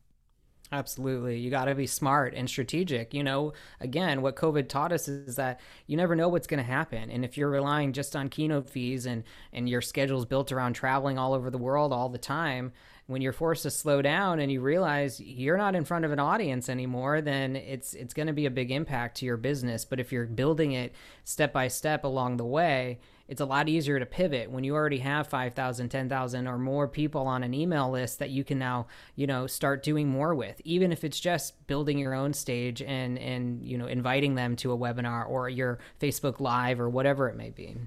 Absolutely. 0.71 1.39
You 1.39 1.49
got 1.49 1.65
to 1.65 1.73
be 1.73 1.88
smart 1.88 2.36
and 2.36 2.47
strategic. 2.47 3.13
You 3.13 3.23
know, 3.23 3.53
again, 3.79 4.21
what 4.21 4.36
COVID 4.36 4.69
taught 4.69 4.91
us 4.91 5.08
is 5.08 5.36
that 5.36 5.60
you 5.88 5.97
never 5.97 6.15
know 6.15 6.29
what's 6.29 6.45
going 6.45 6.60
to 6.60 6.63
happen. 6.63 7.10
And 7.10 7.25
if 7.25 7.38
you're 7.38 7.49
relying 7.49 7.91
just 7.91 8.15
on 8.15 8.29
keynote 8.29 8.69
fees 8.69 9.08
and 9.08 9.23
and 9.51 9.67
your 9.67 9.82
schedule's 9.82 10.25
built 10.25 10.51
around 10.51 10.73
traveling 10.73 11.17
all 11.17 11.34
over 11.34 11.49
the 11.49 11.58
world 11.58 11.91
all 11.91 12.10
the 12.10 12.19
time, 12.19 12.71
when 13.08 13.23
you're 13.23 13.34
forced 13.34 13.63
to 13.63 13.71
slow 13.71 14.03
down 14.03 14.39
and 14.39 14.51
you 14.51 14.62
realize 14.62 15.19
you're 15.19 15.58
not 15.58 15.73
in 15.73 15.84
front 15.84 16.05
of 16.05 16.12
an 16.12 16.19
audience 16.19 16.69
anymore, 16.69 17.21
then 17.21 17.55
it's 17.55 17.95
it's 17.95 18.13
going 18.13 18.27
to 18.27 18.34
be 18.34 18.45
a 18.45 18.51
big 18.51 18.69
impact 18.69 19.17
to 19.17 19.25
your 19.25 19.38
business. 19.38 19.86
But 19.86 19.99
if 19.99 20.12
you're 20.12 20.27
building 20.27 20.73
it 20.73 20.93
step 21.23 21.51
by 21.51 21.69
step 21.69 22.03
along 22.03 22.38
the 22.38 22.45
way, 22.45 22.99
it's 23.29 23.41
a 23.41 23.45
lot 23.45 23.69
easier 23.69 23.99
to 23.99 24.05
pivot 24.07 24.49
when 24.49 24.63
you 24.63 24.73
already 24.73 24.97
have 24.97 25.27
5,000, 25.27 25.89
10,000 25.89 26.47
or 26.47 26.57
more 26.57 26.87
people 26.87 27.27
on 27.27 27.43
an 27.43 27.53
email 27.53 27.89
list 27.91 28.17
that 28.19 28.31
you 28.31 28.43
can 28.43 28.57
now, 28.57 28.87
you 29.15 29.27
know, 29.27 29.45
start 29.45 29.83
doing 29.83 30.09
more 30.09 30.33
with, 30.33 30.59
even 30.65 30.91
if 30.91 31.03
it's 31.03 31.19
just 31.19 31.67
building 31.67 31.99
your 31.99 32.15
own 32.15 32.33
stage 32.33 32.81
and, 32.81 33.19
and, 33.19 33.63
you 33.63 33.77
know, 33.77 33.85
inviting 33.85 34.33
them 34.33 34.55
to 34.55 34.71
a 34.71 34.77
webinar 34.77 35.29
or 35.29 35.47
your 35.47 35.77
Facebook 36.01 36.39
Live 36.39 36.79
or 36.79 36.89
whatever 36.89 37.29
it 37.29 37.35
may 37.35 37.51
be. 37.51 37.77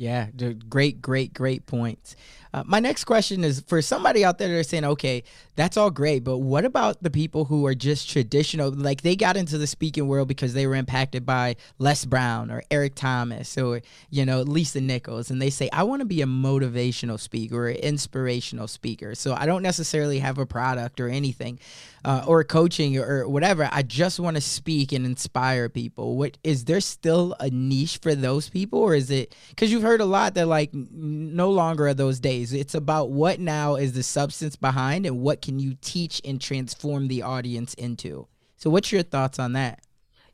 Yeah, 0.00 0.28
great, 0.70 1.02
great, 1.02 1.34
great 1.34 1.66
points. 1.66 2.16
Uh, 2.52 2.64
my 2.66 2.80
next 2.80 3.04
question 3.04 3.44
is 3.44 3.62
for 3.66 3.80
somebody 3.82 4.24
out 4.24 4.38
there 4.38 4.48
that's 4.48 4.70
saying, 4.70 4.84
okay, 4.84 5.22
that's 5.56 5.76
all 5.76 5.90
great, 5.90 6.24
but 6.24 6.38
what 6.38 6.64
about 6.64 7.02
the 7.02 7.10
people 7.10 7.44
who 7.44 7.66
are 7.66 7.74
just 7.74 8.10
traditional? 8.10 8.70
Like 8.70 9.02
they 9.02 9.14
got 9.14 9.36
into 9.36 9.58
the 9.58 9.66
speaking 9.66 10.08
world 10.08 10.26
because 10.26 10.54
they 10.54 10.66
were 10.66 10.74
impacted 10.74 11.26
by 11.26 11.56
Les 11.78 12.06
Brown 12.06 12.50
or 12.50 12.62
Eric 12.70 12.94
Thomas 12.94 13.58
or, 13.58 13.82
you 14.08 14.24
know, 14.24 14.40
Lisa 14.40 14.80
Nichols. 14.80 15.30
And 15.30 15.40
they 15.40 15.50
say, 15.50 15.68
I 15.72 15.82
want 15.82 16.00
to 16.00 16.06
be 16.06 16.22
a 16.22 16.26
motivational 16.26 17.20
speaker 17.20 17.66
or 17.66 17.70
inspirational 17.70 18.68
speaker. 18.68 19.14
So 19.14 19.34
I 19.34 19.44
don't 19.44 19.62
necessarily 19.62 20.18
have 20.20 20.38
a 20.38 20.46
product 20.46 20.98
or 20.98 21.08
anything 21.08 21.60
uh, 22.04 22.24
or 22.26 22.42
coaching 22.42 22.96
or 22.96 23.28
whatever. 23.28 23.68
I 23.70 23.82
just 23.82 24.18
want 24.18 24.36
to 24.36 24.40
speak 24.40 24.92
and 24.92 25.04
inspire 25.04 25.68
people. 25.68 26.16
What 26.16 26.38
is 26.42 26.64
there 26.64 26.80
still 26.80 27.36
a 27.38 27.50
niche 27.50 27.98
for 28.00 28.14
those 28.14 28.48
people 28.48 28.80
or 28.80 28.94
is 28.94 29.10
it 29.10 29.36
because 29.50 29.70
you've 29.70 29.82
heard 29.82 29.89
a 29.98 30.04
lot 30.04 30.34
that 30.34 30.46
like 30.46 30.70
no 30.72 31.50
longer 31.50 31.88
are 31.88 31.94
those 31.94 32.20
days 32.20 32.52
it's 32.52 32.74
about 32.74 33.10
what 33.10 33.40
now 33.40 33.74
is 33.74 33.92
the 33.94 34.02
substance 34.02 34.54
behind 34.54 35.06
and 35.06 35.20
what 35.20 35.42
can 35.42 35.58
you 35.58 35.76
teach 35.80 36.20
and 36.24 36.40
transform 36.40 37.08
the 37.08 37.22
audience 37.22 37.74
into. 37.74 38.28
So 38.56 38.70
what's 38.70 38.92
your 38.92 39.02
thoughts 39.02 39.38
on 39.38 39.54
that? 39.54 39.80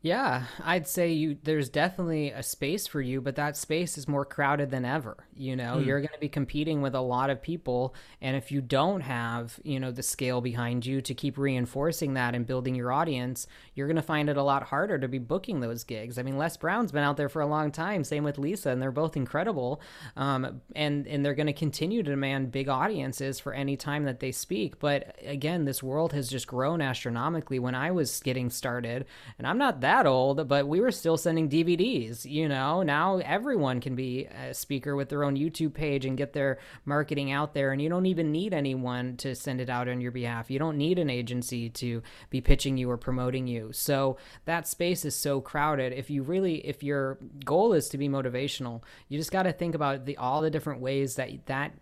Yeah, 0.06 0.44
I'd 0.62 0.86
say 0.86 1.10
you 1.10 1.36
there's 1.42 1.68
definitely 1.68 2.30
a 2.30 2.40
space 2.40 2.86
for 2.86 3.00
you, 3.00 3.20
but 3.20 3.34
that 3.34 3.56
space 3.56 3.98
is 3.98 4.06
more 4.06 4.24
crowded 4.24 4.70
than 4.70 4.84
ever. 4.84 5.16
You 5.34 5.56
know, 5.56 5.78
mm. 5.78 5.84
you're 5.84 5.98
going 5.98 6.14
to 6.14 6.20
be 6.20 6.28
competing 6.28 6.80
with 6.80 6.94
a 6.94 7.00
lot 7.00 7.28
of 7.28 7.42
people, 7.42 7.92
and 8.20 8.36
if 8.36 8.52
you 8.52 8.60
don't 8.60 9.00
have, 9.00 9.58
you 9.64 9.80
know, 9.80 9.90
the 9.90 10.04
scale 10.04 10.40
behind 10.40 10.86
you 10.86 11.00
to 11.00 11.12
keep 11.12 11.36
reinforcing 11.36 12.14
that 12.14 12.36
and 12.36 12.46
building 12.46 12.76
your 12.76 12.92
audience, 12.92 13.48
you're 13.74 13.88
going 13.88 13.96
to 13.96 14.02
find 14.02 14.30
it 14.30 14.36
a 14.36 14.44
lot 14.44 14.62
harder 14.62 14.96
to 14.96 15.08
be 15.08 15.18
booking 15.18 15.58
those 15.58 15.82
gigs. 15.82 16.18
I 16.18 16.22
mean, 16.22 16.38
Les 16.38 16.56
Brown's 16.56 16.92
been 16.92 17.02
out 17.02 17.16
there 17.16 17.28
for 17.28 17.42
a 17.42 17.46
long 17.46 17.72
time, 17.72 18.04
same 18.04 18.22
with 18.22 18.38
Lisa, 18.38 18.70
and 18.70 18.80
they're 18.80 18.92
both 18.92 19.16
incredible. 19.16 19.80
Um, 20.16 20.60
and 20.76 21.08
and 21.08 21.24
they're 21.24 21.34
going 21.34 21.48
to 21.48 21.52
continue 21.52 22.04
to 22.04 22.10
demand 22.10 22.52
big 22.52 22.68
audiences 22.68 23.40
for 23.40 23.52
any 23.52 23.76
time 23.76 24.04
that 24.04 24.20
they 24.20 24.30
speak. 24.30 24.78
But 24.78 25.16
again, 25.24 25.64
this 25.64 25.82
world 25.82 26.12
has 26.12 26.30
just 26.30 26.46
grown 26.46 26.80
astronomically 26.80 27.58
when 27.58 27.74
I 27.74 27.90
was 27.90 28.20
getting 28.20 28.50
started, 28.50 29.04
and 29.36 29.48
I'm 29.48 29.58
not 29.58 29.80
that 29.80 29.95
that 29.96 30.06
old, 30.06 30.46
but 30.48 30.68
we 30.68 30.80
were 30.80 30.90
still 30.90 31.16
sending 31.16 31.48
DVDs. 31.48 32.24
You 32.24 32.48
know, 32.48 32.82
now 32.82 33.18
everyone 33.18 33.80
can 33.80 33.94
be 33.94 34.26
a 34.26 34.52
speaker 34.52 34.94
with 34.94 35.08
their 35.08 35.24
own 35.24 35.36
YouTube 35.36 35.72
page 35.72 36.04
and 36.04 36.18
get 36.18 36.32
their 36.32 36.58
marketing 36.84 37.32
out 37.32 37.54
there, 37.54 37.72
and 37.72 37.80
you 37.80 37.88
don't 37.88 38.06
even 38.06 38.30
need 38.30 38.52
anyone 38.52 39.16
to 39.18 39.34
send 39.34 39.60
it 39.60 39.70
out 39.70 39.88
on 39.88 40.00
your 40.00 40.12
behalf. 40.12 40.50
You 40.50 40.58
don't 40.58 40.76
need 40.76 40.98
an 40.98 41.08
agency 41.08 41.70
to 41.70 42.02
be 42.30 42.40
pitching 42.40 42.76
you 42.76 42.90
or 42.90 42.98
promoting 42.98 43.46
you. 43.46 43.70
So 43.72 44.18
that 44.44 44.68
space 44.68 45.04
is 45.04 45.14
so 45.14 45.40
crowded. 45.40 45.92
If 45.92 46.10
you 46.10 46.22
really, 46.22 46.66
if 46.66 46.82
your 46.82 47.18
goal 47.44 47.72
is 47.72 47.88
to 47.90 47.98
be 47.98 48.08
motivational, 48.08 48.82
you 49.08 49.18
just 49.18 49.32
got 49.32 49.44
to 49.44 49.52
think 49.52 49.74
about 49.74 50.04
the 50.04 50.16
all 50.18 50.42
the 50.42 50.50
different 50.50 50.80
ways 50.80 51.14
that 51.14 51.46
that 51.46 51.72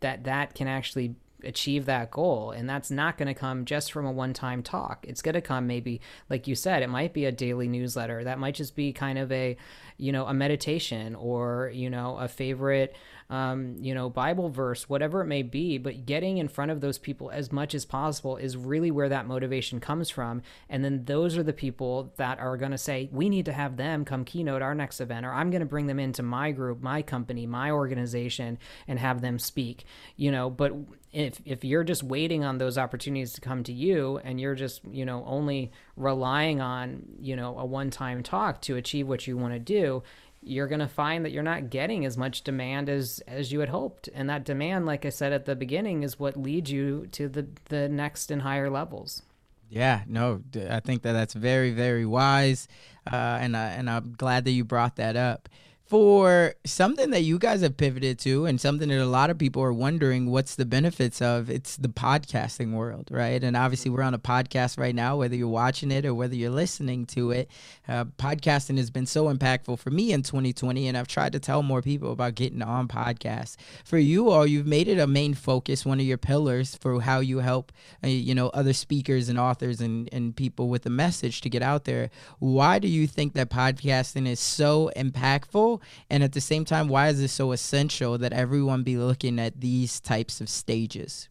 that 0.00 0.24
that 0.24 0.54
can 0.54 0.68
actually 0.68 1.14
achieve 1.44 1.86
that 1.86 2.10
goal. 2.10 2.50
And 2.50 2.68
that's 2.68 2.90
not 2.90 3.18
going 3.18 3.28
to 3.28 3.34
come 3.34 3.64
just 3.64 3.92
from 3.92 4.06
a 4.06 4.12
one 4.12 4.32
time 4.32 4.62
talk. 4.62 5.04
It's 5.08 5.22
going 5.22 5.34
to 5.34 5.40
come 5.40 5.66
maybe, 5.66 6.00
like 6.28 6.46
you 6.46 6.54
said, 6.54 6.82
it 6.82 6.88
might 6.88 7.12
be 7.12 7.24
a 7.24 7.32
daily 7.32 7.68
newsletter. 7.68 8.24
That 8.24 8.38
might 8.38 8.54
just 8.54 8.76
be 8.76 8.92
kind 8.92 9.18
of 9.18 9.30
a, 9.32 9.56
you 9.96 10.12
know, 10.12 10.26
a 10.26 10.34
meditation 10.34 11.14
or, 11.14 11.70
you 11.74 11.90
know, 11.90 12.16
a 12.18 12.28
favorite 12.28 12.94
um, 13.32 13.76
you 13.80 13.94
know, 13.94 14.10
Bible 14.10 14.50
verse, 14.50 14.90
whatever 14.90 15.22
it 15.22 15.26
may 15.26 15.42
be, 15.42 15.78
but 15.78 16.04
getting 16.04 16.36
in 16.36 16.48
front 16.48 16.70
of 16.70 16.82
those 16.82 16.98
people 16.98 17.30
as 17.30 17.50
much 17.50 17.74
as 17.74 17.86
possible 17.86 18.36
is 18.36 18.58
really 18.58 18.90
where 18.90 19.08
that 19.08 19.26
motivation 19.26 19.80
comes 19.80 20.10
from. 20.10 20.42
And 20.68 20.84
then 20.84 21.06
those 21.06 21.38
are 21.38 21.42
the 21.42 21.54
people 21.54 22.12
that 22.16 22.38
are 22.38 22.58
going 22.58 22.72
to 22.72 22.78
say, 22.78 23.08
we 23.10 23.30
need 23.30 23.46
to 23.46 23.52
have 23.54 23.78
them 23.78 24.04
come 24.04 24.26
keynote 24.26 24.60
our 24.60 24.74
next 24.74 25.00
event, 25.00 25.24
or 25.24 25.32
I'm 25.32 25.50
going 25.50 25.60
to 25.60 25.66
bring 25.66 25.86
them 25.86 25.98
into 25.98 26.22
my 26.22 26.50
group, 26.50 26.82
my 26.82 27.00
company, 27.00 27.46
my 27.46 27.70
organization, 27.70 28.58
and 28.86 28.98
have 28.98 29.22
them 29.22 29.38
speak, 29.38 29.86
you 30.14 30.30
know, 30.30 30.50
but 30.50 30.72
if 31.12 31.40
if 31.44 31.64
you're 31.64 31.84
just 31.84 32.02
waiting 32.02 32.44
on 32.44 32.58
those 32.58 32.78
opportunities 32.78 33.32
to 33.34 33.40
come 33.40 33.62
to 33.64 33.72
you 33.72 34.18
and 34.24 34.40
you're 34.40 34.54
just 34.54 34.80
you 34.90 35.04
know 35.04 35.24
only 35.26 35.70
relying 35.96 36.60
on 36.60 37.02
you 37.20 37.36
know 37.36 37.58
a 37.58 37.64
one-time 37.64 38.22
talk 38.22 38.60
to 38.62 38.76
achieve 38.76 39.06
what 39.06 39.26
you 39.26 39.36
want 39.36 39.52
to 39.52 39.58
do 39.58 40.02
you're 40.42 40.66
going 40.66 40.80
to 40.80 40.88
find 40.88 41.24
that 41.24 41.30
you're 41.30 41.42
not 41.42 41.70
getting 41.70 42.04
as 42.04 42.16
much 42.16 42.42
demand 42.42 42.88
as 42.88 43.22
as 43.28 43.52
you 43.52 43.60
had 43.60 43.68
hoped. 43.68 44.08
And 44.12 44.28
that 44.28 44.44
demand 44.44 44.86
like 44.86 45.06
i 45.06 45.08
said 45.08 45.32
at 45.32 45.46
the 45.46 45.54
beginning 45.54 46.02
is 46.02 46.18
what 46.18 46.36
leads 46.36 46.70
you 46.70 47.06
to 47.12 47.28
the 47.28 47.46
the 47.66 47.88
next 47.88 48.30
and 48.30 48.42
higher 48.42 48.68
levels. 48.68 49.22
Yeah 49.68 50.02
no 50.06 50.42
i 50.68 50.80
think 50.80 51.02
that 51.02 51.12
that's 51.12 51.34
very 51.34 51.70
very 51.70 52.04
wise 52.04 52.68
uh, 53.10 53.16
and 53.40 53.56
I, 53.56 53.68
and 53.70 53.88
i'm 53.88 54.14
glad 54.18 54.44
that 54.44 54.50
you 54.50 54.64
brought 54.64 54.96
that 54.96 55.16
up 55.16 55.48
for 55.92 56.54
something 56.64 57.10
that 57.10 57.20
you 57.20 57.38
guys 57.38 57.60
have 57.60 57.76
pivoted 57.76 58.18
to 58.18 58.46
and 58.46 58.58
something 58.58 58.88
that 58.88 58.98
a 58.98 59.04
lot 59.04 59.28
of 59.28 59.36
people 59.36 59.62
are 59.62 59.74
wondering 59.74 60.30
what's 60.30 60.54
the 60.54 60.64
benefits 60.64 61.20
of 61.20 61.50
it's 61.50 61.76
the 61.76 61.86
podcasting 61.86 62.72
world 62.72 63.10
right? 63.10 63.44
And 63.44 63.54
obviously 63.54 63.90
we're 63.90 64.00
on 64.00 64.14
a 64.14 64.18
podcast 64.18 64.78
right 64.78 64.94
now 64.94 65.18
whether 65.18 65.36
you're 65.36 65.48
watching 65.48 65.90
it 65.90 66.06
or 66.06 66.14
whether 66.14 66.34
you're 66.34 66.48
listening 66.48 67.04
to 67.08 67.32
it. 67.32 67.50
Uh, 67.86 68.06
podcasting 68.06 68.78
has 68.78 68.88
been 68.88 69.04
so 69.04 69.26
impactful 69.26 69.78
for 69.78 69.90
me 69.90 70.12
in 70.12 70.22
2020 70.22 70.88
and 70.88 70.96
i've 70.96 71.08
tried 71.08 71.32
to 71.34 71.38
tell 71.38 71.62
more 71.62 71.82
people 71.82 72.10
about 72.10 72.36
getting 72.36 72.62
on 72.62 72.88
podcasts. 72.88 73.56
For 73.84 73.98
you 73.98 74.30
all 74.30 74.46
you've 74.46 74.66
made 74.66 74.88
it 74.88 74.98
a 74.98 75.06
main 75.06 75.34
focus 75.34 75.84
one 75.84 76.00
of 76.00 76.06
your 76.06 76.16
pillars 76.16 76.74
for 76.74 77.02
how 77.02 77.20
you 77.20 77.40
help 77.40 77.70
uh, 78.02 78.06
you 78.06 78.34
know 78.34 78.48
other 78.54 78.72
speakers 78.72 79.28
and 79.28 79.38
authors 79.38 79.82
and, 79.82 80.08
and 80.10 80.34
people 80.34 80.70
with 80.70 80.86
a 80.86 80.90
message 80.90 81.42
to 81.42 81.50
get 81.50 81.60
out 81.60 81.84
there. 81.84 82.08
Why 82.38 82.78
do 82.78 82.88
you 82.88 83.06
think 83.06 83.34
that 83.34 83.50
podcasting 83.50 84.26
is 84.26 84.40
so 84.40 84.90
impactful 84.96 85.81
and 86.10 86.22
at 86.22 86.32
the 86.32 86.40
same 86.40 86.64
time, 86.64 86.88
why 86.88 87.08
is 87.08 87.20
it 87.20 87.28
so 87.28 87.52
essential 87.52 88.18
that 88.18 88.32
everyone 88.32 88.82
be 88.82 88.96
looking 88.96 89.38
at 89.38 89.60
these 89.60 90.00
types 90.00 90.40
of 90.40 90.48
stages? 90.48 91.28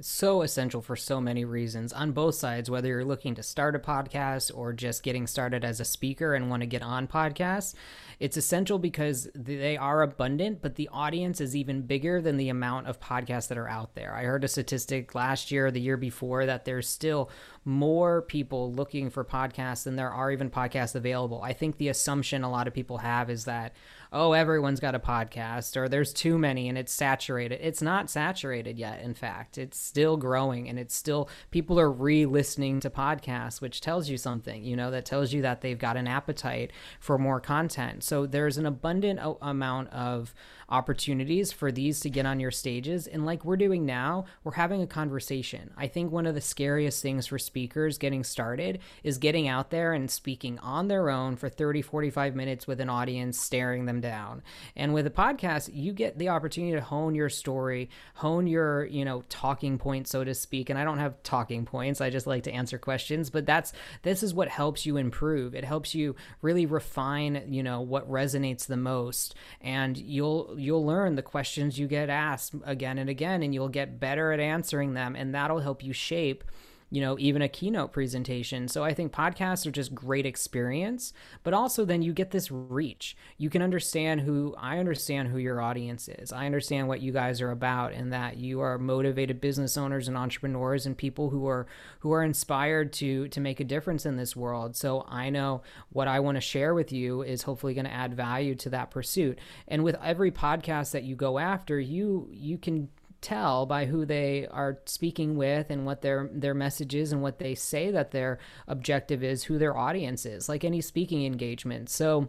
It's 0.00 0.08
so 0.08 0.40
essential 0.40 0.80
for 0.80 0.96
so 0.96 1.20
many 1.20 1.44
reasons 1.44 1.92
on 1.92 2.12
both 2.12 2.34
sides, 2.34 2.70
whether 2.70 2.88
you're 2.88 3.04
looking 3.04 3.34
to 3.34 3.42
start 3.42 3.76
a 3.76 3.78
podcast 3.78 4.50
or 4.54 4.72
just 4.72 5.02
getting 5.02 5.26
started 5.26 5.62
as 5.62 5.78
a 5.78 5.84
speaker 5.84 6.32
and 6.32 6.48
want 6.48 6.62
to 6.62 6.66
get 6.66 6.80
on 6.80 7.06
podcasts. 7.06 7.74
It's 8.18 8.38
essential 8.38 8.78
because 8.78 9.28
they 9.34 9.76
are 9.76 10.00
abundant, 10.00 10.62
but 10.62 10.76
the 10.76 10.88
audience 10.90 11.38
is 11.38 11.54
even 11.54 11.82
bigger 11.82 12.22
than 12.22 12.38
the 12.38 12.48
amount 12.48 12.86
of 12.86 12.98
podcasts 12.98 13.48
that 13.48 13.58
are 13.58 13.68
out 13.68 13.94
there. 13.94 14.14
I 14.14 14.22
heard 14.22 14.42
a 14.42 14.48
statistic 14.48 15.14
last 15.14 15.50
year, 15.50 15.70
the 15.70 15.82
year 15.82 15.98
before, 15.98 16.46
that 16.46 16.64
there's 16.64 16.88
still 16.88 17.28
more 17.66 18.22
people 18.22 18.72
looking 18.72 19.10
for 19.10 19.22
podcasts 19.22 19.84
than 19.84 19.96
there 19.96 20.10
are 20.10 20.32
even 20.32 20.48
podcasts 20.48 20.94
available. 20.94 21.42
I 21.42 21.52
think 21.52 21.76
the 21.76 21.88
assumption 21.88 22.42
a 22.42 22.50
lot 22.50 22.66
of 22.66 22.72
people 22.72 22.96
have 22.96 23.28
is 23.28 23.44
that 23.44 23.74
oh, 24.12 24.32
everyone's 24.32 24.80
got 24.80 24.94
a 24.94 24.98
podcast 24.98 25.76
or 25.76 25.88
there's 25.88 26.12
too 26.12 26.38
many 26.38 26.68
and 26.68 26.76
it's 26.76 26.92
saturated. 26.92 27.60
It's 27.62 27.82
not 27.82 28.10
saturated 28.10 28.78
yet, 28.78 29.00
in 29.02 29.14
fact. 29.14 29.56
It's 29.56 29.78
still 29.78 30.16
growing 30.16 30.68
and 30.68 30.78
it's 30.78 30.94
still, 30.94 31.28
people 31.50 31.78
are 31.78 31.90
re 31.90 32.26
listening 32.26 32.80
to 32.80 32.90
podcasts, 32.90 33.60
which 33.60 33.80
tells 33.80 34.08
you 34.08 34.16
something, 34.16 34.64
you 34.64 34.76
know, 34.76 34.90
that 34.90 35.04
tells 35.04 35.32
you 35.32 35.42
that 35.42 35.60
they've 35.60 35.78
got 35.78 35.96
an 35.96 36.08
appetite 36.08 36.72
for 36.98 37.18
more 37.18 37.40
content. 37.40 38.02
So 38.02 38.26
there's 38.26 38.58
an 38.58 38.66
abundant 38.66 39.20
amount 39.40 39.90
of 39.90 40.34
opportunities 40.70 41.52
for 41.52 41.72
these 41.72 42.00
to 42.00 42.10
get 42.10 42.26
on 42.26 42.40
your 42.40 42.50
stages. 42.50 43.06
And 43.06 43.26
like 43.26 43.44
we're 43.44 43.56
doing 43.56 43.84
now, 43.84 44.24
we're 44.44 44.52
having 44.52 44.82
a 44.82 44.86
conversation. 44.86 45.70
I 45.76 45.88
think 45.88 46.12
one 46.12 46.26
of 46.26 46.34
the 46.34 46.40
scariest 46.40 47.02
things 47.02 47.26
for 47.26 47.38
speakers 47.38 47.98
getting 47.98 48.24
started 48.24 48.78
is 49.02 49.18
getting 49.18 49.48
out 49.48 49.70
there 49.70 49.92
and 49.92 50.10
speaking 50.10 50.58
on 50.60 50.88
their 50.88 51.10
own 51.10 51.36
for 51.36 51.48
30, 51.48 51.82
45 51.82 52.36
minutes 52.36 52.66
with 52.66 52.80
an 52.80 52.88
audience 52.88 53.38
staring 53.38 53.86
them 53.86 54.00
down. 54.00 54.42
And 54.76 54.94
with 54.94 55.06
a 55.06 55.10
podcast, 55.10 55.70
you 55.72 55.92
get 55.92 56.18
the 56.18 56.28
opportunity 56.28 56.74
to 56.74 56.80
hone 56.80 57.14
your 57.14 57.28
story, 57.28 57.90
hone 58.14 58.46
your, 58.46 58.84
you 58.86 59.04
know, 59.04 59.24
talking 59.28 59.78
points, 59.78 60.10
so 60.10 60.24
to 60.24 60.34
speak. 60.34 60.70
And 60.70 60.78
I 60.78 60.84
don't 60.84 60.98
have 60.98 61.22
talking 61.22 61.64
points. 61.64 62.00
I 62.00 62.10
just 62.10 62.26
like 62.26 62.44
to 62.44 62.52
answer 62.52 62.78
questions, 62.78 63.30
but 63.30 63.46
that's 63.46 63.72
this 64.02 64.22
is 64.22 64.34
what 64.34 64.48
helps 64.48 64.86
you 64.86 64.96
improve. 64.96 65.54
It 65.54 65.64
helps 65.64 65.94
you 65.94 66.14
really 66.42 66.66
refine, 66.66 67.44
you 67.48 67.62
know, 67.62 67.80
what 67.80 68.10
resonates 68.10 68.66
the 68.66 68.76
most. 68.76 69.34
And 69.60 69.96
you'll 69.96 70.54
you'll 70.60 70.84
learn 70.84 71.16
the 71.16 71.22
questions 71.22 71.78
you 71.78 71.86
get 71.86 72.08
asked 72.08 72.54
again 72.64 72.98
and 72.98 73.10
again 73.10 73.42
and 73.42 73.54
you'll 73.54 73.68
get 73.68 73.98
better 73.98 74.32
at 74.32 74.40
answering 74.40 74.94
them 74.94 75.16
and 75.16 75.34
that'll 75.34 75.60
help 75.60 75.82
you 75.82 75.92
shape 75.92 76.44
you 76.90 77.00
know, 77.00 77.16
even 77.20 77.40
a 77.40 77.48
keynote 77.48 77.92
presentation. 77.92 78.66
So 78.66 78.82
I 78.82 78.92
think 78.92 79.12
podcasts 79.12 79.64
are 79.64 79.70
just 79.70 79.94
great 79.94 80.26
experience, 80.26 81.12
but 81.44 81.54
also 81.54 81.84
then 81.84 82.02
you 82.02 82.12
get 82.12 82.32
this 82.32 82.50
reach. 82.50 83.16
You 83.38 83.48
can 83.48 83.62
understand 83.62 84.22
who 84.22 84.54
I 84.58 84.78
understand 84.78 85.28
who 85.28 85.38
your 85.38 85.60
audience 85.60 86.08
is. 86.08 86.32
I 86.32 86.46
understand 86.46 86.88
what 86.88 87.00
you 87.00 87.12
guys 87.12 87.40
are 87.40 87.52
about 87.52 87.92
and 87.92 88.12
that 88.12 88.38
you 88.38 88.60
are 88.60 88.76
motivated 88.76 89.40
business 89.40 89.76
owners 89.76 90.08
and 90.08 90.16
entrepreneurs 90.16 90.84
and 90.84 90.96
people 90.96 91.30
who 91.30 91.46
are 91.46 91.66
who 92.00 92.12
are 92.12 92.24
inspired 92.24 92.92
to 92.94 93.28
to 93.28 93.40
make 93.40 93.60
a 93.60 93.64
difference 93.64 94.04
in 94.04 94.16
this 94.16 94.34
world. 94.34 94.74
So 94.74 95.06
I 95.08 95.30
know 95.30 95.62
what 95.90 96.08
I 96.08 96.18
want 96.18 96.36
to 96.36 96.40
share 96.40 96.74
with 96.74 96.90
you 96.90 97.22
is 97.22 97.42
hopefully 97.42 97.74
going 97.74 97.84
to 97.84 97.92
add 97.92 98.14
value 98.14 98.56
to 98.56 98.70
that 98.70 98.90
pursuit. 98.90 99.38
And 99.68 99.84
with 99.84 99.96
every 100.02 100.32
podcast 100.32 100.90
that 100.90 101.04
you 101.04 101.14
go 101.14 101.38
after, 101.38 101.78
you 101.78 102.28
you 102.32 102.58
can 102.58 102.88
tell 103.20 103.66
by 103.66 103.86
who 103.86 104.04
they 104.04 104.46
are 104.50 104.78
speaking 104.86 105.36
with 105.36 105.70
and 105.70 105.84
what 105.86 106.02
their 106.02 106.28
their 106.32 106.54
message 106.54 106.94
is 106.94 107.12
and 107.12 107.22
what 107.22 107.38
they 107.38 107.54
say 107.54 107.90
that 107.90 108.10
their 108.10 108.38
objective 108.66 109.22
is, 109.22 109.44
who 109.44 109.58
their 109.58 109.76
audience 109.76 110.24
is, 110.26 110.48
like 110.48 110.64
any 110.64 110.80
speaking 110.80 111.24
engagement. 111.24 111.90
So 111.90 112.28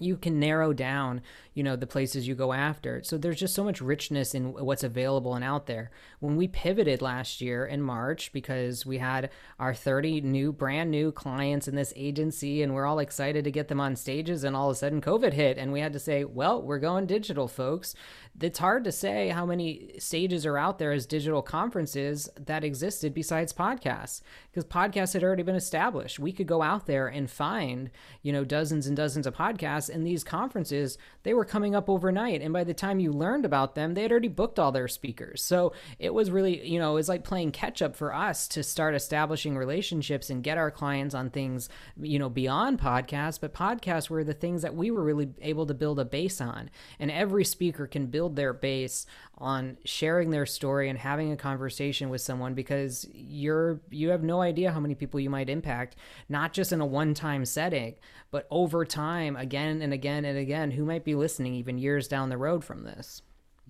you 0.00 0.16
can 0.16 0.38
narrow 0.38 0.72
down 0.72 1.22
you 1.54 1.62
know 1.62 1.76
the 1.76 1.86
places 1.86 2.26
you 2.26 2.34
go 2.34 2.52
after. 2.52 3.02
So 3.04 3.16
there's 3.16 3.38
just 3.38 3.54
so 3.54 3.64
much 3.64 3.80
richness 3.80 4.34
in 4.34 4.52
what's 4.52 4.82
available 4.82 5.34
and 5.34 5.44
out 5.44 5.66
there. 5.66 5.90
When 6.18 6.36
we 6.36 6.48
pivoted 6.48 7.00
last 7.00 7.40
year 7.40 7.64
in 7.64 7.80
march 7.80 8.32
because 8.32 8.84
we 8.84 8.98
had 8.98 9.30
our 9.58 9.72
30 9.72 10.20
new 10.22 10.52
brand 10.52 10.90
new 10.90 11.12
clients 11.12 11.68
in 11.68 11.76
this 11.76 11.92
agency 11.96 12.62
and 12.62 12.74
we're 12.74 12.86
all 12.86 12.98
excited 12.98 13.44
to 13.44 13.52
get 13.52 13.68
them 13.68 13.80
on 13.80 13.94
stages 13.94 14.42
and 14.42 14.56
all 14.56 14.70
of 14.70 14.76
a 14.76 14.78
sudden 14.78 15.00
covid 15.00 15.32
hit 15.32 15.56
and 15.56 15.72
we 15.72 15.80
had 15.80 15.92
to 15.92 15.98
say 15.98 16.24
well 16.24 16.60
we're 16.60 16.78
going 16.78 17.06
digital 17.06 17.46
folks. 17.46 17.94
It's 18.40 18.58
hard 18.58 18.82
to 18.84 18.92
say 18.92 19.28
how 19.28 19.46
many 19.46 19.92
stages 19.98 20.44
are 20.44 20.58
out 20.58 20.78
there 20.78 20.90
as 20.90 21.06
digital 21.06 21.40
conferences 21.40 22.28
that 22.36 22.64
existed 22.64 23.14
besides 23.14 23.52
podcasts 23.52 24.22
because 24.54 24.64
podcasts 24.64 25.14
had 25.14 25.24
already 25.24 25.42
been 25.42 25.56
established. 25.56 26.18
We 26.18 26.32
could 26.32 26.46
go 26.46 26.62
out 26.62 26.86
there 26.86 27.08
and 27.08 27.28
find 27.28 27.90
you 28.22 28.32
know 28.32 28.44
dozens 28.44 28.86
and 28.86 28.96
dozens 28.96 29.26
of 29.26 29.34
podcasts 29.34 29.88
and 29.88 30.06
these 30.06 30.22
conferences 30.22 30.96
they 31.24 31.34
were 31.34 31.44
coming 31.44 31.74
up 31.74 31.88
overnight 31.88 32.40
and 32.40 32.52
by 32.52 32.62
the 32.62 32.74
time 32.74 33.00
you 33.00 33.12
learned 33.12 33.44
about 33.44 33.74
them 33.74 33.94
they 33.94 34.02
had 34.02 34.12
already 34.12 34.28
booked 34.28 34.58
all 34.58 34.72
their 34.72 34.88
speakers. 34.88 35.42
So 35.42 35.72
it 35.98 36.14
was 36.14 36.30
really 36.30 36.66
you 36.66 36.78
know 36.78 36.92
it 36.92 36.94
was 36.94 37.08
like 37.08 37.24
playing 37.24 37.52
catch 37.52 37.82
up 37.82 37.96
for 37.96 38.14
us 38.14 38.46
to 38.48 38.62
start 38.62 38.94
establishing 38.94 39.56
relationships 39.56 40.30
and 40.30 40.42
get 40.44 40.58
our 40.58 40.70
clients 40.70 41.14
on 41.14 41.30
things 41.30 41.68
you 42.00 42.18
know 42.18 42.28
beyond 42.28 42.78
podcasts 42.78 43.40
but 43.40 43.54
podcasts 43.54 44.08
were 44.08 44.24
the 44.24 44.34
things 44.34 44.62
that 44.62 44.74
we 44.74 44.90
were 44.90 45.02
really 45.02 45.30
able 45.42 45.66
to 45.66 45.74
build 45.74 45.98
a 45.98 46.04
base 46.04 46.40
on. 46.40 46.70
And 46.98 47.10
every 47.10 47.44
speaker 47.44 47.86
can 47.86 48.06
build 48.06 48.36
their 48.36 48.52
base 48.52 49.06
on 49.38 49.76
sharing 49.84 50.30
their 50.30 50.46
story 50.46 50.88
and 50.88 50.98
having 50.98 51.32
a 51.32 51.36
conversation 51.36 52.08
with 52.08 52.20
someone 52.20 52.54
because 52.54 53.06
you're 53.12 53.80
you 53.90 54.10
have 54.10 54.22
no 54.22 54.40
idea 54.40 54.70
how 54.70 54.78
many 54.78 54.94
people 54.94 55.18
you 55.18 55.30
might 55.30 55.50
impact 55.50 55.96
not 56.28 56.52
just 56.52 56.72
in 56.72 56.80
a 56.80 56.86
one-time 56.86 57.44
setting 57.44 57.94
but 58.30 58.46
over 58.50 58.84
time 58.84 59.34
again 59.36 59.82
and 59.82 59.92
again 59.92 60.24
and 60.24 60.38
again 60.38 60.70
who 60.70 60.84
might 60.84 61.04
be 61.04 61.14
listening 61.14 61.54
even 61.54 61.78
years 61.78 62.06
down 62.06 62.28
the 62.28 62.36
road 62.36 62.64
from 62.64 62.84
this 62.84 63.22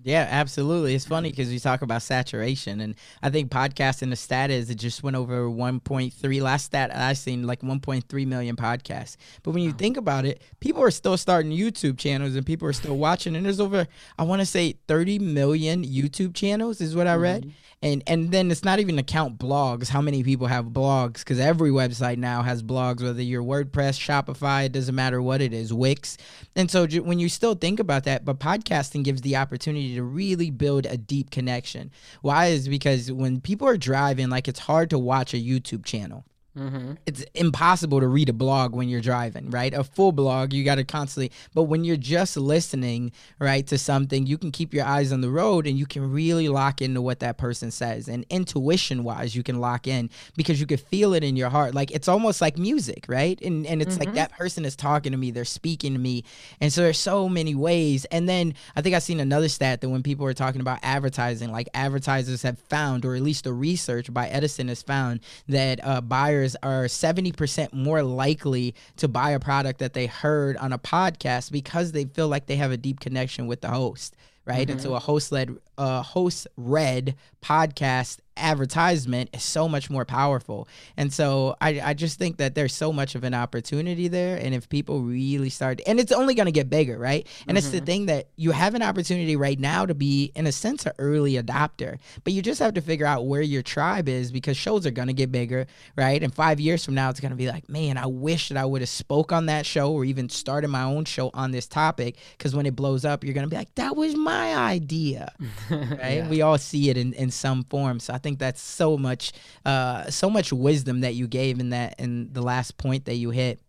yeah, 0.03 0.27
absolutely. 0.29 0.93
It's 0.93 1.05
funny 1.05 1.29
because 1.29 1.49
we 1.49 1.59
talk 1.59 1.81
about 1.81 2.01
saturation, 2.01 2.81
and 2.81 2.95
I 3.23 3.29
think 3.29 3.49
podcasting 3.49 4.09
the 4.09 4.15
stat 4.15 4.51
is 4.51 4.69
it 4.69 4.75
just 4.75 5.03
went 5.03 5.15
over 5.15 5.47
1.3. 5.47 6.41
Last 6.41 6.65
stat 6.65 6.95
I 6.95 7.13
seen 7.13 7.47
like 7.47 7.61
1.3 7.61 8.27
million 8.27 8.55
podcasts. 8.55 9.17
But 9.43 9.51
when 9.51 9.63
you 9.63 9.71
wow. 9.71 9.77
think 9.77 9.97
about 9.97 10.25
it, 10.25 10.41
people 10.59 10.83
are 10.83 10.91
still 10.91 11.17
starting 11.17 11.51
YouTube 11.51 11.97
channels, 11.97 12.35
and 12.35 12.45
people 12.45 12.67
are 12.67 12.73
still 12.73 12.97
watching. 12.97 13.35
And 13.35 13.45
there's 13.45 13.59
over 13.59 13.87
I 14.17 14.23
want 14.23 14.41
to 14.41 14.45
say 14.45 14.75
30 14.87 15.19
million 15.19 15.83
YouTube 15.83 16.35
channels 16.35 16.81
is 16.81 16.95
what 16.95 17.07
I 17.07 17.15
read. 17.15 17.41
Mm-hmm 17.43 17.49
and 17.85 18.01
and 18.07 18.31
then 18.31 18.49
it's 18.49 18.63
not 18.63 18.79
even 18.79 18.97
to 18.97 19.03
count 19.03 19.37
blogs 19.37 19.87
how 19.87 20.01
many 20.01 20.23
people 20.23 20.47
have 20.47 20.65
blogs 20.65 21.19
because 21.19 21.39
every 21.39 21.69
website 21.69 22.17
now 22.17 22.41
has 22.41 22.63
blogs 22.63 23.03
whether 23.03 23.21
you're 23.21 23.43
wordpress 23.43 23.97
shopify 23.97 24.65
it 24.65 24.71
doesn't 24.71 24.95
matter 24.95 25.21
what 25.21 25.39
it 25.39 25.53
is 25.53 25.71
wix. 25.71 26.17
And 26.55 26.69
so 26.71 26.87
when 26.87 27.19
you 27.19 27.29
still 27.29 27.53
think 27.53 27.79
about 27.79 28.03
that 28.05 28.25
but 28.25 28.39
podcasting 28.39 29.03
gives 29.03 29.21
the 29.21 29.35
opportunity 29.35 29.93
to 29.95 30.03
really 30.03 30.49
build 30.49 30.87
a 30.87 30.97
deep 30.97 31.29
connection. 31.29 31.91
Why 32.21 32.47
is 32.47 32.67
because 32.67 33.11
when 33.11 33.39
people 33.39 33.67
are 33.67 33.77
driving 33.77 34.29
like 34.29 34.47
it's 34.47 34.59
hard 34.59 34.89
to 34.89 34.97
watch 34.97 35.33
a 35.33 35.37
youtube 35.37 35.85
channel 35.85 36.25
Mm-hmm. 36.57 36.93
It's 37.05 37.23
impossible 37.33 37.99
to 37.99 38.07
read 38.07 38.29
a 38.29 38.33
blog 38.33 38.73
when 38.73 38.87
you're 38.87 39.01
driving, 39.01 39.49
right? 39.49 39.73
A 39.73 39.83
full 39.83 40.11
blog, 40.11 40.53
you 40.53 40.63
got 40.63 40.75
to 40.75 40.83
constantly, 40.85 41.31
but 41.53 41.63
when 41.63 41.83
you're 41.83 41.97
just 41.97 42.37
listening, 42.37 43.11
right, 43.39 43.65
to 43.67 43.77
something, 43.77 44.25
you 44.25 44.37
can 44.37 44.51
keep 44.51 44.73
your 44.73 44.85
eyes 44.85 45.11
on 45.11 45.21
the 45.21 45.29
road 45.29 45.67
and 45.67 45.77
you 45.77 45.85
can 45.85 46.11
really 46.11 46.47
lock 46.47 46.81
into 46.81 47.01
what 47.01 47.19
that 47.19 47.37
person 47.37 47.71
says. 47.71 48.07
And 48.07 48.25
intuition 48.29 49.03
wise, 49.03 49.35
you 49.35 49.43
can 49.43 49.59
lock 49.59 49.87
in 49.87 50.09
because 50.37 50.59
you 50.59 50.65
can 50.65 50.77
feel 50.77 51.13
it 51.13 51.23
in 51.23 51.35
your 51.35 51.49
heart. 51.49 51.75
Like 51.75 51.91
it's 51.91 52.07
almost 52.07 52.39
like 52.39 52.57
music, 52.57 53.05
right? 53.09 53.39
And, 53.41 53.65
and 53.67 53.81
it's 53.81 53.95
mm-hmm. 53.95 54.05
like 54.05 54.13
that 54.15 54.31
person 54.31 54.63
is 54.63 54.75
talking 54.75 55.11
to 55.11 55.17
me, 55.17 55.31
they're 55.31 55.45
speaking 55.45 55.93
to 55.93 55.99
me. 55.99 56.23
And 56.61 56.71
so 56.71 56.81
there's 56.81 56.99
so 56.99 57.27
many 57.27 57.53
ways. 57.53 58.05
And 58.05 58.29
then 58.29 58.53
I 58.75 58.81
think 58.81 58.95
I've 58.95 59.03
seen 59.03 59.19
another 59.19 59.49
stat 59.49 59.81
that 59.81 59.89
when 59.89 60.03
people 60.03 60.25
are 60.25 60.33
talking 60.33 60.61
about 60.61 60.79
advertising, 60.83 61.51
like 61.51 61.67
advertisers 61.73 62.43
have 62.43 62.59
found, 62.59 63.03
or 63.03 63.15
at 63.15 63.21
least 63.21 63.43
the 63.43 63.53
research 63.53 64.13
by 64.13 64.27
Edison 64.27 64.69
has 64.69 64.81
found, 64.81 65.19
that 65.49 65.79
uh, 65.83 65.99
buyers 65.99 66.44
are 66.61 66.83
70% 66.85 67.73
more 67.73 68.03
likely 68.03 68.75
to 68.97 69.07
buy 69.07 69.31
a 69.31 69.39
product 69.39 69.79
that 69.79 69.93
they 69.93 70.05
heard 70.05 70.57
on 70.57 70.71
a 70.71 70.77
podcast 70.77 71.51
because 71.51 71.91
they 71.93 72.05
feel 72.05 72.27
like 72.27 72.45
they 72.45 72.57
have 72.57 72.71
a 72.71 72.77
deep 72.77 72.99
connection 72.99 73.47
with 73.47 73.61
the 73.61 73.69
host 73.69 74.15
right? 74.45 74.67
Mm-hmm. 74.67 74.73
And 74.73 74.81
so 74.81 74.93
a 74.95 74.99
host 74.99 75.31
led, 75.31 75.57
uh, 75.77 76.01
host 76.01 76.47
read 76.57 77.15
podcast 77.41 78.19
advertisement 78.37 79.29
is 79.33 79.43
so 79.43 79.67
much 79.67 79.89
more 79.89 80.05
powerful. 80.05 80.67
And 80.97 81.13
so 81.13 81.55
I, 81.61 81.81
I 81.81 81.93
just 81.93 82.19
think 82.19 82.37
that 82.37 82.55
there's 82.55 82.73
so 82.73 82.91
much 82.91 83.15
of 83.15 83.23
an 83.23 83.33
opportunity 83.33 84.07
there. 84.07 84.37
And 84.37 84.53
if 84.53 84.67
people 84.67 85.01
really 85.01 85.49
start, 85.49 85.81
and 85.87 85.99
it's 85.99 86.11
only 86.11 86.35
going 86.35 86.47
to 86.47 86.51
get 86.51 86.69
bigger, 86.69 86.97
right? 86.97 87.25
And 87.47 87.49
mm-hmm. 87.49 87.57
it's 87.57 87.69
the 87.69 87.77
mm-hmm. 87.77 87.85
thing 87.85 88.05
that 88.07 88.27
you 88.35 88.51
have 88.51 88.75
an 88.75 88.81
opportunity 88.81 89.35
right 89.35 89.59
now 89.59 89.85
to 89.85 89.93
be, 89.93 90.31
in 90.35 90.47
a 90.47 90.51
sense, 90.51 90.85
an 90.85 90.93
early 90.99 91.33
adopter, 91.33 91.97
but 92.23 92.33
you 92.33 92.41
just 92.41 92.59
have 92.59 92.73
to 92.73 92.81
figure 92.81 93.05
out 93.05 93.25
where 93.25 93.41
your 93.41 93.61
tribe 93.61 94.09
is 94.09 94.31
because 94.31 94.57
shows 94.57 94.85
are 94.85 94.91
going 94.91 95.07
to 95.07 95.13
get 95.13 95.31
bigger, 95.31 95.67
right? 95.95 96.21
And 96.21 96.33
five 96.33 96.59
years 96.59 96.83
from 96.83 96.95
now, 96.95 97.09
it's 97.09 97.19
going 97.19 97.31
to 97.31 97.37
be 97.37 97.47
like, 97.47 97.69
man, 97.69 97.97
I 97.97 98.07
wish 98.07 98.49
that 98.49 98.57
I 98.57 98.65
would 98.65 98.81
have 98.81 98.89
spoke 98.89 99.31
on 99.31 99.45
that 99.45 99.65
show 99.65 99.93
or 99.93 100.03
even 100.03 100.29
started 100.29 100.67
my 100.67 100.83
own 100.83 101.05
show 101.05 101.31
on 101.33 101.51
this 101.51 101.67
topic. 101.67 102.17
Because 102.37 102.55
when 102.55 102.65
it 102.65 102.75
blows 102.75 103.05
up, 103.05 103.23
you're 103.23 103.33
going 103.33 103.45
to 103.45 103.49
be 103.49 103.57
like, 103.57 103.73
that 103.75 103.95
was 103.95 104.15
my 104.15 104.55
idea, 104.55 105.33
right? 105.71 106.17
yeah. 106.17 106.29
We 106.29 106.41
all 106.41 106.57
see 106.57 106.89
it 106.89 106.97
in, 106.97 107.13
in 107.13 107.31
some 107.31 107.63
form. 107.63 107.99
So 107.99 108.13
I 108.13 108.17
think 108.17 108.39
that's 108.39 108.61
so 108.61 108.97
much 108.97 109.31
uh, 109.65 110.09
so 110.09 110.29
much 110.29 110.51
wisdom 110.53 111.01
that 111.01 111.15
you 111.15 111.27
gave 111.27 111.59
in 111.59 111.69
that 111.69 111.99
in 111.99 112.31
the 112.33 112.41
last 112.41 112.77
point 112.77 113.05
that 113.05 113.15
you 113.15 113.31
hit. 113.31 113.59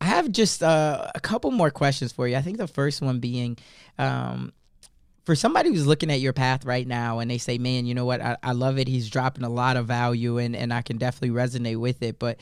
I 0.00 0.06
have 0.06 0.30
just 0.30 0.62
uh, 0.62 1.10
a 1.14 1.20
couple 1.20 1.50
more 1.50 1.70
questions 1.70 2.12
for 2.12 2.28
you. 2.28 2.36
I 2.36 2.42
think 2.42 2.58
the 2.58 2.66
first 2.66 3.00
one 3.00 3.20
being 3.20 3.56
um, 3.98 4.52
for 5.24 5.34
somebody 5.34 5.70
who's 5.70 5.86
looking 5.86 6.10
at 6.10 6.20
your 6.20 6.32
path 6.32 6.64
right 6.64 6.86
now 6.86 7.18
and 7.18 7.30
they 7.30 7.38
say, 7.38 7.56
man, 7.56 7.86
you 7.86 7.94
know 7.94 8.04
what, 8.04 8.20
I, 8.20 8.36
I 8.42 8.52
love 8.52 8.78
it. 8.78 8.86
He's 8.86 9.08
dropping 9.08 9.44
a 9.44 9.48
lot 9.48 9.76
of 9.76 9.86
value 9.86 10.38
and, 10.38 10.54
and 10.54 10.72
I 10.72 10.82
can 10.82 10.98
definitely 10.98 11.30
resonate 11.30 11.78
with 11.78 12.02
it. 12.02 12.18
But 12.18 12.38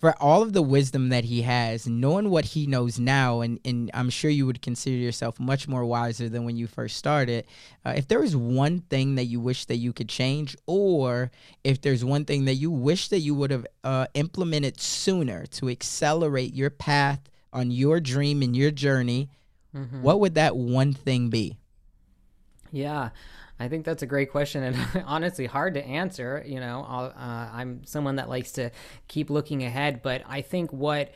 for 0.00 0.14
all 0.18 0.42
of 0.42 0.54
the 0.54 0.62
wisdom 0.62 1.10
that 1.10 1.24
he 1.24 1.42
has, 1.42 1.86
knowing 1.86 2.30
what 2.30 2.46
he 2.46 2.66
knows 2.66 2.98
now, 2.98 3.42
and, 3.42 3.60
and 3.66 3.90
I'm 3.92 4.08
sure 4.08 4.30
you 4.30 4.46
would 4.46 4.62
consider 4.62 4.96
yourself 4.96 5.38
much 5.38 5.68
more 5.68 5.84
wiser 5.84 6.30
than 6.30 6.44
when 6.44 6.56
you 6.56 6.66
first 6.66 6.96
started. 6.96 7.46
Uh, 7.84 7.92
if 7.96 8.08
there 8.08 8.24
is 8.24 8.34
one 8.34 8.80
thing 8.80 9.16
that 9.16 9.26
you 9.26 9.40
wish 9.40 9.66
that 9.66 9.76
you 9.76 9.92
could 9.92 10.08
change, 10.08 10.56
or 10.66 11.30
if 11.64 11.82
there's 11.82 12.02
one 12.02 12.24
thing 12.24 12.46
that 12.46 12.54
you 12.54 12.70
wish 12.70 13.08
that 13.08 13.18
you 13.18 13.34
would 13.34 13.50
have 13.50 13.66
uh, 13.84 14.06
implemented 14.14 14.80
sooner 14.80 15.44
to 15.46 15.68
accelerate 15.68 16.54
your 16.54 16.70
path 16.70 17.20
on 17.52 17.70
your 17.70 18.00
dream 18.00 18.40
and 18.40 18.56
your 18.56 18.70
journey, 18.70 19.28
mm-hmm. 19.76 20.00
what 20.00 20.18
would 20.18 20.34
that 20.34 20.56
one 20.56 20.94
thing 20.94 21.28
be? 21.28 21.58
Yeah. 22.72 23.10
I 23.60 23.68
think 23.68 23.84
that's 23.84 24.02
a 24.02 24.06
great 24.06 24.30
question 24.30 24.62
and 24.62 24.76
honestly 25.06 25.44
hard 25.44 25.74
to 25.74 25.84
answer. 25.84 26.42
You 26.46 26.60
know, 26.60 26.82
uh, 26.82 27.12
I'm 27.52 27.82
someone 27.84 28.16
that 28.16 28.28
likes 28.28 28.52
to 28.52 28.70
keep 29.06 29.28
looking 29.28 29.62
ahead, 29.62 30.00
but 30.02 30.22
I 30.26 30.40
think 30.40 30.72
what 30.72 31.12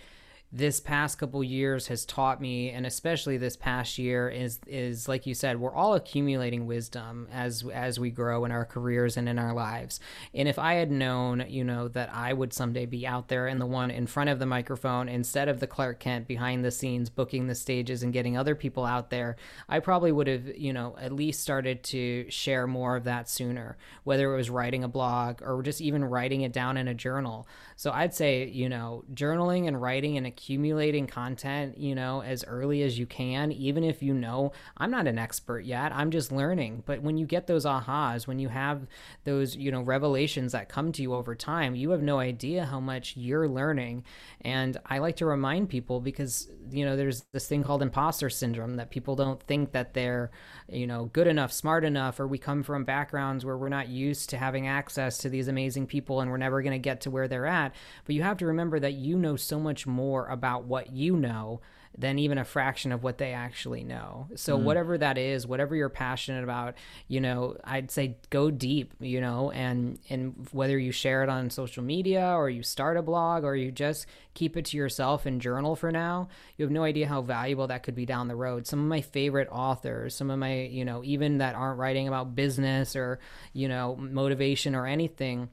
this 0.54 0.78
past 0.78 1.18
couple 1.18 1.42
years 1.42 1.88
has 1.88 2.04
taught 2.04 2.40
me 2.40 2.70
and 2.70 2.86
especially 2.86 3.36
this 3.36 3.56
past 3.56 3.98
year 3.98 4.28
is 4.28 4.60
is 4.68 5.08
like 5.08 5.26
you 5.26 5.34
said 5.34 5.58
we're 5.58 5.74
all 5.74 5.94
accumulating 5.94 6.64
wisdom 6.64 7.26
as 7.32 7.64
as 7.74 7.98
we 7.98 8.08
grow 8.08 8.44
in 8.44 8.52
our 8.52 8.64
careers 8.64 9.16
and 9.16 9.28
in 9.28 9.36
our 9.36 9.52
lives. 9.52 9.98
And 10.32 10.46
if 10.46 10.56
i 10.56 10.74
had 10.74 10.92
known 10.92 11.44
you 11.48 11.64
know 11.64 11.88
that 11.88 12.08
i 12.14 12.32
would 12.32 12.52
someday 12.52 12.86
be 12.86 13.04
out 13.04 13.26
there 13.26 13.48
and 13.48 13.60
the 13.60 13.66
one 13.66 13.90
in 13.90 14.06
front 14.06 14.30
of 14.30 14.38
the 14.38 14.46
microphone 14.46 15.08
instead 15.08 15.48
of 15.48 15.58
the 15.58 15.66
clark 15.66 15.98
kent 15.98 16.28
behind 16.28 16.64
the 16.64 16.70
scenes 16.70 17.10
booking 17.10 17.48
the 17.48 17.54
stages 17.56 18.04
and 18.04 18.12
getting 18.12 18.36
other 18.36 18.54
people 18.54 18.84
out 18.84 19.10
there 19.10 19.34
i 19.68 19.80
probably 19.80 20.12
would 20.12 20.28
have 20.28 20.56
you 20.56 20.72
know 20.72 20.96
at 21.00 21.10
least 21.10 21.40
started 21.40 21.82
to 21.82 22.30
share 22.30 22.68
more 22.68 22.94
of 22.94 23.02
that 23.02 23.28
sooner 23.28 23.76
whether 24.04 24.32
it 24.32 24.36
was 24.36 24.50
writing 24.50 24.84
a 24.84 24.88
blog 24.88 25.42
or 25.42 25.62
just 25.64 25.80
even 25.80 26.04
writing 26.04 26.42
it 26.42 26.52
down 26.52 26.76
in 26.76 26.86
a 26.86 26.94
journal. 26.94 27.48
So 27.74 27.90
i'd 27.90 28.14
say 28.14 28.46
you 28.46 28.68
know 28.68 29.04
journaling 29.12 29.66
and 29.66 29.82
writing 29.82 30.16
and 30.16 30.26
accumulating 30.44 31.06
content, 31.06 31.78
you 31.78 31.94
know, 31.94 32.22
as 32.22 32.44
early 32.44 32.82
as 32.82 32.98
you 32.98 33.06
can, 33.06 33.50
even 33.50 33.82
if 33.82 34.02
you 34.02 34.12
know 34.12 34.52
I'm 34.76 34.90
not 34.90 35.06
an 35.06 35.18
expert 35.18 35.64
yet, 35.64 35.90
I'm 35.94 36.10
just 36.10 36.30
learning. 36.30 36.82
But 36.84 37.00
when 37.00 37.16
you 37.16 37.24
get 37.24 37.46
those 37.46 37.64
ahas, 37.64 38.26
when 38.26 38.38
you 38.38 38.50
have 38.50 38.86
those, 39.24 39.56
you 39.56 39.72
know, 39.72 39.80
revelations 39.80 40.52
that 40.52 40.68
come 40.68 40.92
to 40.92 41.02
you 41.02 41.14
over 41.14 41.34
time, 41.34 41.74
you 41.74 41.90
have 41.90 42.02
no 42.02 42.18
idea 42.18 42.66
how 42.66 42.78
much 42.78 43.16
you're 43.16 43.48
learning. 43.48 44.04
And 44.42 44.76
I 44.84 44.98
like 44.98 45.16
to 45.16 45.26
remind 45.26 45.70
people 45.70 46.00
because, 46.00 46.50
you 46.70 46.84
know, 46.84 46.94
there's 46.94 47.22
this 47.32 47.48
thing 47.48 47.64
called 47.64 47.80
imposter 47.80 48.28
syndrome 48.28 48.76
that 48.76 48.90
people 48.90 49.16
don't 49.16 49.42
think 49.44 49.72
that 49.72 49.94
they're, 49.94 50.30
you 50.68 50.86
know, 50.86 51.06
good 51.06 51.26
enough, 51.26 51.52
smart 51.52 51.84
enough, 51.84 52.20
or 52.20 52.26
we 52.26 52.36
come 52.36 52.62
from 52.62 52.84
backgrounds 52.84 53.46
where 53.46 53.56
we're 53.56 53.70
not 53.70 53.88
used 53.88 54.28
to 54.30 54.36
having 54.36 54.68
access 54.68 55.16
to 55.18 55.30
these 55.30 55.48
amazing 55.48 55.86
people 55.86 56.20
and 56.20 56.30
we're 56.30 56.36
never 56.36 56.60
going 56.60 56.72
to 56.72 56.78
get 56.78 57.00
to 57.00 57.10
where 57.10 57.28
they're 57.28 57.46
at. 57.46 57.74
But 58.04 58.14
you 58.14 58.22
have 58.22 58.36
to 58.38 58.46
remember 58.46 58.78
that 58.80 58.92
you 58.92 59.16
know 59.16 59.36
so 59.36 59.58
much 59.58 59.86
more 59.86 60.23
about 60.28 60.64
what 60.64 60.92
you 60.92 61.16
know 61.16 61.60
than 61.96 62.18
even 62.18 62.38
a 62.38 62.44
fraction 62.44 62.90
of 62.90 63.04
what 63.04 63.18
they 63.18 63.32
actually 63.32 63.84
know. 63.84 64.26
So 64.34 64.58
mm. 64.58 64.62
whatever 64.62 64.98
that 64.98 65.16
is, 65.16 65.46
whatever 65.46 65.76
you're 65.76 65.88
passionate 65.88 66.42
about, 66.42 66.74
you 67.06 67.20
know, 67.20 67.56
I'd 67.62 67.90
say 67.90 68.16
go 68.30 68.50
deep, 68.50 68.94
you 68.98 69.20
know, 69.20 69.52
and 69.52 69.98
and 70.10 70.48
whether 70.50 70.76
you 70.76 70.90
share 70.90 71.22
it 71.22 71.28
on 71.28 71.50
social 71.50 71.84
media 71.84 72.32
or 72.36 72.50
you 72.50 72.64
start 72.64 72.96
a 72.96 73.02
blog 73.02 73.44
or 73.44 73.54
you 73.54 73.70
just 73.70 74.06
keep 74.34 74.56
it 74.56 74.64
to 74.66 74.76
yourself 74.76 75.24
and 75.24 75.40
journal 75.40 75.76
for 75.76 75.92
now, 75.92 76.28
you 76.56 76.64
have 76.64 76.72
no 76.72 76.82
idea 76.82 77.06
how 77.06 77.22
valuable 77.22 77.68
that 77.68 77.84
could 77.84 77.94
be 77.94 78.06
down 78.06 78.26
the 78.26 78.34
road. 78.34 78.66
Some 78.66 78.80
of 78.80 78.86
my 78.86 79.00
favorite 79.00 79.48
authors, 79.52 80.16
some 80.16 80.30
of 80.30 80.38
my, 80.38 80.62
you 80.62 80.84
know, 80.84 81.04
even 81.04 81.38
that 81.38 81.54
aren't 81.54 81.78
writing 81.78 82.08
about 82.08 82.34
business 82.34 82.96
or, 82.96 83.20
you 83.52 83.68
know, 83.68 83.94
motivation 83.96 84.74
or 84.74 84.88
anything, 84.88 85.48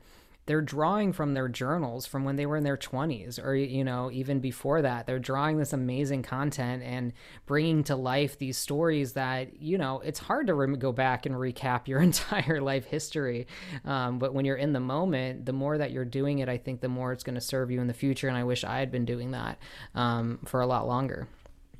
they're 0.51 0.61
drawing 0.61 1.13
from 1.13 1.33
their 1.33 1.47
journals 1.47 2.05
from 2.05 2.25
when 2.25 2.35
they 2.35 2.45
were 2.45 2.57
in 2.57 2.65
their 2.65 2.75
20s 2.75 3.41
or 3.41 3.55
you 3.55 3.85
know 3.85 4.11
even 4.11 4.41
before 4.41 4.81
that. 4.81 5.07
They're 5.07 5.17
drawing 5.17 5.57
this 5.57 5.71
amazing 5.71 6.23
content 6.23 6.83
and 6.83 7.13
bringing 7.45 7.85
to 7.85 7.95
life 7.95 8.37
these 8.37 8.57
stories 8.57 9.13
that 9.13 9.61
you 9.61 9.77
know 9.77 10.01
it's 10.01 10.19
hard 10.19 10.47
to 10.47 10.53
re- 10.53 10.75
go 10.75 10.91
back 10.91 11.25
and 11.25 11.35
recap 11.35 11.87
your 11.87 12.01
entire 12.11 12.59
life 12.59 12.83
history. 12.83 13.47
Um, 13.85 14.19
but 14.19 14.33
when 14.33 14.43
you're 14.43 14.57
in 14.57 14.73
the 14.73 14.81
moment 14.81 15.45
the 15.45 15.53
more 15.53 15.77
that 15.77 15.91
you're 15.91 16.05
doing 16.05 16.39
it 16.39 16.49
i 16.49 16.57
think 16.57 16.81
the 16.81 16.89
more 16.89 17.13
it's 17.13 17.23
going 17.23 17.35
to 17.35 17.41
serve 17.41 17.71
you 17.71 17.79
in 17.79 17.87
the 17.87 17.93
future 17.93 18.27
and 18.27 18.37
i 18.37 18.43
wish 18.43 18.63
i 18.63 18.79
had 18.79 18.91
been 18.91 19.05
doing 19.05 19.31
that 19.31 19.57
um, 19.95 20.39
for 20.45 20.61
a 20.61 20.65
lot 20.65 20.87
longer 20.87 21.27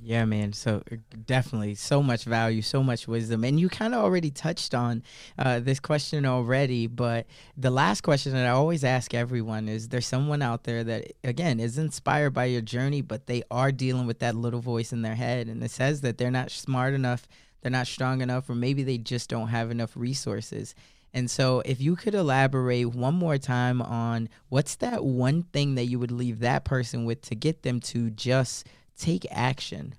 yeah, 0.04 0.26
man. 0.26 0.54
So 0.54 0.82
uh, 0.92 0.96
definitely 1.26 1.76
so 1.76 2.02
much 2.02 2.24
value, 2.24 2.62
so 2.62 2.82
much 2.82 3.08
wisdom. 3.08 3.44
And 3.44 3.60
you 3.60 3.70
kind 3.70 3.94
of 3.94 4.04
already 4.04 4.32
touched 4.32 4.74
on 4.74 5.04
uh, 5.38 5.60
this 5.60 5.80
question 5.80 6.26
already, 6.26 6.88
but 6.88 7.28
the 7.56 7.70
last 7.70 8.02
question 8.02 8.34
that 8.34 8.48
I 8.48 8.50
always 8.50 8.84
ask 8.84 9.14
everyone 9.14 9.70
is 9.70 9.90
there's 9.90 10.08
someone 10.08 10.42
out 10.42 10.64
there 10.64 10.84
that, 10.84 11.12
again, 11.24 11.60
is 11.60 11.78
inspired 11.78 12.32
by 12.32 12.46
your 12.46 12.62
journey, 12.62 13.02
but 13.02 13.28
they 13.28 13.44
are 13.52 13.72
dealing 13.72 14.08
with 14.08 14.20
that 14.20 14.36
little 14.36 14.62
voice 14.62 14.92
in 14.92 15.04
their 15.04 15.16
head. 15.16 15.48
And 15.48 15.64
it 15.64 15.72
says 15.72 16.02
that 16.02 16.18
they're 16.18 16.32
not 16.32 16.50
smart 16.50 16.94
enough, 16.94 17.28
they're 17.62 17.72
not 17.72 17.88
strong 17.88 18.22
enough, 18.22 18.50
or 18.50 18.56
maybe 18.56 18.84
they 18.84 18.98
just 18.98 19.30
don't 19.30 19.50
have 19.50 19.70
enough 19.70 19.92
resources. 19.96 20.74
And 21.14 21.30
so, 21.30 21.62
if 21.66 21.82
you 21.82 21.98
could 21.98 22.16
elaborate 22.16 22.86
one 22.86 23.16
more 23.16 23.38
time 23.38 23.82
on 23.82 24.30
what's 24.48 24.76
that 24.76 25.04
one 25.04 25.44
thing 25.44 25.76
that 25.76 25.86
you 25.86 26.00
would 26.00 26.12
leave 26.12 26.40
that 26.40 26.64
person 26.64 27.04
with 27.04 27.22
to 27.24 27.36
get 27.36 27.64
them 27.64 27.82
to 27.82 28.10
just 28.12 28.66
take 29.02 29.26
action. 29.32 29.96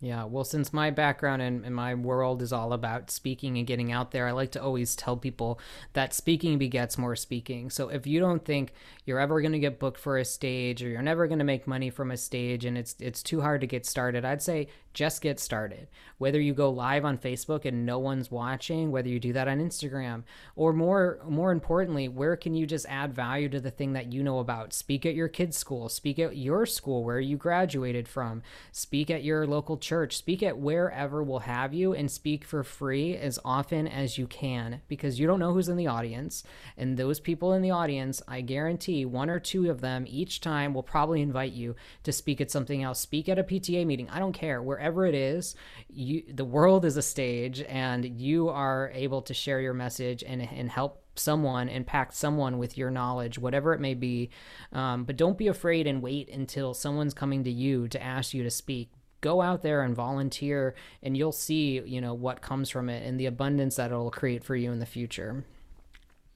Yeah, 0.00 0.24
well, 0.24 0.44
since 0.44 0.70
my 0.70 0.90
background 0.90 1.40
and, 1.40 1.64
and, 1.64 1.74
my 1.74 1.94
world 1.94 2.42
is 2.42 2.52
all 2.52 2.74
about 2.74 3.10
speaking 3.10 3.56
and 3.56 3.66
getting 3.66 3.90
out 3.90 4.10
there, 4.10 4.26
I 4.26 4.32
like 4.32 4.50
to 4.50 4.62
always 4.62 4.94
tell 4.94 5.16
people 5.16 5.58
that 5.94 6.12
speaking 6.12 6.58
begets 6.58 6.98
more 6.98 7.16
speaking. 7.16 7.70
So 7.70 7.88
if 7.88 8.06
you 8.06 8.20
don't 8.20 8.44
think 8.44 8.74
you're 9.06 9.18
ever 9.18 9.40
going 9.40 9.52
to 9.52 9.58
get 9.58 9.78
booked 9.78 9.98
for 9.98 10.18
a 10.18 10.24
stage 10.26 10.82
or 10.82 10.88
you're 10.88 11.00
never 11.00 11.26
going 11.26 11.38
to 11.38 11.44
make 11.44 11.66
money 11.66 11.88
from 11.88 12.10
a 12.10 12.18
stage 12.18 12.66
and 12.66 12.76
it's 12.76 12.96
it's 13.00 13.22
too 13.22 13.40
hard 13.40 13.62
to 13.62 13.66
get 13.66 13.86
started, 13.86 14.26
I'd 14.26 14.42
say 14.42 14.68
just 14.94 15.20
get 15.20 15.38
started. 15.38 15.88
Whether 16.18 16.40
you 16.40 16.54
go 16.54 16.70
live 16.70 17.04
on 17.04 17.18
Facebook 17.18 17.64
and 17.64 17.84
no 17.84 17.98
one's 17.98 18.30
watching, 18.30 18.90
whether 18.90 19.08
you 19.08 19.20
do 19.20 19.32
that 19.32 19.48
on 19.48 19.58
Instagram, 19.58 20.22
or 20.56 20.72
more 20.72 21.20
more 21.28 21.52
importantly, 21.52 22.08
where 22.08 22.36
can 22.36 22.54
you 22.54 22.66
just 22.66 22.86
add 22.88 23.12
value 23.12 23.48
to 23.50 23.60
the 23.60 23.70
thing 23.70 23.92
that 23.92 24.12
you 24.12 24.22
know 24.22 24.38
about? 24.38 24.72
Speak 24.72 25.04
at 25.04 25.14
your 25.14 25.28
kids' 25.28 25.58
school, 25.58 25.88
speak 25.88 26.18
at 26.18 26.36
your 26.36 26.64
school 26.64 27.04
where 27.04 27.20
you 27.20 27.36
graduated 27.36 28.08
from, 28.08 28.42
speak 28.72 29.10
at 29.10 29.24
your 29.24 29.46
local 29.46 29.76
church, 29.76 30.16
speak 30.16 30.42
at 30.42 30.58
wherever 30.58 31.22
will 31.22 31.40
have 31.40 31.74
you 31.74 31.92
and 31.92 32.10
speak 32.10 32.44
for 32.44 32.62
free 32.62 33.16
as 33.16 33.38
often 33.44 33.86
as 33.86 34.16
you 34.16 34.26
can 34.26 34.80
because 34.88 35.18
you 35.18 35.26
don't 35.26 35.40
know 35.40 35.52
who's 35.52 35.68
in 35.68 35.76
the 35.76 35.86
audience 35.86 36.44
and 36.76 36.96
those 36.96 37.20
people 37.20 37.52
in 37.52 37.62
the 37.62 37.70
audience, 37.70 38.22
I 38.28 38.40
guarantee 38.40 39.04
one 39.04 39.28
or 39.28 39.40
two 39.40 39.70
of 39.70 39.80
them 39.80 40.04
each 40.08 40.40
time 40.40 40.74
will 40.74 40.82
probably 40.82 41.20
invite 41.20 41.52
you 41.52 41.74
to 42.04 42.12
speak 42.12 42.40
at 42.40 42.50
something 42.50 42.82
else. 42.82 43.00
Speak 43.00 43.28
at 43.28 43.38
a 43.38 43.44
PTA 43.44 43.86
meeting. 43.86 44.08
I 44.10 44.18
don't 44.18 44.32
care. 44.32 44.62
Where 44.62 44.78
wherever 44.84 45.06
it 45.06 45.14
is, 45.14 45.54
you 45.88 46.22
the 46.28 46.44
world 46.44 46.84
is 46.84 46.96
a 46.96 47.02
stage, 47.02 47.62
and 47.62 48.20
you 48.20 48.50
are 48.50 48.90
able 48.94 49.22
to 49.22 49.32
share 49.32 49.60
your 49.60 49.72
message 49.72 50.22
and 50.22 50.42
and 50.42 50.70
help 50.70 51.00
someone 51.16 51.68
impact 51.68 52.12
someone 52.12 52.58
with 52.58 52.76
your 52.76 52.90
knowledge 52.90 53.38
whatever 53.38 53.72
it 53.72 53.80
may 53.80 53.94
be. 53.94 54.30
Um, 54.72 55.04
but 55.04 55.16
don't 55.16 55.38
be 55.38 55.46
afraid 55.46 55.86
and 55.86 56.02
wait 56.02 56.28
until 56.28 56.74
someone's 56.74 57.14
coming 57.14 57.44
to 57.44 57.50
you 57.50 57.88
to 57.88 58.02
ask 58.02 58.34
you 58.34 58.42
to 58.42 58.50
speak. 58.50 58.90
Go 59.20 59.40
out 59.40 59.62
there 59.62 59.82
and 59.82 59.94
volunteer 59.94 60.74
and 61.02 61.16
you'll 61.16 61.32
see 61.32 61.80
you 61.86 62.00
know 62.00 62.14
what 62.14 62.42
comes 62.42 62.68
from 62.68 62.90
it 62.90 63.06
and 63.06 63.18
the 63.18 63.26
abundance 63.26 63.76
that 63.76 63.90
it'll 63.90 64.10
create 64.10 64.44
for 64.44 64.56
you 64.56 64.70
in 64.72 64.80
the 64.80 64.86
future. 64.86 65.44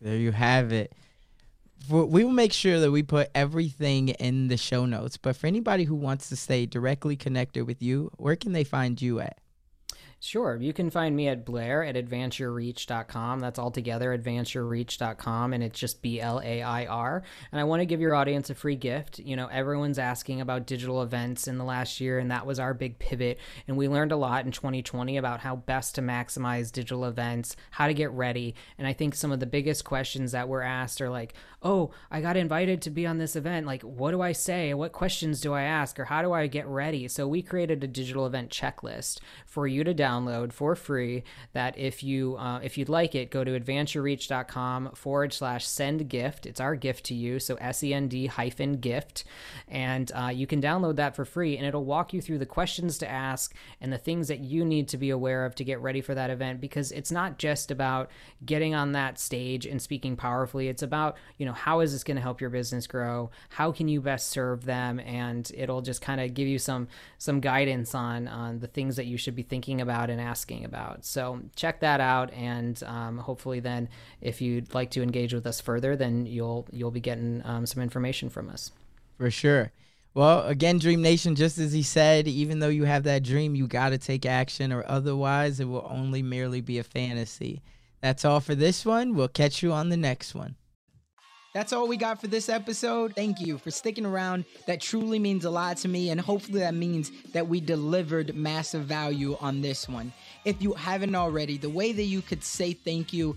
There 0.01 0.16
you 0.16 0.32
have 0.32 0.72
it 0.72 0.92
we 1.88 2.24
will 2.24 2.32
make 2.32 2.52
sure 2.52 2.80
that 2.80 2.90
we 2.90 3.02
put 3.02 3.30
everything 3.34 4.08
in 4.08 4.48
the 4.48 4.56
show 4.56 4.84
notes. 4.84 5.16
But 5.16 5.36
for 5.36 5.46
anybody 5.46 5.84
who 5.84 5.94
wants 5.94 6.28
to 6.28 6.36
stay 6.36 6.66
directly 6.66 7.16
connected 7.16 7.64
with 7.66 7.82
you, 7.82 8.10
where 8.16 8.36
can 8.36 8.52
they 8.52 8.64
find 8.64 9.00
you 9.00 9.20
at? 9.20 9.38
Sure. 10.20 10.56
You 10.56 10.72
can 10.72 10.90
find 10.90 11.14
me 11.14 11.28
at 11.28 11.44
Blair 11.44 11.84
at 11.84 11.94
advanceyourreach.com. 11.94 13.38
That's 13.38 13.58
all 13.58 13.70
together, 13.70 14.16
advanceyourreach.com, 14.18 15.52
and 15.52 15.62
it's 15.62 15.78
just 15.78 16.02
B 16.02 16.20
L 16.20 16.40
A 16.44 16.60
I 16.60 16.86
R. 16.86 17.22
And 17.52 17.60
I 17.60 17.64
want 17.64 17.82
to 17.82 17.86
give 17.86 18.00
your 18.00 18.16
audience 18.16 18.50
a 18.50 18.56
free 18.56 18.74
gift. 18.74 19.20
You 19.20 19.36
know, 19.36 19.46
everyone's 19.46 19.98
asking 19.98 20.40
about 20.40 20.66
digital 20.66 21.02
events 21.02 21.46
in 21.46 21.56
the 21.56 21.64
last 21.64 22.00
year, 22.00 22.18
and 22.18 22.32
that 22.32 22.46
was 22.46 22.58
our 22.58 22.74
big 22.74 22.98
pivot. 22.98 23.38
And 23.68 23.76
we 23.76 23.86
learned 23.86 24.10
a 24.10 24.16
lot 24.16 24.44
in 24.44 24.50
2020 24.50 25.16
about 25.18 25.38
how 25.38 25.54
best 25.54 25.94
to 25.94 26.02
maximize 26.02 26.72
digital 26.72 27.04
events, 27.04 27.54
how 27.70 27.86
to 27.86 27.94
get 27.94 28.10
ready. 28.10 28.56
And 28.76 28.88
I 28.88 28.94
think 28.94 29.14
some 29.14 29.30
of 29.30 29.38
the 29.38 29.46
biggest 29.46 29.84
questions 29.84 30.32
that 30.32 30.48
were 30.48 30.62
asked 30.62 31.00
are 31.00 31.10
like, 31.10 31.34
oh, 31.62 31.90
I 32.11 32.20
got 32.20 32.36
invited 32.36 32.80
to 32.82 32.90
be 32.90 33.06
on 33.06 33.18
this 33.18 33.34
event. 33.34 33.66
Like, 33.66 33.82
what 33.82 34.12
do 34.12 34.20
I 34.20 34.32
say? 34.32 34.72
What 34.74 34.92
questions 34.92 35.40
do 35.40 35.52
I 35.52 35.62
ask? 35.62 35.98
Or 35.98 36.04
how 36.04 36.22
do 36.22 36.32
I 36.32 36.46
get 36.46 36.66
ready? 36.66 37.09
So 37.09 37.26
we 37.26 37.42
created 37.42 37.82
a 37.82 37.88
digital 37.88 38.26
event 38.26 38.50
checklist 38.50 39.18
for 39.44 39.66
you 39.66 39.82
to 39.82 39.92
download 39.94 40.52
for 40.52 40.76
free. 40.76 41.24
That 41.52 41.76
if 41.76 42.02
you 42.02 42.36
uh, 42.36 42.61
if 42.62 42.78
you'd 42.78 42.88
like 42.88 43.14
it, 43.14 43.30
go 43.30 43.42
to 43.42 43.59
advanceyourreach.com 43.59 44.92
forward 44.94 45.32
slash 45.32 45.66
send 45.66 46.09
gift. 46.09 46.46
It's 46.46 46.61
our 46.61 46.76
gift 46.76 47.04
to 47.06 47.14
you. 47.14 47.40
So 47.40 47.56
S 47.56 47.82
E 47.82 47.92
N 47.92 48.09
D 48.09 48.26
hyphen 48.26 48.74
gift, 48.74 49.24
and 49.66 50.12
uh, 50.14 50.28
you 50.28 50.46
can 50.46 50.62
download 50.62 50.96
that 50.96 51.16
for 51.16 51.24
free, 51.24 51.56
and 51.56 51.66
it'll 51.66 51.84
walk 51.84 52.12
you 52.12 52.20
through 52.20 52.38
the 52.38 52.46
questions 52.46 52.98
to 52.98 53.11
ask 53.11 53.54
and 53.80 53.92
the 53.92 53.98
things 53.98 54.28
that 54.28 54.40
you 54.40 54.64
need 54.64 54.88
to 54.88 54.96
be 54.96 55.11
aware 55.11 55.44
of 55.44 55.54
to 55.56 55.64
get 55.64 55.80
ready 55.80 56.00
for 56.00 56.14
that 56.14 56.30
event. 56.30 56.61
Because 56.61 56.92
it's 56.92 57.11
not 57.11 57.38
just 57.38 57.72
about 57.72 58.11
getting 58.44 58.74
on 58.74 58.92
that 58.92 59.18
stage 59.18 59.66
and 59.66 59.82
speaking 59.82 60.14
powerfully. 60.14 60.68
It's 60.68 60.82
about 60.82 61.16
you 61.36 61.46
know 61.46 61.47
know 61.49 61.55
how 61.55 61.80
is 61.80 61.92
this 61.92 62.05
going 62.05 62.16
to 62.16 62.22
help 62.22 62.40
your 62.40 62.51
business 62.51 62.86
grow 62.86 63.30
how 63.49 63.72
can 63.72 63.88
you 63.88 64.01
best 64.01 64.28
serve 64.28 64.64
them 64.64 65.01
and 65.01 65.51
it'll 65.55 65.80
just 65.80 66.01
kind 66.01 66.20
of 66.20 66.34
give 66.34 66.46
you 66.46 66.59
some 66.59 66.86
some 67.18 67.40
guidance 67.40 67.94
on 67.94 68.28
on 68.28 68.61
the 68.61 68.66
things 68.66 68.96
that 68.96 69.07
you 69.07 69.16
should 69.16 69.34
be 69.34 69.42
thinking 69.42 69.80
about 69.80 70.11
and 70.11 70.20
asking 70.20 70.64
about 70.64 71.05
so 71.05 71.40
check 71.57 71.80
that 71.80 72.01
out 72.01 72.32
and 72.32 72.82
um, 72.84 73.18
hopefully 73.18 73.61
then 73.61 73.88
if 74.20 74.40
you'd 74.40 74.72
like 74.74 74.90
to 74.90 75.03
engage 75.03 75.34
with 75.34 75.46
us 75.46 75.61
further 75.61 75.96
then 75.96 76.26
you'll 76.26 76.66
you'll 76.70 76.90
be 76.90 77.01
getting 77.01 77.42
um, 77.44 77.66
some 77.66 77.82
information 77.82 78.28
from 78.28 78.49
us 78.49 78.70
for 79.16 79.30
sure 79.30 79.72
well, 80.14 80.44
again, 80.49 80.80
Dream 80.80 81.01
Nation, 81.01 81.36
just 81.36 81.59
as 81.59 81.72
he 81.72 81.84
said, 81.84 82.26
even 82.26 82.59
though 82.59 82.70
you 82.70 82.82
have 82.84 83.05
that 83.05 83.22
dream, 83.22 83.55
you 83.55 83.68
got 83.68 83.90
to 83.90 83.99
take 83.99 84.26
action, 84.26 84.72
or 84.72 84.84
otherwise 84.88 85.61
it 85.61 85.66
will 85.66 85.86
only 85.88 86.22
merely 86.22 86.61
be 86.61 86.78
a 86.78 86.82
fantasy. 86.82 87.62
That's 88.01 88.24
all 88.24 88.40
for 88.40 88.55
this 88.55 88.84
one. 88.84 89.14
We'll 89.14 89.28
catch 89.28 89.62
you 89.62 89.72
on 89.72 89.88
the 89.88 89.96
next 89.96 90.34
one. 90.34 90.57
That's 91.55 91.72
all 91.72 91.88
we 91.88 91.96
got 91.96 92.20
for 92.20 92.26
this 92.26 92.51
episode. 92.51 93.14
Thank 93.14 93.40
you 93.40 93.57
for 93.57 93.70
sticking 93.70 94.05
around. 94.05 94.44
That 94.66 94.82
truly 94.82 95.18
means 95.18 95.46
a 95.46 95.51
lot 95.51 95.78
to 95.78 95.88
me, 95.88 96.11
and 96.11 96.20
hopefully, 96.20 96.61
that 96.61 96.74
means 96.74 97.11
that 97.32 97.49
we 97.49 97.61
delivered 97.61 98.34
massive 98.34 98.82
value 98.82 99.36
on 99.40 99.62
this 99.62 99.88
one. 99.88 100.12
If 100.44 100.61
you 100.61 100.74
haven't 100.74 101.14
already, 101.14 101.57
the 101.57 101.70
way 101.70 101.92
that 101.92 102.03
you 102.03 102.20
could 102.20 102.44
say 102.44 102.74
thank 102.74 103.14
you 103.14 103.36